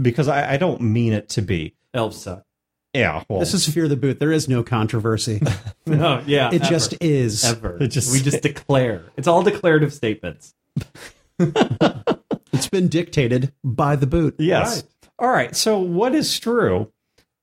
because 0.00 0.28
I, 0.28 0.54
I 0.54 0.56
don't 0.56 0.80
mean 0.80 1.12
it 1.12 1.28
to 1.30 1.42
be. 1.42 1.74
Elves 1.94 2.20
suck. 2.20 2.44
Yeah, 2.92 3.24
well, 3.28 3.40
This 3.40 3.54
is 3.54 3.68
Fear 3.68 3.88
the 3.88 3.96
Boot. 3.96 4.20
There 4.20 4.30
is 4.32 4.48
no 4.48 4.62
controversy. 4.62 5.40
No, 5.86 6.22
yeah. 6.26 6.48
It 6.48 6.62
ever. 6.62 6.70
just 6.70 6.94
is. 7.02 7.44
ever. 7.44 7.76
It 7.82 7.88
just- 7.88 8.10
we 8.12 8.20
just 8.20 8.40
declare. 8.42 9.04
It's 9.18 9.28
all 9.28 9.42
declarative 9.42 9.92
statements. 9.92 10.54
It's 11.38 12.68
been 12.70 12.88
dictated 12.88 13.52
by 13.62 13.96
the 13.96 14.06
boot. 14.06 14.36
Yes. 14.38 14.76
Right. 14.76 14.84
All 15.18 15.28
right. 15.28 15.54
So 15.56 15.78
what 15.78 16.14
is 16.14 16.38
true 16.38 16.90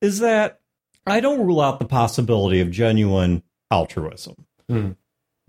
is 0.02 0.20
that 0.20 0.60
I 1.06 1.20
don't 1.20 1.46
rule 1.46 1.62
out 1.62 1.80
the 1.80 1.86
possibility 1.86 2.62
of 2.62 2.72
genuine 2.72 3.44
altruism. 3.70 4.36
Hmm. 4.70 4.92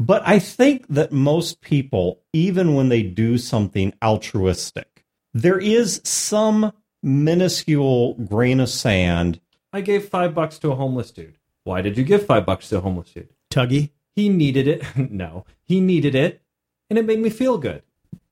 But 0.03 0.23
I 0.27 0.41
think 0.41 0.89
that 0.89 1.13
most 1.13 1.61
people, 1.61 2.21
even 2.33 2.75
when 2.75 2.89
they 2.89 3.03
do 3.03 3.39
something 3.39 3.93
altruistic, 4.03 5.05
there 5.33 5.59
is 5.59 6.01
some 6.03 6.73
minuscule 7.05 8.15
grain 8.15 8.59
of 8.59 8.69
sand. 8.69 9.41
I 9.73 9.81
gave 9.81 10.09
five 10.09 10.35
bucks 10.35 10.59
to 10.61 10.73
a 10.73 10.75
homeless 10.75 11.13
dude. 11.13 11.39
Why 11.63 11.83
did 11.83 11.97
you 11.97 12.03
give 12.03 12.27
five 12.27 12.45
bucks 12.45 12.69
to 12.71 12.79
a 12.79 12.81
homeless 12.81 13.11
dude? 13.13 13.29
Tuggy. 13.49 13.91
He 14.17 14.29
needed 14.29 14.67
it. 14.67 14.83
no, 14.97 15.45
he 15.63 15.81
needed 15.81 16.17
it, 16.17 16.43
and 16.91 16.99
it 16.99 17.07
made 17.07 17.21
me 17.21 17.31
feel 17.31 17.57
good. 17.57 17.83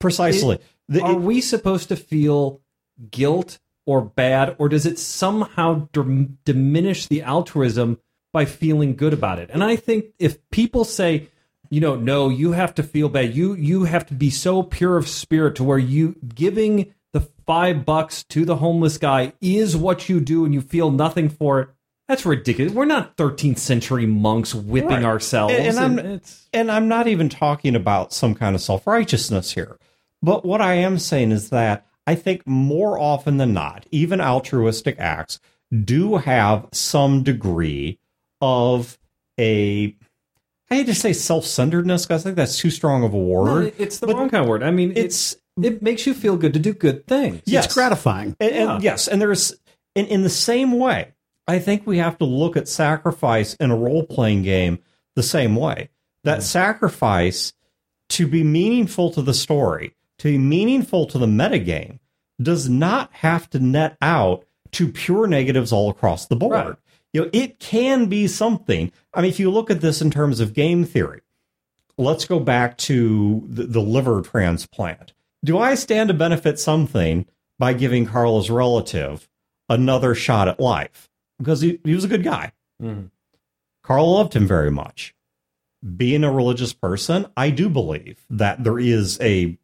Precisely. 0.00 0.58
The- 0.88 1.02
Are 1.02 1.14
we 1.14 1.40
supposed 1.40 1.88
to 1.90 1.96
feel 1.96 2.60
guilt 3.12 3.60
or 3.86 4.02
bad, 4.02 4.56
or 4.58 4.68
does 4.68 4.86
it 4.86 4.98
somehow 4.98 5.88
dim- 5.92 6.38
diminish 6.44 7.06
the 7.06 7.22
altruism 7.22 8.00
by 8.32 8.44
feeling 8.44 8.96
good 8.96 9.12
about 9.12 9.38
it? 9.38 9.50
And 9.52 9.62
I 9.62 9.76
think 9.76 10.06
if 10.18 10.38
people 10.50 10.84
say, 10.84 11.28
you 11.70 11.80
know, 11.80 11.94
no, 11.96 12.28
you 12.28 12.52
have 12.52 12.74
to 12.74 12.82
feel 12.82 13.08
bad. 13.08 13.34
You 13.34 13.54
you 13.54 13.84
have 13.84 14.06
to 14.06 14.14
be 14.14 14.30
so 14.30 14.62
pure 14.62 14.96
of 14.96 15.08
spirit 15.08 15.54
to 15.56 15.64
where 15.64 15.78
you 15.78 16.16
giving 16.34 16.92
the 17.12 17.20
five 17.46 17.84
bucks 17.84 18.22
to 18.24 18.44
the 18.44 18.56
homeless 18.56 18.98
guy 18.98 19.32
is 19.40 19.76
what 19.76 20.08
you 20.08 20.20
do, 20.20 20.44
and 20.44 20.52
you 20.54 20.60
feel 20.60 20.90
nothing 20.90 21.28
for 21.28 21.60
it. 21.60 21.68
That's 22.08 22.26
ridiculous. 22.26 22.72
We're 22.72 22.86
not 22.86 23.16
13th 23.16 23.58
century 23.58 24.04
monks 24.06 24.52
whipping 24.52 24.90
Right. 24.90 25.04
ourselves. 25.04 25.54
And- 25.54 25.66
and 25.68 25.78
I'm- 25.78 25.98
it's 25.98 26.48
and 26.52 26.70
I'm 26.70 26.88
not 26.88 27.06
even 27.06 27.28
talking 27.28 27.76
about 27.76 28.12
some 28.12 28.34
kind 28.34 28.56
of 28.56 28.60
self 28.60 28.86
righteousness 28.86 29.52
here. 29.52 29.78
But 30.22 30.44
what 30.44 30.60
I 30.60 30.74
am 30.74 30.98
saying 30.98 31.30
is 31.30 31.50
that 31.50 31.86
I 32.06 32.16
think 32.16 32.46
more 32.46 32.98
often 32.98 33.36
than 33.36 33.52
not, 33.54 33.86
even 33.92 34.20
altruistic 34.20 34.96
acts 34.98 35.38
do 35.84 36.16
have 36.16 36.66
some 36.72 37.22
degree 37.22 37.98
of 38.40 38.98
a, 39.38 39.94
I 40.70 40.76
hate 40.76 40.86
to 40.86 40.94
say 40.94 41.12
self 41.12 41.44
centeredness 41.44 42.06
because 42.06 42.22
I 42.22 42.24
think 42.24 42.36
that's 42.36 42.58
too 42.58 42.70
strong 42.70 43.02
of 43.02 43.12
a 43.12 43.16
no, 43.16 43.22
word. 43.22 43.74
it's 43.78 43.98
the 43.98 44.06
but 44.06 44.16
wrong 44.16 44.30
kind 44.30 44.44
of 44.44 44.48
word. 44.48 44.62
I 44.62 44.70
mean, 44.70 44.92
it's, 44.94 45.32
it's 45.32 45.36
it 45.62 45.82
makes 45.82 46.06
you 46.06 46.14
feel 46.14 46.36
good 46.36 46.52
to 46.52 46.60
do 46.60 46.72
good 46.72 47.06
things. 47.06 47.42
Yes. 47.44 47.66
It's 47.66 47.74
gratifying. 47.74 48.36
and, 48.40 48.52
and 48.52 48.82
yes, 48.82 49.08
and 49.08 49.20
there's, 49.20 49.52
in, 49.94 50.06
in 50.06 50.22
the 50.22 50.30
same 50.30 50.78
way, 50.78 51.12
I 51.48 51.58
think 51.58 51.86
we 51.86 51.98
have 51.98 52.18
to 52.18 52.24
look 52.24 52.56
at 52.56 52.68
sacrifice 52.68 53.54
in 53.54 53.70
a 53.70 53.76
role 53.76 54.04
playing 54.04 54.42
game 54.42 54.78
the 55.16 55.22
same 55.22 55.56
way. 55.56 55.90
That 56.22 56.38
mm. 56.38 56.42
sacrifice 56.42 57.52
to 58.10 58.26
be 58.26 58.44
meaningful 58.44 59.10
to 59.12 59.22
the 59.22 59.34
story, 59.34 59.96
to 60.18 60.28
be 60.28 60.38
meaningful 60.38 61.06
to 61.06 61.18
the 61.18 61.26
metagame, 61.26 61.98
does 62.40 62.68
not 62.68 63.10
have 63.12 63.50
to 63.50 63.58
net 63.58 63.96
out 64.00 64.44
to 64.72 64.88
pure 64.88 65.26
negatives 65.26 65.72
all 65.72 65.90
across 65.90 66.26
the 66.26 66.36
board. 66.36 66.52
Right. 66.52 66.76
You 67.12 67.22
know, 67.22 67.30
it 67.32 67.58
can 67.58 68.06
be 68.06 68.26
something. 68.26 68.92
I 69.12 69.22
mean, 69.22 69.30
if 69.30 69.40
you 69.40 69.50
look 69.50 69.70
at 69.70 69.80
this 69.80 70.00
in 70.00 70.10
terms 70.10 70.40
of 70.40 70.54
game 70.54 70.84
theory, 70.84 71.22
let's 71.98 72.24
go 72.24 72.38
back 72.40 72.76
to 72.78 73.44
the, 73.48 73.64
the 73.64 73.80
liver 73.80 74.22
transplant. 74.22 75.12
Do 75.44 75.58
I 75.58 75.74
stand 75.74 76.08
to 76.08 76.14
benefit 76.14 76.58
something 76.58 77.26
by 77.58 77.72
giving 77.72 78.06
Carla's 78.06 78.50
relative 78.50 79.28
another 79.68 80.14
shot 80.14 80.48
at 80.48 80.60
life? 80.60 81.10
Because 81.38 81.60
he, 81.62 81.80
he 81.84 81.94
was 81.94 82.04
a 82.04 82.08
good 82.08 82.22
guy. 82.22 82.52
Mhm. 82.80 83.10
Carl 83.82 84.12
loved 84.14 84.34
him 84.34 84.46
very 84.46 84.70
much. 84.70 85.14
Being 85.96 86.22
a 86.24 86.30
religious 86.32 86.72
person, 86.74 87.26
I 87.36 87.50
do 87.50 87.68
believe 87.68 88.24
that 88.28 88.62
there 88.62 88.78
is 88.78 89.18
a 89.20 89.58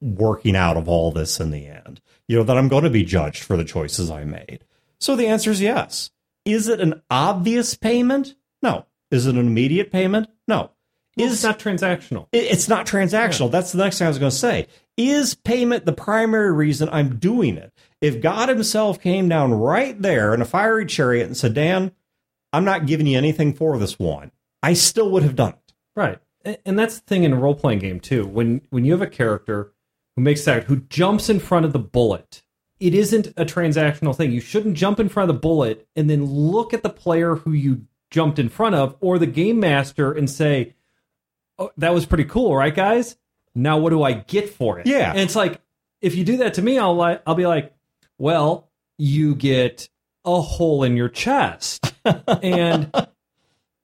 working 0.00 0.54
out 0.54 0.76
of 0.76 0.88
all 0.88 1.10
this 1.10 1.40
in 1.40 1.50
the 1.50 1.66
end. 1.66 2.00
You 2.28 2.36
know, 2.36 2.44
that 2.44 2.58
I'm 2.58 2.68
going 2.68 2.84
to 2.84 2.90
be 2.90 3.04
judged 3.04 3.42
for 3.42 3.56
the 3.56 3.64
choices 3.64 4.10
I 4.10 4.24
made. 4.24 4.64
So 5.00 5.16
the 5.16 5.26
answer 5.26 5.50
is 5.50 5.60
yes. 5.60 6.10
Is 6.44 6.68
it 6.68 6.80
an 6.80 7.02
obvious 7.10 7.74
payment? 7.74 8.34
No. 8.62 8.86
Is 9.10 9.26
it 9.26 9.34
an 9.34 9.40
immediate 9.46 9.90
payment? 9.92 10.28
No. 10.48 10.70
Well, 11.16 11.26
Is 11.26 11.32
it's 11.34 11.42
not 11.42 11.58
transactional. 11.58 12.26
it- 12.32 12.44
It's 12.50 12.68
not 12.68 12.86
transactional. 12.86 13.50
That's 13.50 13.72
the 13.72 13.78
next 13.78 13.98
thing 13.98 14.06
I 14.06 14.08
was 14.08 14.18
going 14.18 14.30
to 14.30 14.36
say. 14.36 14.66
Is 14.96 15.34
payment 15.34 15.84
the 15.86 15.92
primary 15.92 16.52
reason 16.52 16.88
I'm 16.90 17.16
doing 17.16 17.56
it? 17.56 17.72
If 18.00 18.20
God 18.20 18.48
Himself 18.48 19.00
came 19.00 19.28
down 19.28 19.52
right 19.54 20.00
there 20.00 20.34
in 20.34 20.40
a 20.42 20.46
fiery 20.46 20.86
chariot 20.86 21.26
and 21.26 21.36
said, 21.36 21.54
Dan, 21.54 21.92
I'm 22.52 22.64
not 22.64 22.86
giving 22.86 23.06
you 23.06 23.16
anything 23.16 23.52
for 23.54 23.78
this 23.78 23.98
one, 23.98 24.32
I 24.62 24.72
still 24.74 25.10
would 25.10 25.22
have 25.22 25.36
done 25.36 25.52
it. 25.52 25.72
Right. 25.96 26.18
And 26.66 26.78
that's 26.78 26.98
the 26.98 27.06
thing 27.06 27.24
in 27.24 27.32
a 27.32 27.38
role 27.38 27.54
playing 27.54 27.78
game 27.78 28.00
too. 28.00 28.26
When 28.26 28.62
when 28.70 28.84
you 28.84 28.92
have 28.92 29.02
a 29.02 29.06
character 29.06 29.72
who 30.16 30.22
makes 30.22 30.44
that 30.46 30.64
who 30.64 30.76
jumps 30.76 31.28
in 31.30 31.38
front 31.40 31.64
of 31.66 31.72
the 31.72 31.78
bullet, 31.78 32.42
it 32.82 32.94
isn't 32.94 33.28
a 33.36 33.44
transactional 33.44 34.14
thing. 34.14 34.32
You 34.32 34.40
shouldn't 34.40 34.76
jump 34.76 34.98
in 34.98 35.08
front 35.08 35.30
of 35.30 35.36
the 35.36 35.40
bullet 35.40 35.86
and 35.94 36.10
then 36.10 36.24
look 36.24 36.74
at 36.74 36.82
the 36.82 36.90
player 36.90 37.36
who 37.36 37.52
you 37.52 37.86
jumped 38.10 38.40
in 38.40 38.48
front 38.48 38.74
of 38.74 38.96
or 39.00 39.20
the 39.20 39.26
game 39.26 39.60
master 39.60 40.10
and 40.10 40.28
say, 40.28 40.74
oh, 41.60 41.70
that 41.76 41.94
was 41.94 42.06
pretty 42.06 42.24
cool, 42.24 42.56
right 42.56 42.74
guys? 42.74 43.16
Now 43.54 43.78
what 43.78 43.90
do 43.90 44.02
I 44.02 44.14
get 44.14 44.50
for 44.50 44.80
it? 44.80 44.88
Yeah. 44.88 45.10
And 45.10 45.20
it's 45.20 45.36
like 45.36 45.60
if 46.00 46.16
you 46.16 46.24
do 46.24 46.38
that 46.38 46.54
to 46.54 46.62
me, 46.62 46.76
I'll 46.76 46.96
like 46.96 47.22
I'll 47.24 47.36
be 47.36 47.46
like, 47.46 47.72
well, 48.18 48.68
you 48.98 49.36
get 49.36 49.88
a 50.24 50.40
hole 50.40 50.82
in 50.82 50.96
your 50.96 51.08
chest. 51.08 51.94
and 52.42 52.90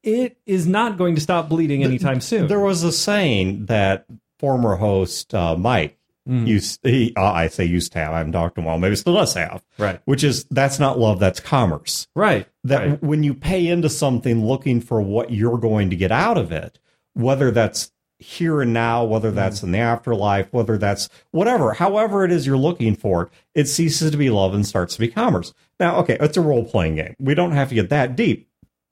it 0.02 0.38
is 0.44 0.66
not 0.66 0.98
going 0.98 1.14
to 1.14 1.20
stop 1.20 1.48
bleeding 1.48 1.84
anytime 1.84 2.20
soon. 2.20 2.48
There 2.48 2.58
was 2.58 2.82
a 2.82 2.90
saying 2.90 3.66
that 3.66 4.06
former 4.40 4.74
host 4.74 5.34
uh, 5.34 5.56
Mike 5.56 5.97
Mm. 6.28 6.46
used, 6.46 6.80
he, 6.82 7.14
uh, 7.16 7.32
I 7.32 7.48
say 7.48 7.64
used 7.64 7.92
to 7.92 7.98
have, 8.00 8.12
I 8.12 8.18
haven't 8.18 8.32
talked 8.32 8.56
to 8.56 8.60
him 8.60 8.66
well, 8.66 8.78
maybe 8.78 8.96
still 8.96 9.14
does 9.14 9.32
have, 9.34 9.64
right. 9.78 10.00
which 10.04 10.22
is 10.22 10.44
that's 10.50 10.78
not 10.78 10.98
love, 10.98 11.18
that's 11.18 11.40
commerce. 11.40 12.06
Right. 12.14 12.46
that 12.64 12.86
right. 12.86 13.02
when 13.02 13.22
you 13.22 13.32
pay 13.32 13.66
into 13.66 13.88
something 13.88 14.44
looking 14.44 14.80
for 14.80 15.00
what 15.00 15.30
you're 15.30 15.58
going 15.58 15.90
to 15.90 15.96
get 15.96 16.12
out 16.12 16.36
of 16.36 16.52
it, 16.52 16.78
whether 17.14 17.50
that's 17.50 17.90
here 18.18 18.60
and 18.60 18.72
now, 18.72 19.04
whether 19.04 19.30
that's 19.30 19.62
in 19.62 19.72
the 19.72 19.78
afterlife, 19.78 20.52
whether 20.52 20.76
that's 20.76 21.08
whatever, 21.30 21.72
however 21.72 22.24
it 22.24 22.32
is 22.32 22.46
you're 22.46 22.56
looking 22.56 22.94
for 22.96 23.22
it, 23.22 23.28
it 23.54 23.64
ceases 23.66 24.10
to 24.10 24.16
be 24.16 24.28
love 24.28 24.54
and 24.54 24.66
starts 24.66 24.94
to 24.94 25.00
be 25.00 25.08
commerce. 25.08 25.54
Now, 25.80 25.96
okay, 26.00 26.16
it's 26.20 26.36
a 26.36 26.40
role 26.42 26.64
playing 26.64 26.96
game. 26.96 27.14
We 27.18 27.34
don't 27.34 27.52
have 27.52 27.68
to 27.68 27.74
get 27.74 27.90
that 27.90 28.16
deep. 28.16 28.48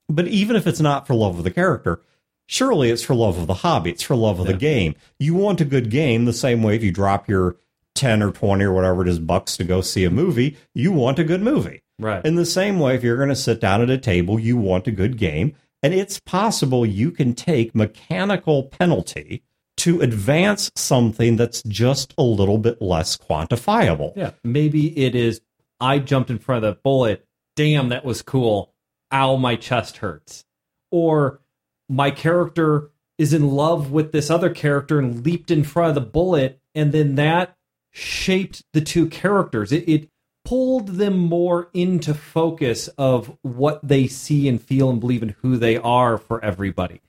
But 0.09 0.27
even 0.27 0.55
if 0.55 0.65
it's 0.65 0.79
not 0.79 1.05
for 1.05 1.13
love 1.13 1.37
of 1.37 1.43
the 1.43 1.51
character, 1.51 2.01
surely 2.47 2.89
it's 2.89 3.03
for 3.03 3.13
love 3.15 3.37
of 3.37 3.47
the 3.47 3.53
hobby. 3.55 3.91
It's 3.91 4.03
for 4.03 4.15
love 4.15 4.39
of 4.39 4.47
the 4.47 4.53
game. 4.53 4.95
You 5.19 5.35
want 5.35 5.61
a 5.61 5.65
good 5.65 5.89
game 5.89 6.25
the 6.25 6.33
same 6.33 6.63
way 6.63 6.75
if 6.75 6.83
you 6.83 6.91
drop 6.91 7.29
your 7.29 7.57
10 7.95 8.21
or 8.23 8.31
20 8.31 8.63
or 8.63 8.73
whatever 8.73 9.01
it 9.01 9.07
is 9.07 9.19
bucks 9.19 9.57
to 9.57 9.63
go 9.63 9.81
see 9.81 10.03
a 10.03 10.09
movie, 10.09 10.57
you 10.73 10.91
want 10.91 11.19
a 11.19 11.23
good 11.23 11.41
movie. 11.41 11.81
Right. 11.99 12.23
In 12.25 12.35
the 12.35 12.45
same 12.45 12.79
way, 12.79 12.95
if 12.95 13.03
you're 13.03 13.17
going 13.17 13.29
to 13.29 13.35
sit 13.35 13.59
down 13.59 13.81
at 13.81 13.89
a 13.89 13.97
table, 13.97 14.39
you 14.39 14.55
want 14.57 14.87
a 14.87 14.91
good 14.91 15.17
game. 15.17 15.55
And 15.83 15.93
it's 15.93 16.19
possible 16.19 16.85
you 16.85 17.11
can 17.11 17.33
take 17.33 17.73
mechanical 17.75 18.63
penalty 18.63 19.43
to 19.77 20.01
advance 20.01 20.71
something 20.75 21.35
that's 21.35 21.61
just 21.63 22.13
a 22.17 22.23
little 22.23 22.57
bit 22.57 22.81
less 22.81 23.15
quantifiable. 23.17 24.13
yeah. 24.15 24.31
Maybe 24.43 24.97
it 24.97 25.15
is. 25.15 25.41
I 25.79 25.99
jumped 25.99 26.29
in 26.29 26.39
front 26.39 26.65
of 26.65 26.75
the 26.75 26.79
bullet. 26.83 27.25
Damn, 27.55 27.89
that 27.89 28.05
was 28.05 28.21
cool. 28.21 28.73
Ow, 29.11 29.37
my 29.37 29.55
chest 29.55 29.97
hurts. 29.97 30.43
Or 30.91 31.41
my 31.89 32.11
character 32.11 32.91
is 33.17 33.33
in 33.33 33.49
love 33.49 33.91
with 33.91 34.11
this 34.11 34.29
other 34.29 34.49
character 34.49 34.99
and 34.99 35.25
leaped 35.25 35.49
in 35.49 35.63
front 35.63 35.89
of 35.89 35.95
the 35.95 36.09
bullet, 36.09 36.59
and 36.75 36.91
then 36.91 37.15
that 37.15 37.55
shaped 37.91 38.63
the 38.73 38.81
two 38.81 39.07
characters. 39.07 39.71
It, 39.71 39.89
it 39.89 40.09
pulled 40.45 40.89
them 40.89 41.17
more 41.17 41.69
into 41.73 42.13
focus 42.13 42.87
of 42.97 43.37
what 43.41 43.85
they 43.85 44.07
see 44.07 44.47
and 44.47 44.61
feel 44.61 44.89
and 44.89 44.99
believe 44.99 45.21
and 45.21 45.35
who 45.41 45.57
they 45.57 45.77
are 45.77 46.17
for 46.17 46.43
everybody. 46.43 47.01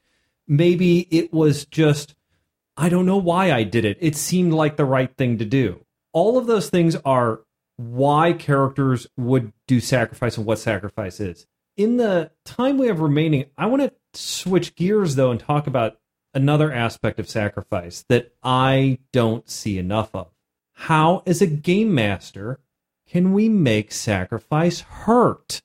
Maybe 0.46 1.06
it 1.10 1.32
was 1.32 1.64
just 1.66 2.14
I 2.76 2.88
don't 2.88 3.06
know 3.06 3.16
why 3.16 3.52
I 3.52 3.64
did 3.64 3.84
it. 3.84 3.98
It 4.00 4.14
seemed 4.14 4.52
like 4.52 4.76
the 4.76 4.84
right 4.84 5.14
thing 5.16 5.38
to 5.38 5.44
do. 5.44 5.84
All 6.12 6.38
of 6.38 6.46
those 6.46 6.70
things 6.70 6.94
are 7.04 7.40
why 7.76 8.32
characters 8.32 9.08
would 9.16 9.52
do 9.66 9.80
sacrifice 9.80 10.36
and 10.36 10.46
what 10.46 10.60
sacrifice 10.60 11.18
is. 11.18 11.46
In 11.76 11.96
the 11.96 12.30
time 12.44 12.78
we 12.78 12.86
have 12.86 13.00
remaining, 13.00 13.46
I 13.56 13.66
want 13.66 13.82
to 13.82 13.92
switch 14.18 14.74
gears 14.74 15.14
though 15.14 15.30
and 15.30 15.40
talk 15.40 15.66
about 15.66 15.98
another 16.34 16.72
aspect 16.72 17.18
of 17.18 17.28
sacrifice 17.28 18.04
that 18.08 18.32
I 18.42 18.98
don't 19.12 19.48
see 19.48 19.78
enough 19.78 20.14
of. 20.14 20.28
How, 20.72 21.22
as 21.26 21.42
a 21.42 21.46
game 21.46 21.94
master, 21.94 22.60
can 23.08 23.32
we 23.32 23.48
make 23.48 23.90
sacrifice 23.90 24.80
hurt? 24.80 25.60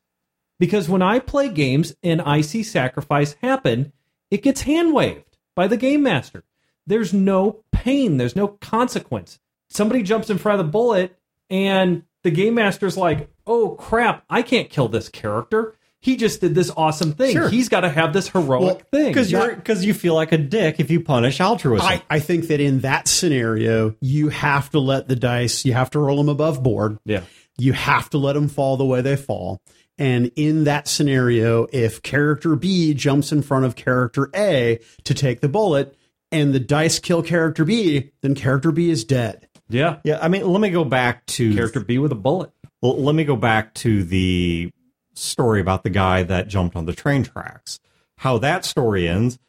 Because 0.60 0.88
when 0.88 1.02
I 1.02 1.20
play 1.20 1.50
games 1.50 1.96
and 2.02 2.22
I 2.22 2.42
see 2.42 2.64
sacrifice 2.64 3.36
happen, 3.42 3.92
it 4.32 4.42
gets 4.44 4.62
hand 4.62 4.94
waved 4.94 5.38
by 5.56 5.68
the 5.68 5.78
game 5.78 6.04
master. 6.04 6.44
There's 6.88 7.14
no 7.14 7.64
pain, 7.72 8.18
there's 8.18 8.36
no 8.36 8.48
consequence. 8.48 9.40
Somebody 9.70 10.04
jumps 10.04 10.30
in 10.30 10.38
front 10.38 10.60
of 10.60 10.66
the 10.66 10.72
bullet 10.72 11.18
and 11.50 12.04
the 12.24 12.32
game 12.32 12.56
master's 12.56 12.98
like, 12.98 13.30
"Oh 13.46 13.72
crap, 13.72 14.24
I 14.30 14.42
can't 14.42 14.70
kill 14.70 14.88
this 14.88 15.10
character. 15.10 15.76
He 16.04 16.18
just 16.18 16.42
did 16.42 16.54
this 16.54 16.70
awesome 16.76 17.14
thing. 17.14 17.32
Sure. 17.32 17.48
He's 17.50 17.70
got 17.70 17.80
to 17.82 17.90
have 17.90 18.12
this 18.12 18.28
heroic 18.28 18.62
Well, 18.62 18.82
thing." 18.92 19.08
Because 19.08 19.32
you're 19.32 19.56
because 19.56 19.86
you 19.86 19.94
feel 19.94 20.14
like 20.16 20.34
a 20.34 20.38
dick 20.38 20.80
if 20.80 20.92
you 20.92 21.00
punish 21.00 21.40
altruism. 21.40 21.88
I, 21.88 22.04
I 22.10 22.20
think 22.20 22.48
that 22.48 22.60
in 22.60 22.82
that 22.82 23.08
scenario, 23.08 23.96
you 24.02 24.30
have 24.30 24.70
to 24.72 24.80
let 24.80 25.08
the 25.08 25.16
dice, 25.16 25.64
you 25.66 25.74
have 25.74 25.90
to 25.92 26.00
roll 26.00 26.18
them 26.18 26.28
above 26.30 26.62
board. 26.62 26.98
yeah, 27.06 27.22
You 27.58 27.72
have 27.74 28.10
to 28.12 28.18
let 28.18 28.34
them 28.34 28.50
fall 28.50 28.76
the 28.78 28.86
way 28.86 29.02
they 29.02 29.16
fall. 29.16 29.62
And 29.98 30.32
in 30.36 30.66
that 30.66 30.88
scenario, 30.88 31.68
if 31.72 32.02
character 32.02 32.56
B 32.56 32.94
jumps 32.94 33.32
in 33.32 33.42
front 33.42 33.64
of 33.66 33.76
character 33.76 34.30
A 34.36 34.80
to 35.06 35.14
take 35.14 35.40
the 35.40 35.48
bullet 35.50 35.96
and 36.32 36.54
the 36.54 36.60
dice 36.60 37.00
kill 37.00 37.22
character 37.24 37.64
B, 37.64 38.12
then 38.22 38.36
character 38.36 38.72
B 38.72 38.90
is 38.90 39.04
dead. 39.06 39.48
yeah. 39.70 40.00
yeah, 40.04 40.20
I 40.22 40.28
mean, 40.28 40.46
let 40.48 40.60
me 40.62 40.70
go 40.72 40.84
back 40.84 41.26
to 41.28 41.54
Character 41.56 41.80
B 41.80 41.98
with 42.00 42.12
a 42.12 42.16
bullet. 42.16 42.52
Well, 42.82 43.02
let 43.02 43.16
me 43.16 43.24
go 43.24 43.36
back 43.38 43.74
to 43.76 44.04
the 44.04 44.72
story 45.14 45.62
about 45.62 45.84
the 45.84 45.90
guy 45.90 46.24
that 46.24 46.48
jumped 46.48 46.76
on 46.76 46.86
the 46.86 46.94
train 46.94 47.24
tracks. 47.24 47.80
How 48.18 48.38
that 48.40 48.66
story 48.66 49.08
ends, 49.08 49.40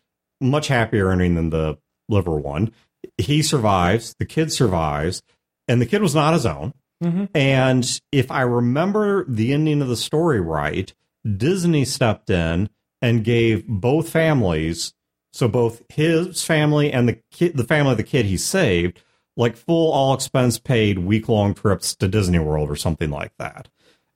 much 0.40 0.68
happier 0.68 1.10
ending 1.10 1.34
than 1.34 1.50
the 1.50 1.78
liver 2.08 2.36
one. 2.36 2.72
He 3.18 3.42
survives, 3.42 4.14
the 4.18 4.26
kid 4.26 4.52
survives, 4.52 5.22
and 5.68 5.80
the 5.80 5.86
kid 5.86 6.02
was 6.02 6.14
not 6.14 6.34
his 6.34 6.46
own. 6.46 6.74
Mm-hmm. 7.02 7.24
And 7.34 8.00
if 8.12 8.30
I 8.30 8.42
remember 8.42 9.24
the 9.28 9.52
ending 9.52 9.82
of 9.82 9.88
the 9.88 9.96
story 9.96 10.40
right, 10.40 10.92
Disney 11.36 11.84
stepped 11.84 12.30
in 12.30 12.70
and 13.02 13.24
gave 13.24 13.66
both 13.66 14.08
families, 14.08 14.94
so 15.32 15.48
both 15.48 15.82
his 15.88 16.42
family 16.42 16.92
and 16.92 17.08
the 17.08 17.18
kid, 17.30 17.56
the 17.56 17.64
family 17.64 17.92
of 17.92 17.96
the 17.98 18.02
kid 18.02 18.26
he 18.26 18.36
saved, 18.36 19.02
like 19.36 19.56
full 19.56 19.92
all 19.92 20.14
expense 20.14 20.58
paid 20.58 21.00
week 21.00 21.28
long 21.28 21.54
trips 21.54 21.94
to 21.96 22.08
Disney 22.08 22.38
World 22.38 22.70
or 22.70 22.76
something 22.76 23.10
like 23.10 23.32
that. 23.38 23.68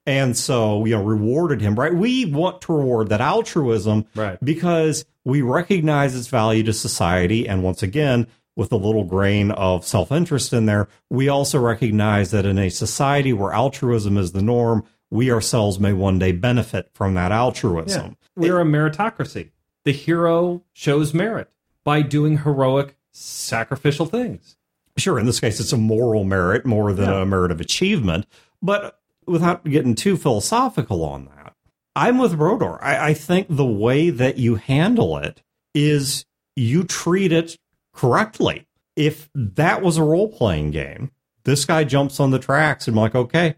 And 0.09 0.35
so, 0.35 0.87
you 0.87 0.97
know, 0.97 1.03
rewarded 1.05 1.61
him, 1.61 1.75
right? 1.75 1.95
We 1.95 2.25
want 2.25 2.63
to 2.63 2.73
reward 2.73 3.11
that 3.11 3.21
altruism 3.21 4.07
Right. 4.17 4.43
because 4.43 5.05
we 5.23 5.43
recognize 5.43 6.17
its 6.17 6.29
value 6.29 6.63
to 6.63 6.73
society. 6.73 7.47
And 7.47 7.63
once 7.63 7.83
again, 7.83 8.27
with 8.57 8.73
a 8.73 8.77
little 8.77 9.05
grain 9.05 9.51
of 9.51 9.85
self 9.85 10.11
interest 10.11 10.55
in 10.55 10.65
there, 10.65 10.89
we 11.11 11.29
also 11.29 11.59
recognize 11.61 12.31
that 12.31 12.47
in 12.47 12.59
a 12.59 12.71
society 12.71 13.35
where 13.35 13.53
altruism 13.53 14.17
is 14.17 14.33
the 14.33 14.41
norm, 14.41 14.83
we 15.11 15.31
ourselves 15.31 15.79
may 15.79 15.93
one 15.93 16.19
day 16.19 16.33
benefit 16.33 16.89
from 16.95 17.13
that 17.13 17.31
altruism. 17.31 18.17
We're 18.35 18.61
a 18.61 18.65
meritocracy. 18.65 19.51
The 19.85 19.93
hero 19.93 20.63
shows 20.73 21.13
merit 21.13 21.51
by 21.85 22.01
doing 22.01 22.39
heroic, 22.39 22.97
sacrificial 23.13 24.07
things. 24.07 24.57
Sure, 24.97 25.19
in 25.19 25.27
this 25.27 25.39
case, 25.39 25.61
it's 25.61 25.73
a 25.73 25.77
moral 25.77 26.25
merit 26.25 26.65
more 26.65 26.95
than 26.95 27.11
Yeah. 27.11 27.21
a 27.21 27.27
merit 27.27 27.51
of 27.53 27.61
achievement. 27.61 28.25
But 28.63 28.98
without 29.29 29.65
getting 29.65 29.95
too 29.95 30.17
philosophical 30.17 31.05
on 31.05 31.27
that, 31.27 31.55
I'm 31.95 32.19
with 32.19 32.37
Brodeur. 32.37 32.79
I, 32.83 33.09
I 33.11 33.15
think 33.15 33.47
the 33.51 33.65
way 33.67 34.11
that 34.11 34.39
you 34.39 34.57
handle 34.57 35.17
it 35.19 35.43
is 35.75 36.25
you 36.57 36.85
treat 36.85 37.33
it 37.33 37.57
correctly. 37.95 38.67
If 38.97 39.29
that 39.35 39.83
was 39.83 39.97
a 39.97 40.03
role 40.03 40.29
playing 40.29 40.73
game, 40.73 41.11
this 41.45 41.65
guy 41.65 41.85
jumps 41.85 42.19
on 42.21 42.31
the 42.31 42.39
tracks 42.39 42.89
and 42.89 42.97
I'm 42.97 43.01
like, 43.01 43.15
okay, 43.15 43.55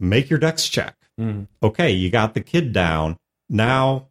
make 0.00 0.28
your 0.28 0.38
dex 0.38 0.68
check. 0.68 0.96
Mhm. 1.20 1.46
Okay, 1.62 1.90
you 1.90 2.10
got 2.10 2.34
the 2.34 2.40
kid 2.40 2.72
down. 2.72 3.16
Now 3.48 4.08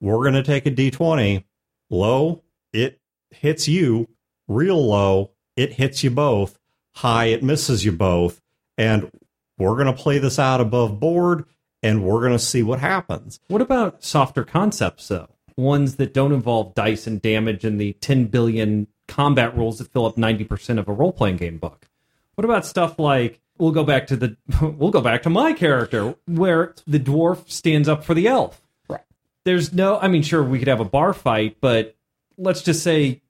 we're 0.00 0.22
going 0.22 0.34
to 0.34 0.42
take 0.42 0.66
a 0.66 0.70
d20. 0.70 1.44
Low, 1.90 2.42
it 2.72 3.00
hits 3.30 3.68
you. 3.68 4.08
Real 4.48 4.82
low, 4.86 5.30
it 5.56 5.74
hits 5.74 6.02
you 6.04 6.10
both. 6.10 6.58
High, 6.96 7.26
it 7.26 7.42
misses 7.42 7.84
you 7.84 7.92
both. 7.92 8.40
And 8.78 9.10
we're 9.58 9.74
going 9.74 9.86
to 9.86 9.92
play 9.92 10.18
this 10.18 10.38
out 10.38 10.60
above 10.60 10.98
board 11.00 11.44
and 11.82 12.02
we're 12.02 12.20
going 12.20 12.32
to 12.32 12.38
see 12.38 12.62
what 12.62 12.80
happens. 12.80 13.40
What 13.48 13.60
about 13.62 14.02
softer 14.02 14.44
concepts, 14.44 15.08
though? 15.08 15.28
Ones 15.56 15.96
that 15.96 16.14
don't 16.14 16.32
involve 16.32 16.74
dice 16.74 17.06
and 17.06 17.20
damage 17.20 17.64
and 17.64 17.80
the 17.80 17.92
10 17.94 18.26
billion 18.26 18.88
combat 19.06 19.56
rules 19.56 19.78
that 19.78 19.92
fill 19.92 20.06
up 20.06 20.16
90% 20.16 20.78
of 20.78 20.88
a 20.88 20.92
role 20.92 21.12
playing 21.12 21.36
game 21.36 21.58
book? 21.58 21.88
What 22.34 22.44
about 22.44 22.66
stuff 22.66 22.98
like 22.98 23.40
we'll 23.58 23.72
go 23.72 23.84
back 23.84 24.06
to 24.08 24.16
the 24.16 24.36
we'll 24.78 24.90
go 24.90 25.00
back 25.00 25.22
to 25.22 25.30
my 25.30 25.52
character 25.52 26.14
where 26.26 26.74
the 26.86 26.98
dwarf 26.98 27.48
stands 27.50 27.88
up 27.88 28.04
for 28.04 28.14
the 28.14 28.26
elf. 28.26 28.60
Right. 28.88 29.02
There's 29.44 29.72
no 29.72 29.98
I 29.98 30.08
mean 30.08 30.22
sure 30.22 30.42
we 30.42 30.58
could 30.58 30.68
have 30.68 30.80
a 30.80 30.84
bar 30.84 31.12
fight, 31.12 31.58
but 31.60 31.96
let's 32.36 32.62
just 32.62 32.82
say 32.82 33.20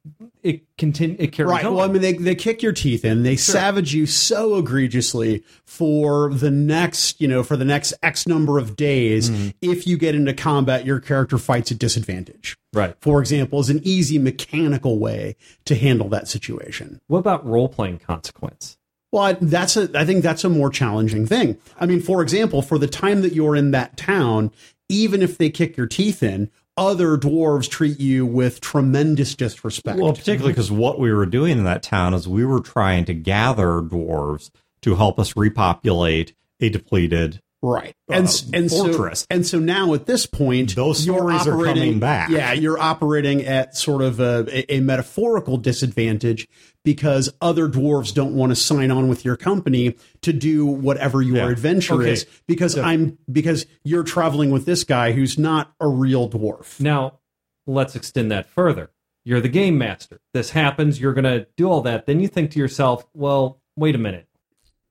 it 0.42 0.62
continue 0.78 1.16
it 1.18 1.32
carries 1.32 1.50
Right. 1.50 1.64
on. 1.64 1.74
Well, 1.74 1.84
I 1.88 1.92
mean, 1.92 2.02
they, 2.02 2.12
they 2.14 2.34
kick 2.34 2.62
your 2.62 2.72
teeth 2.72 3.04
in. 3.04 3.22
They 3.22 3.36
savage 3.36 3.94
you 3.94 4.06
so 4.06 4.56
egregiously 4.56 5.42
for 5.64 6.32
the 6.32 6.50
next, 6.50 7.20
you 7.20 7.28
know, 7.28 7.42
for 7.42 7.56
the 7.56 7.64
next 7.64 7.94
X 8.02 8.26
number 8.26 8.58
of 8.58 8.76
days. 8.76 9.30
Mm-hmm. 9.30 9.48
If 9.62 9.86
you 9.86 9.96
get 9.96 10.14
into 10.14 10.32
combat, 10.34 10.84
your 10.84 11.00
character 11.00 11.38
fights 11.38 11.72
at 11.72 11.78
disadvantage. 11.78 12.56
right. 12.72 12.94
For 13.00 13.20
example, 13.20 13.60
is 13.60 13.70
an 13.70 13.80
easy 13.84 14.18
mechanical 14.18 14.98
way 14.98 15.36
to 15.64 15.74
handle 15.74 16.08
that 16.10 16.28
situation. 16.28 17.00
What 17.06 17.18
about 17.20 17.46
role 17.46 17.68
playing 17.68 17.98
consequence? 18.00 18.76
Well, 19.12 19.22
I- 19.22 19.32
that's 19.34 19.76
a. 19.76 19.88
I 19.98 20.04
think 20.04 20.22
that's 20.22 20.44
a 20.44 20.48
more 20.48 20.70
challenging 20.70 21.26
thing. 21.26 21.56
I 21.78 21.86
mean, 21.86 22.00
for 22.00 22.20
example, 22.22 22.62
for 22.62 22.78
the 22.78 22.88
time 22.88 23.22
that 23.22 23.32
you're 23.32 23.54
in 23.56 23.70
that 23.70 23.96
town, 23.96 24.50
even 24.88 25.22
if 25.22 25.38
they 25.38 25.50
kick 25.50 25.76
your 25.76 25.86
teeth 25.86 26.22
in, 26.22 26.50
other 26.76 27.16
dwarves 27.16 27.68
treat 27.68 28.00
you 28.00 28.26
with 28.26 28.60
tremendous 28.60 29.34
disrespect. 29.34 29.98
Well, 29.98 30.12
particularly 30.12 30.52
because 30.52 30.70
what 30.70 30.98
we 30.98 31.12
were 31.12 31.26
doing 31.26 31.58
in 31.58 31.64
that 31.64 31.82
town 31.82 32.14
is 32.14 32.26
we 32.26 32.44
were 32.44 32.60
trying 32.60 33.04
to 33.06 33.14
gather 33.14 33.80
dwarves 33.80 34.50
to 34.82 34.96
help 34.96 35.18
us 35.18 35.36
repopulate 35.36 36.34
a 36.60 36.68
depleted 36.68 37.40
Right. 37.66 37.96
And 38.10 38.26
uh, 38.26 38.32
and 38.52 38.70
fortress. 38.70 39.20
so 39.20 39.26
and 39.30 39.46
so 39.46 39.58
now 39.58 39.94
at 39.94 40.04
this 40.04 40.26
point 40.26 40.74
Those 40.74 41.02
stories 41.02 41.46
are 41.46 41.64
coming 41.64 41.98
back. 41.98 42.28
Yeah, 42.28 42.52
you're 42.52 42.78
operating 42.78 43.40
at 43.46 43.74
sort 43.74 44.02
of 44.02 44.20
a, 44.20 44.70
a, 44.70 44.80
metaphorical 44.80 45.56
disadvantage 45.56 46.46
because 46.84 47.32
other 47.40 47.66
dwarves 47.66 48.12
don't 48.12 48.34
want 48.34 48.50
to 48.50 48.56
sign 48.56 48.90
on 48.90 49.08
with 49.08 49.24
your 49.24 49.38
company 49.38 49.96
to 50.20 50.34
do 50.34 50.66
whatever 50.66 51.22
your 51.22 51.36
Yeah. 51.38 51.48
adventure 51.48 51.94
Okay. 51.94 52.12
is 52.12 52.26
because 52.46 52.76
I'm 52.76 53.16
because 53.32 53.64
you're 53.82 54.04
traveling 54.04 54.50
with 54.50 54.66
this 54.66 54.84
guy 54.84 55.12
who's 55.12 55.38
not 55.38 55.72
a 55.80 55.88
real 55.88 56.28
dwarf. 56.28 56.78
Now, 56.80 57.20
let's 57.66 57.96
extend 57.96 58.30
that 58.30 58.44
further. 58.44 58.90
You're 59.24 59.40
the 59.40 59.48
game 59.48 59.78
master. 59.78 60.20
This 60.34 60.50
happens, 60.50 61.00
you're 61.00 61.14
going 61.14 61.24
to 61.24 61.46
do 61.56 61.70
all 61.70 61.80
that. 61.80 62.04
Then 62.04 62.20
you 62.20 62.28
think 62.28 62.50
to 62.50 62.58
yourself, 62.58 63.06
well, 63.14 63.62
wait 63.74 63.94
a 63.94 63.98
minute. 63.98 64.28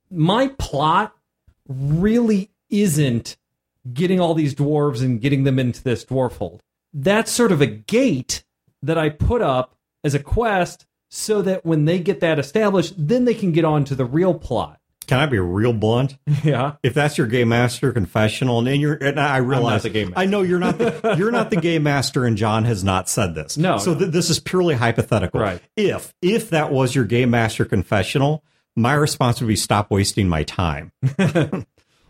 My 0.10 0.48
plot 0.58 1.14
really 1.68 2.50
isn't 2.74 3.38
getting 3.94 4.20
all 4.20 4.34
these 4.34 4.56
dwarves 4.56 5.02
and 5.02 5.22
getting 5.22 5.44
them 5.44 5.60
into 5.60 5.84
this 5.84 6.04
dwarf 6.04 6.38
hold. 6.38 6.62
That's 6.94 7.32
sort 7.32 7.52
of 7.52 7.62
a 7.62 7.68
gate 7.68 8.44
that 8.82 8.98
I 8.98 9.10
put 9.10 9.42
up 9.42 9.76
as 10.04 10.14
a 10.14 10.20
quest 10.20 10.86
so 11.10 11.42
that 11.44 11.66
when 11.66 11.86
they 11.86 12.00
get 12.00 12.20
that 12.22 12.40
established, 12.40 12.94
then 12.98 13.26
they 13.26 13.34
can 13.34 13.52
get 13.52 13.66
on 13.66 13.84
to 13.86 13.96
the 13.96 14.06
real 14.06 14.34
plot. 14.34 14.80
Can 15.06 15.20
I 15.20 15.26
be 15.26 15.38
real 15.38 15.74
blunt? 15.74 16.18
Yeah. 16.44 16.74
If 16.82 16.94
that's 16.94 17.18
your 17.18 17.28
game 17.28 17.50
master 17.50 17.92
confessional, 17.92 18.66
and 18.66 18.82
you're, 18.82 18.96
and 18.96 19.20
I 19.20 19.38
realize 19.38 19.84
the 19.84 19.90
game 19.90 20.10
master. 20.10 20.20
I 20.22 20.26
know 20.26 20.42
you're 20.42 20.60
not 20.60 20.78
the 20.78 21.16
you're 21.18 21.32
not 21.32 21.50
the 21.50 21.58
game 21.58 21.84
master, 21.84 22.26
and 22.26 22.38
John 22.38 22.66
has 22.66 22.84
not 22.84 23.10
said 23.10 23.36
this. 23.36 23.58
No, 23.58 23.78
so 23.78 23.94
no. 23.94 24.00
th- 24.00 24.12
this 24.12 24.30
is 24.30 24.40
purely 24.40 24.76
hypothetical. 24.76 25.40
Right. 25.40 25.62
If 25.76 26.14
if 26.22 26.50
that 26.52 26.72
was 26.72 26.96
your 26.96 27.06
game 27.06 27.30
master 27.30 27.66
confessional, 27.66 28.44
my 28.76 28.94
response 28.94 29.42
would 29.42 29.48
be 29.48 29.56
stop 29.56 29.92
wasting 29.92 30.28
my 30.28 30.44
time. 30.44 30.92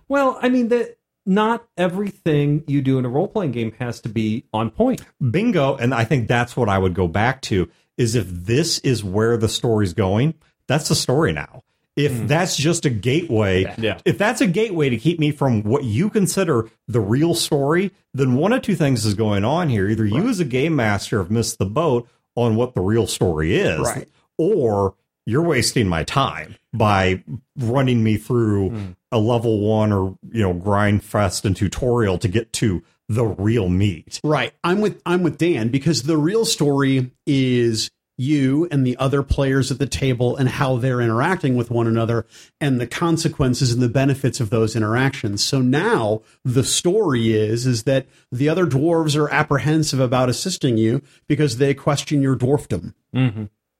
Well, 0.08 0.38
I 0.42 0.50
mean 0.50 0.68
that 0.70 0.98
not 1.26 1.66
everything 1.78 2.64
you 2.68 2.82
do 2.82 3.00
in 3.00 3.06
a 3.06 3.10
role 3.10 3.28
playing 3.28 3.52
game 3.52 3.72
has 3.80 4.02
to 4.02 4.10
be 4.10 4.46
on 4.54 4.70
point. 4.70 5.02
Bingo, 5.32 5.76
and 5.76 5.94
I 5.94 6.04
think 6.04 6.28
that's 6.28 6.58
what 6.58 6.70
I 6.70 6.78
would 6.78 6.94
go 6.94 7.08
back 7.08 7.42
to 7.44 7.70
is 7.98 8.16
if 8.16 8.28
this 8.28 8.80
is 8.80 9.04
where 9.04 9.38
the 9.38 9.48
story's 9.48 9.94
going, 9.94 10.34
that's 10.68 10.90
the 10.90 10.96
story 10.96 11.32
now. 11.32 11.62
If 11.96 12.12
hmm. 12.12 12.26
that's 12.26 12.58
just 12.58 12.86
a 12.86 12.90
gateway. 12.90 13.72
Yeah. 13.78 14.00
if 14.04 14.18
that's 14.18 14.42
a 14.42 14.48
gateway 14.48 14.90
to 14.90 14.98
keep 14.98 15.20
me 15.20 15.32
from 15.32 15.62
what 15.62 15.84
you 15.84 16.10
consider 16.10 16.70
the 16.88 17.00
real 17.00 17.36
story, 17.36 17.92
then 18.14 18.36
one 18.36 18.52
of 18.52 18.64
two 18.64 18.76
things 18.76 19.06
is 19.06 19.14
going 19.14 19.46
on 19.46 19.70
here. 19.70 19.88
Either 19.88 20.06
you 20.06 20.28
as 20.28 20.40
a 20.40 20.46
game 20.46 20.76
master 20.76 21.20
have 21.20 21.30
missed 21.30 21.60
the 21.60 21.68
boat 21.68 22.10
on 22.36 22.56
what 22.56 22.74
the 22.74 22.82
real 22.82 23.06
story 23.06 23.56
is, 23.56 23.80
Right. 23.80 24.10
or 24.40 24.96
you're 25.28 25.44
wasting 25.44 25.88
my 25.88 26.04
time 26.04 26.56
by 26.74 27.24
running 27.58 28.04
me 28.04 28.18
through 28.18 28.70
Hmm. 28.70 28.86
a 29.12 29.20
level 29.20 29.60
one 29.60 29.92
or 29.92 30.18
you 30.32 30.42
know 30.42 30.54
grind 30.54 31.04
fest 31.04 31.46
and 31.46 31.56
tutorial 31.56 32.18
to 32.18 32.28
get 32.28 32.52
to 32.54 32.82
the 33.10 33.26
real 33.26 33.70
meat. 33.70 34.20
Right. 34.24 34.54
I'm 34.64 34.82
with 34.82 35.02
I'm 35.06 35.24
with 35.24 35.38
Dan 35.38 35.70
because 35.70 36.04
the 36.04 36.18
real 36.18 36.46
story 36.46 37.12
is 37.28 37.92
you 38.16 38.68
and 38.72 38.86
the 38.86 38.96
other 38.98 39.24
players 39.24 39.72
at 39.72 39.80
the 39.80 39.88
table 39.88 40.36
and 40.38 40.48
how 40.48 40.78
they're 40.78 41.02
interacting 41.02 41.56
with 41.56 41.72
one 41.72 41.88
another 41.88 42.28
and 42.62 42.80
the 42.80 42.86
consequences 42.88 43.74
and 43.74 43.82
the 43.82 43.90
benefits 43.90 44.40
of 44.40 44.52
those 44.52 44.76
interactions. 44.76 45.44
So 45.44 45.62
now 45.62 46.22
the 46.46 46.64
story 46.64 47.34
is 47.34 47.66
is 47.66 47.84
that 47.84 48.06
the 48.32 48.50
other 48.50 48.66
dwarves 48.68 49.16
are 49.18 49.30
apprehensive 49.32 50.00
about 50.00 50.30
assisting 50.30 50.78
you 50.78 51.02
because 51.28 51.58
they 51.58 51.74
question 51.74 52.22
your 52.22 52.36
dwarfdom. 52.36 52.94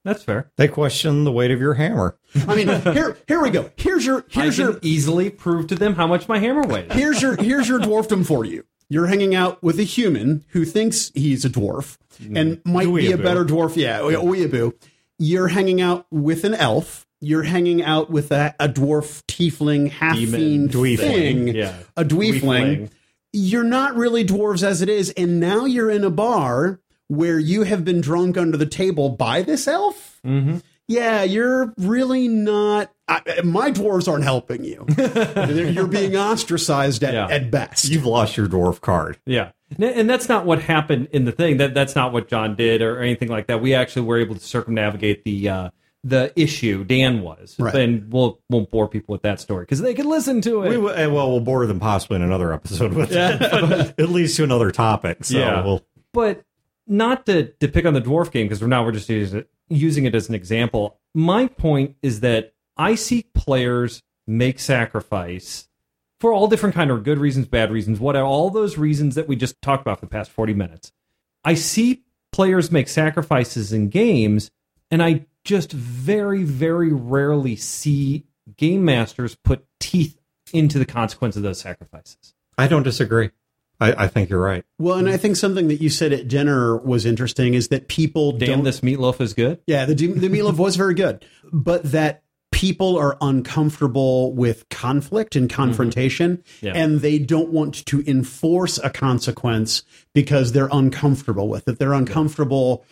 That's 0.04 0.22
fair. 0.22 0.50
They 0.56 0.68
question 0.68 1.24
the 1.24 1.32
weight 1.32 1.50
of 1.50 1.60
your 1.60 1.74
hammer. 1.74 2.18
I 2.46 2.54
mean, 2.54 2.68
here 2.92 3.16
here 3.26 3.42
we 3.42 3.50
go. 3.50 3.70
Here's 3.76 4.04
your 4.04 4.24
here's 4.28 4.60
I 4.60 4.64
your 4.64 4.78
easily 4.82 5.30
prove 5.30 5.66
to 5.68 5.74
them 5.74 5.94
how 5.94 6.06
much 6.06 6.28
my 6.28 6.38
hammer 6.38 6.66
weighs. 6.66 6.92
here's 6.92 7.22
your 7.22 7.36
here's 7.36 7.68
your 7.68 7.80
dwarfdom 7.80 8.26
for 8.26 8.44
you. 8.44 8.64
You're 8.90 9.06
hanging 9.06 9.34
out 9.34 9.62
with 9.62 9.80
a 9.80 9.84
human 9.84 10.44
who 10.48 10.66
thinks 10.66 11.10
he's 11.14 11.44
a 11.44 11.50
dwarf 11.50 11.96
mm. 12.22 12.38
and 12.38 12.60
might 12.64 12.94
be 12.94 13.12
a 13.12 13.18
better 13.18 13.44
dwarf. 13.44 13.76
Yeah, 13.76 14.00
weeaboo. 14.00 14.74
You're 15.18 15.48
hanging 15.48 15.80
out 15.80 16.06
with 16.10 16.44
an 16.44 16.54
elf. 16.54 17.06
You're 17.20 17.44
hanging 17.44 17.82
out 17.82 18.10
with 18.10 18.30
a, 18.30 18.54
a 18.60 18.68
dwarf 18.68 19.22
tiefling 19.26 19.90
half 19.90 20.16
fiend 20.16 20.70
dweefling. 20.70 20.98
thing. 20.98 21.48
Yeah. 21.48 21.74
A 21.96 22.04
dweefling. 22.04 22.42
Dweefling. 22.42 22.90
You're 23.32 23.64
not 23.64 23.96
really 23.96 24.24
dwarves 24.24 24.62
as 24.62 24.80
it 24.80 24.88
is, 24.88 25.10
and 25.16 25.40
now 25.40 25.64
you're 25.64 25.90
in 25.90 26.04
a 26.04 26.10
bar 26.10 26.80
where 27.08 27.38
you 27.38 27.62
have 27.64 27.84
been 27.84 28.00
drunk 28.00 28.36
under 28.36 28.56
the 28.56 28.66
table 28.66 29.10
by 29.10 29.42
this 29.42 29.66
elf. 29.68 30.20
Mm-hmm. 30.24 30.58
Yeah, 30.86 31.22
you're 31.22 31.72
really 31.78 32.28
not. 32.28 32.90
I, 33.08 33.22
my 33.42 33.70
dwarves 33.70 34.06
aren't 34.06 34.24
helping 34.24 34.64
you. 34.64 34.84
you're 35.72 35.86
being 35.86 36.14
ostracized 36.16 37.02
at, 37.04 37.14
Yeah. 37.14 37.26
at 37.28 37.50
best. 37.50 37.88
You've 37.88 38.04
lost 38.04 38.36
your 38.36 38.46
dwarf 38.48 38.80
card. 38.82 39.18
Yeah. 39.24 39.52
And 39.78 40.08
that's 40.08 40.28
not 40.28 40.44
what 40.44 40.60
happened 40.62 41.08
in 41.12 41.24
the 41.24 41.32
thing. 41.32 41.56
That 41.56 41.72
that's 41.74 41.96
not 41.96 42.12
what 42.12 42.28
John 42.28 42.54
did 42.54 42.80
or 42.82 43.00
anything 43.00 43.28
like 43.28 43.46
that. 43.48 43.60
We 43.62 43.74
actually 43.74 44.02
were 44.02 44.18
able 44.18 44.34
to 44.34 44.40
circumnavigate 44.40 45.24
the 45.24 45.48
uh, 45.48 45.70
the 46.04 46.32
issue. 46.40 46.84
Dan 46.84 47.22
was, 47.22 47.56
Right. 47.58 47.74
and 47.74 48.12
we'll 48.12 48.38
won't 48.50 48.70
bore 48.70 48.86
people 48.88 49.14
with 49.14 49.22
that 49.22 49.40
story 49.40 49.62
because 49.64 49.80
they 49.80 49.94
can 49.94 50.06
listen 50.06 50.42
to 50.42 50.62
it. 50.64 50.68
We 50.68 50.76
will, 50.76 50.90
eh, 50.90 51.06
well, 51.06 51.30
we'll 51.30 51.40
bore 51.40 51.66
them 51.66 51.80
possibly 51.80 52.16
in 52.16 52.22
another 52.22 52.52
episode 52.52 52.92
with 52.92 53.10
it, 53.10 53.40
but 53.40 53.94
it 53.98 54.10
leads 54.10 54.36
to 54.36 54.44
another 54.44 54.70
topic. 54.70 55.24
So 55.24 55.38
Yeah. 55.38 55.64
we'll, 55.64 55.82
but 56.12 56.42
not 56.86 57.26
to, 57.26 57.46
to 57.46 57.68
pick 57.68 57.86
on 57.86 57.94
the 57.94 58.00
dwarf 58.00 58.30
game 58.30 58.46
because 58.46 58.62
now 58.62 58.84
we're 58.84 58.92
just 58.92 59.08
using 59.08 59.40
it, 59.40 59.50
using 59.68 60.04
it 60.04 60.14
as 60.14 60.28
an 60.28 60.34
example. 60.34 60.98
My 61.14 61.46
point 61.46 61.96
is 62.02 62.20
that 62.20 62.54
I 62.76 62.94
see 62.94 63.26
players 63.34 64.02
make 64.26 64.58
sacrifice 64.58 65.68
for 66.20 66.32
all 66.32 66.48
different 66.48 66.74
kind 66.74 66.90
of 66.90 67.04
good 67.04 67.18
reasons, 67.18 67.46
bad 67.46 67.70
reasons, 67.70 68.00
what 68.00 68.16
are 68.16 68.24
all 68.24 68.50
those 68.50 68.78
reasons 68.78 69.14
that 69.14 69.28
we 69.28 69.36
just 69.36 69.60
talked 69.60 69.82
about 69.82 70.00
for 70.00 70.06
the 70.06 70.10
past 70.10 70.30
40 70.30 70.54
minutes. 70.54 70.92
I 71.44 71.54
see 71.54 72.04
players 72.32 72.72
make 72.72 72.88
sacrifices 72.88 73.72
in 73.72 73.90
games, 73.90 74.50
and 74.90 75.02
I 75.02 75.26
just 75.44 75.72
very, 75.72 76.42
very 76.42 76.92
rarely 76.92 77.56
see 77.56 78.24
game 78.56 78.84
masters 78.84 79.34
put 79.34 79.66
teeth 79.78 80.18
into 80.52 80.78
the 80.78 80.86
consequence 80.86 81.36
of 81.36 81.42
those 81.42 81.60
sacrifices. 81.60 82.34
I 82.56 82.68
don't 82.68 82.82
disagree. 82.82 83.30
I, 83.80 84.04
I 84.04 84.08
think 84.08 84.30
you're 84.30 84.40
right. 84.40 84.64
well, 84.78 84.96
and 84.96 85.08
I 85.08 85.16
think 85.16 85.36
something 85.36 85.68
that 85.68 85.80
you 85.82 85.90
said 85.90 86.12
at 86.12 86.28
dinner 86.28 86.76
was 86.76 87.04
interesting 87.04 87.54
is 87.54 87.68
that 87.68 87.88
people 87.88 88.32
Damn, 88.32 88.48
don't. 88.48 88.64
this 88.64 88.80
meatloaf 88.80 89.20
is 89.20 89.34
good. 89.34 89.60
yeah, 89.66 89.84
the 89.84 89.94
the 89.94 90.28
meatloaf 90.28 90.56
was 90.56 90.76
very 90.76 90.94
good, 90.94 91.24
but 91.52 91.82
that 91.90 92.22
people 92.52 92.96
are 92.96 93.16
uncomfortable 93.20 94.32
with 94.32 94.68
conflict 94.68 95.34
and 95.36 95.50
confrontation, 95.50 96.36
Mm-hmm. 96.36 96.66
Yeah. 96.66 96.72
and 96.76 97.00
they 97.00 97.18
don't 97.18 97.50
want 97.50 97.84
to 97.86 98.02
enforce 98.06 98.78
a 98.78 98.90
consequence 98.90 99.82
because 100.14 100.52
they're 100.52 100.68
uncomfortable 100.72 101.48
with 101.48 101.66
it. 101.68 101.78
They're 101.78 101.92
uncomfortable 101.94 102.84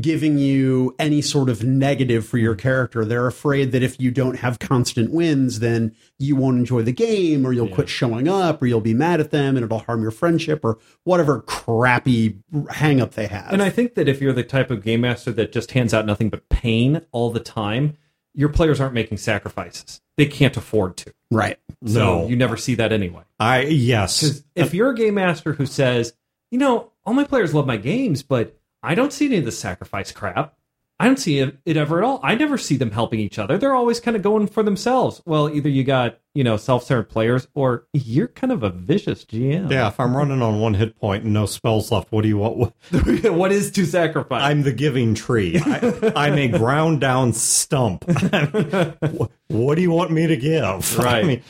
giving 0.00 0.36
you 0.36 0.94
any 0.98 1.22
sort 1.22 1.48
of 1.48 1.64
negative 1.64 2.26
for 2.26 2.36
your 2.36 2.54
character. 2.54 3.04
They're 3.06 3.26
afraid 3.26 3.72
that 3.72 3.82
if 3.82 3.98
you 3.98 4.10
don't 4.10 4.36
have 4.38 4.58
constant 4.58 5.10
wins, 5.12 5.60
then 5.60 5.94
you 6.18 6.36
won't 6.36 6.58
enjoy 6.58 6.82
the 6.82 6.92
game 6.92 7.46
or 7.46 7.52
you'll 7.54 7.68
quit 7.70 7.88
showing 7.88 8.28
up 8.28 8.60
or 8.60 8.66
you'll 8.66 8.82
be 8.82 8.92
mad 8.92 9.18
at 9.18 9.30
them 9.30 9.56
and 9.56 9.64
it'll 9.64 9.78
harm 9.78 10.02
your 10.02 10.10
friendship 10.10 10.62
or 10.62 10.78
whatever 11.04 11.40
crappy 11.40 12.38
hang 12.70 13.00
up 13.00 13.12
they 13.12 13.28
have. 13.28 13.50
And 13.50 13.62
I 13.62 13.70
think 13.70 13.94
that 13.94 14.08
if 14.08 14.20
you're 14.20 14.34
the 14.34 14.42
type 14.44 14.70
of 14.70 14.82
game 14.84 15.00
master 15.00 15.32
that 15.32 15.52
just 15.52 15.70
hands 15.70 15.94
out 15.94 16.04
nothing 16.04 16.28
but 16.28 16.46
pain 16.50 17.00
all 17.10 17.30
the 17.30 17.40
time, 17.40 17.96
your 18.34 18.50
players 18.50 18.80
aren't 18.80 18.94
making 18.94 19.16
sacrifices. 19.18 20.02
They 20.18 20.26
can't 20.26 20.56
afford 20.56 20.98
to. 20.98 21.14
right. 21.30 21.58
So 21.86 21.94
No. 22.22 22.26
you 22.28 22.36
never 22.36 22.56
see 22.58 22.74
that 22.74 22.92
anyway. 22.92 23.22
I 23.40 23.62
yes. 23.62 24.42
If 24.54 24.74
you're 24.74 24.90
a 24.90 24.94
game 24.94 25.14
master 25.14 25.54
who 25.54 25.64
says, 25.64 26.12
you 26.50 26.58
know, 26.58 26.92
all 27.06 27.14
my 27.14 27.24
players 27.24 27.54
love 27.54 27.66
my 27.66 27.76
games, 27.78 28.22
but 28.22 28.57
I 28.82 28.94
don't 28.94 29.12
see 29.12 29.26
any 29.26 29.38
of 29.38 29.44
the 29.44 29.52
sacrifice 29.52 30.12
crap. 30.12 30.54
I 31.00 31.06
don't 31.06 31.18
see 31.18 31.38
it, 31.38 31.58
ever 31.66 31.98
at 31.98 32.04
all. 32.04 32.20
I 32.24 32.34
never 32.34 32.58
see 32.58 32.76
them 32.76 32.90
helping 32.90 33.20
each 33.20 33.38
other. 33.38 33.56
They're 33.56 33.74
always 33.74 34.00
kind 34.00 34.16
of 34.16 34.22
going 34.22 34.48
for 34.48 34.62
themselves. 34.64 35.22
Well, 35.24 35.48
either 35.48 35.68
you 35.68 35.84
got, 35.84 36.18
you 36.34 36.44
know, 36.44 36.56
self-centered 36.56 37.08
players 37.08 37.48
or 37.54 37.86
you're 37.92 38.28
kind 38.28 38.52
of 38.52 38.62
a 38.62 38.70
vicious 38.70 39.24
GM. 39.24 39.70
Yeah, 39.72 39.88
if 39.88 39.98
I'm 39.98 40.16
running 40.16 40.40
on 40.42 40.60
one 40.60 40.74
hit 40.74 40.96
point 40.96 41.24
and 41.24 41.32
no 41.32 41.46
spells 41.46 41.90
left, 41.90 42.12
what 42.12 42.22
do 42.22 42.28
you 42.28 42.38
want? 42.38 42.56
What- 42.56 42.72
what 43.32 43.50
is 43.52 43.70
to 43.72 43.84
sacrifice? 43.84 44.42
I'm 44.42 44.62
the 44.62 44.72
giving 44.72 45.14
tree. 45.14 45.58
I, 45.58 46.12
I'm 46.16 46.34
a 46.38 46.48
ground 46.48 47.00
down 47.00 47.32
stump. 47.32 48.04
what, 48.06 49.30
what 49.48 49.74
do 49.74 49.82
you 49.82 49.90
want 49.90 50.10
me 50.12 50.26
to 50.28 50.36
give? 50.36 50.98
Right. 50.98 51.24
I 51.24 51.26
mean, 51.26 51.42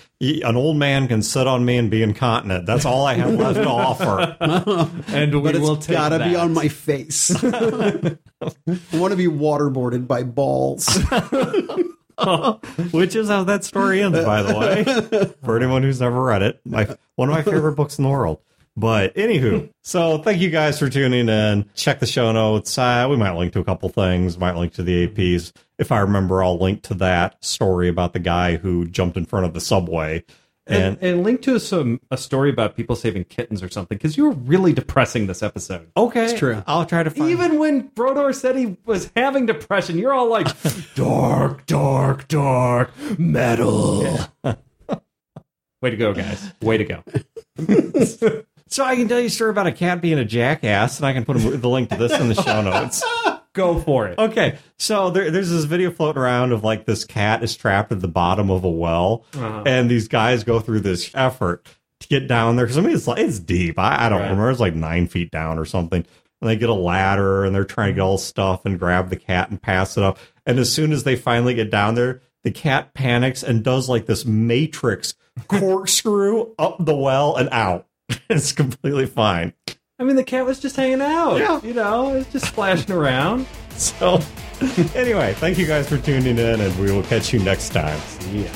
an 0.42 0.56
old 0.56 0.76
man 0.76 1.06
can 1.08 1.22
sit 1.22 1.46
on 1.46 1.64
me 1.64 1.76
and 1.76 1.90
be 1.90 2.02
incontinent. 2.02 2.64
That's 2.66 2.84
all 2.86 3.04
I 3.06 3.14
have 3.14 3.34
left 3.34 3.56
to 3.56 3.68
offer. 3.68 4.36
and 5.08 5.34
we 5.34 5.40
But 5.52 5.60
will 5.60 5.74
it's 5.74 5.86
take 5.86 5.96
gotta 5.96 6.18
be 6.24 6.34
on 6.36 6.54
my 6.54 6.68
face. 6.68 7.30
I 7.44 8.16
want 8.94 9.10
to 9.12 9.16
be 9.16 9.26
waterboarded 9.26 10.06
by 10.06 10.22
balls. 10.22 10.86
Which 12.90 13.14
is 13.14 13.28
how 13.28 13.44
that 13.44 13.64
story 13.64 14.02
ends, 14.02 14.24
by 14.24 14.42
the 14.42 14.58
way. 14.58 15.34
For 15.44 15.56
anyone 15.56 15.82
who's 15.82 16.00
never 16.00 16.22
read 16.22 16.42
it, 16.42 16.60
my 16.64 16.96
one 17.16 17.28
of 17.28 17.34
my 17.34 17.42
favorite 17.42 17.72
books 17.72 17.98
in 17.98 18.04
the 18.04 18.10
world. 18.10 18.40
But 18.76 19.14
anywho, 19.16 19.70
so 19.82 20.18
thank 20.18 20.40
you 20.40 20.50
guys 20.50 20.78
for 20.78 20.88
tuning 20.88 21.28
in. 21.28 21.68
Check 21.74 21.98
the 21.98 22.06
show 22.06 22.30
notes. 22.30 22.78
Uh, 22.78 23.08
we 23.10 23.16
might 23.16 23.34
link 23.34 23.52
to 23.54 23.58
a 23.58 23.64
couple 23.64 23.88
things. 23.88 24.38
Might 24.38 24.54
link 24.54 24.72
to 24.74 24.84
the 24.84 25.08
APs. 25.08 25.52
If 25.78 25.90
I 25.90 25.98
remember, 25.98 26.44
I'll 26.44 26.58
link 26.58 26.82
to 26.84 26.94
that 26.94 27.44
story 27.44 27.88
about 27.88 28.12
the 28.12 28.20
guy 28.20 28.56
who 28.56 28.86
jumped 28.86 29.16
in 29.16 29.24
front 29.24 29.46
of 29.46 29.52
the 29.52 29.60
subway. 29.60 30.24
And, 30.68 30.82
And, 30.82 31.02
and 31.02 31.22
link 31.22 31.40
to 31.42 31.58
some 31.58 32.00
a 32.10 32.16
story 32.18 32.50
about 32.50 32.76
people 32.76 32.94
saving 32.94 33.24
kittens 33.24 33.62
or 33.62 33.68
something 33.70 33.96
because 33.96 34.16
you 34.18 34.24
were 34.24 34.32
really 34.32 34.72
depressing 34.74 35.26
this 35.26 35.42
episode. 35.42 35.90
okay, 35.96 36.24
It's 36.26 36.38
true. 36.38 36.62
I'll 36.66 36.84
try 36.84 37.02
to 37.02 37.10
find. 37.10 37.30
Even 37.30 37.58
when 37.58 37.88
Brodeur 37.94 38.32
said 38.34 38.54
he 38.56 38.76
was 38.84 39.10
having 39.16 39.46
depression, 39.46 39.98
you're 39.98 40.12
all 40.12 40.28
like, 40.28 40.46
dark, 40.94 41.64
dark, 41.66 42.28
dark, 42.28 42.90
metal. 43.18 44.02
Way 45.80 45.90
to 45.90 45.96
go, 45.96 46.12
guys. 46.12 46.52
Way 46.60 46.78
to 46.78 46.84
go. 46.84 47.02
so 48.66 48.84
I 48.84 48.96
can 48.96 49.06
tell 49.08 49.20
you 49.20 49.26
a 49.26 49.30
story 49.30 49.50
about 49.50 49.68
a 49.68 49.72
cat 49.72 50.00
being 50.02 50.18
a 50.18 50.24
jackass, 50.24 50.98
and 50.98 51.06
I 51.06 51.12
can 51.12 51.24
put 51.24 51.36
a- 51.36 51.56
the 51.56 51.68
link 51.68 51.90
to 51.90 51.96
this 51.96 52.12
in 52.18 52.28
the 52.28 52.34
show 52.34 52.62
notes. 52.62 53.02
Go 53.58 53.80
for 53.80 54.06
it. 54.08 54.18
Okay, 54.18 54.56
so 54.78 55.10
there, 55.10 55.30
there's 55.30 55.50
this 55.50 55.64
video 55.64 55.90
floating 55.90 56.22
around 56.22 56.52
of 56.52 56.62
like 56.64 56.86
this 56.86 57.04
cat 57.04 57.42
is 57.42 57.56
trapped 57.56 57.90
at 57.92 58.00
the 58.00 58.08
bottom 58.08 58.50
of 58.50 58.62
a 58.64 58.70
well, 58.70 59.24
Uh-huh. 59.34 59.64
and 59.66 59.90
these 59.90 60.08
guys 60.08 60.44
go 60.44 60.60
through 60.60 60.80
this 60.80 61.10
effort 61.14 61.66
to 62.00 62.08
get 62.08 62.28
down 62.28 62.54
there 62.56 62.64
because 62.66 62.78
I 62.78 62.80
mean 62.82 62.94
it's 62.94 63.06
like 63.08 63.18
it's 63.18 63.40
deep. 63.40 63.78
I, 63.78 64.06
I 64.06 64.08
don't 64.08 64.20
Right. 64.20 64.30
remember. 64.30 64.50
It's 64.50 64.60
like 64.60 64.74
nine 64.76 65.08
feet 65.08 65.30
down 65.32 65.58
or 65.58 65.64
something. 65.64 66.06
And 66.40 66.48
they 66.48 66.54
get 66.54 66.68
a 66.68 66.74
ladder 66.74 67.44
and 67.44 67.52
they're 67.52 67.64
trying 67.64 67.88
to 67.88 67.94
get 67.94 68.00
all 68.02 68.16
stuff 68.16 68.64
and 68.64 68.78
grab 68.78 69.10
the 69.10 69.16
cat 69.16 69.50
and 69.50 69.60
pass 69.60 69.96
it 69.98 70.04
up. 70.04 70.18
And 70.46 70.60
as 70.60 70.72
soon 70.72 70.92
as 70.92 71.02
they 71.02 71.16
finally 71.16 71.54
get 71.54 71.68
down 71.70 71.96
there, 71.96 72.20
the 72.44 72.52
cat 72.52 72.94
panics 72.94 73.42
and 73.42 73.64
does 73.64 73.88
like 73.88 74.06
this 74.06 74.24
matrix 74.24 75.14
corkscrew 75.48 76.54
up 76.58 76.76
the 76.78 76.94
well 76.94 77.34
and 77.36 77.48
out. 77.50 77.86
it's 78.30 78.52
completely 78.52 79.06
fine. 79.06 79.52
I 80.00 80.04
mean, 80.04 80.14
the 80.14 80.24
cat 80.24 80.46
was 80.46 80.60
just 80.60 80.76
hanging 80.76 81.00
out. 81.00 81.38
Yeah. 81.38 81.60
You 81.62 81.74
know, 81.74 82.14
it 82.14 82.18
was 82.18 82.26
just 82.28 82.46
splashing 82.46 82.92
around. 82.92 83.46
So 83.78 84.18
anyway, 84.96 85.34
thank 85.34 85.56
you 85.56 85.64
guys 85.64 85.88
for 85.88 85.98
tuning 85.98 86.36
in, 86.36 86.60
and 86.60 86.80
we 86.80 86.90
will 86.90 87.04
catch 87.04 87.32
you 87.32 87.38
next 87.38 87.68
time. 87.68 87.96
Yeah. 88.32 88.52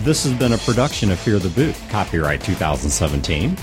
This 0.00 0.24
has 0.24 0.32
been 0.32 0.52
a 0.52 0.58
production 0.58 1.12
of 1.12 1.18
Fear 1.20 1.38
the 1.38 1.48
Boot, 1.50 1.76
copyright 1.90 2.40
2017. 2.40 3.56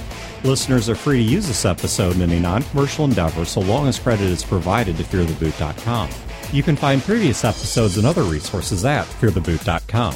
Listeners 0.46 0.88
are 0.88 0.96
free 0.96 1.18
to 1.18 1.30
use 1.30 1.48
this 1.48 1.66
episode 1.66 2.16
in 2.16 2.22
any 2.22 2.40
non-commercial 2.40 3.04
endeavor 3.04 3.44
so 3.44 3.60
long 3.60 3.90
as 3.90 4.00
credit 4.00 4.28
is 4.28 4.42
provided 4.42 4.96
to 4.96 5.04
feartheboot.com. 5.04 6.10
You 6.54 6.64
can 6.64 6.78
find 6.78 7.02
previous 7.02 7.44
episodes 7.44 7.98
and 7.98 8.08
other 8.08 8.24
resources 8.24 8.86
at 8.86 9.06
feartheboot.com. 9.06 10.14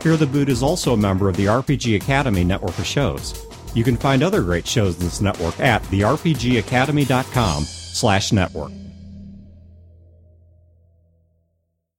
Fear 0.00 0.16
the 0.16 0.26
Boot 0.26 0.48
is 0.48 0.64
also 0.64 0.94
a 0.94 0.96
member 0.96 1.28
of 1.28 1.36
the 1.36 1.46
RPG 1.46 1.94
Academy 1.94 2.42
network 2.42 2.76
of 2.76 2.86
shows. 2.86 3.47
You 3.74 3.84
can 3.84 3.96
find 3.96 4.22
other 4.22 4.42
great 4.42 4.66
shows 4.66 4.96
in 4.96 5.02
this 5.02 5.20
network 5.20 5.58
at 5.60 5.82
therpgacademy.com 5.84 7.62
slash 7.64 8.32
network. 8.32 8.72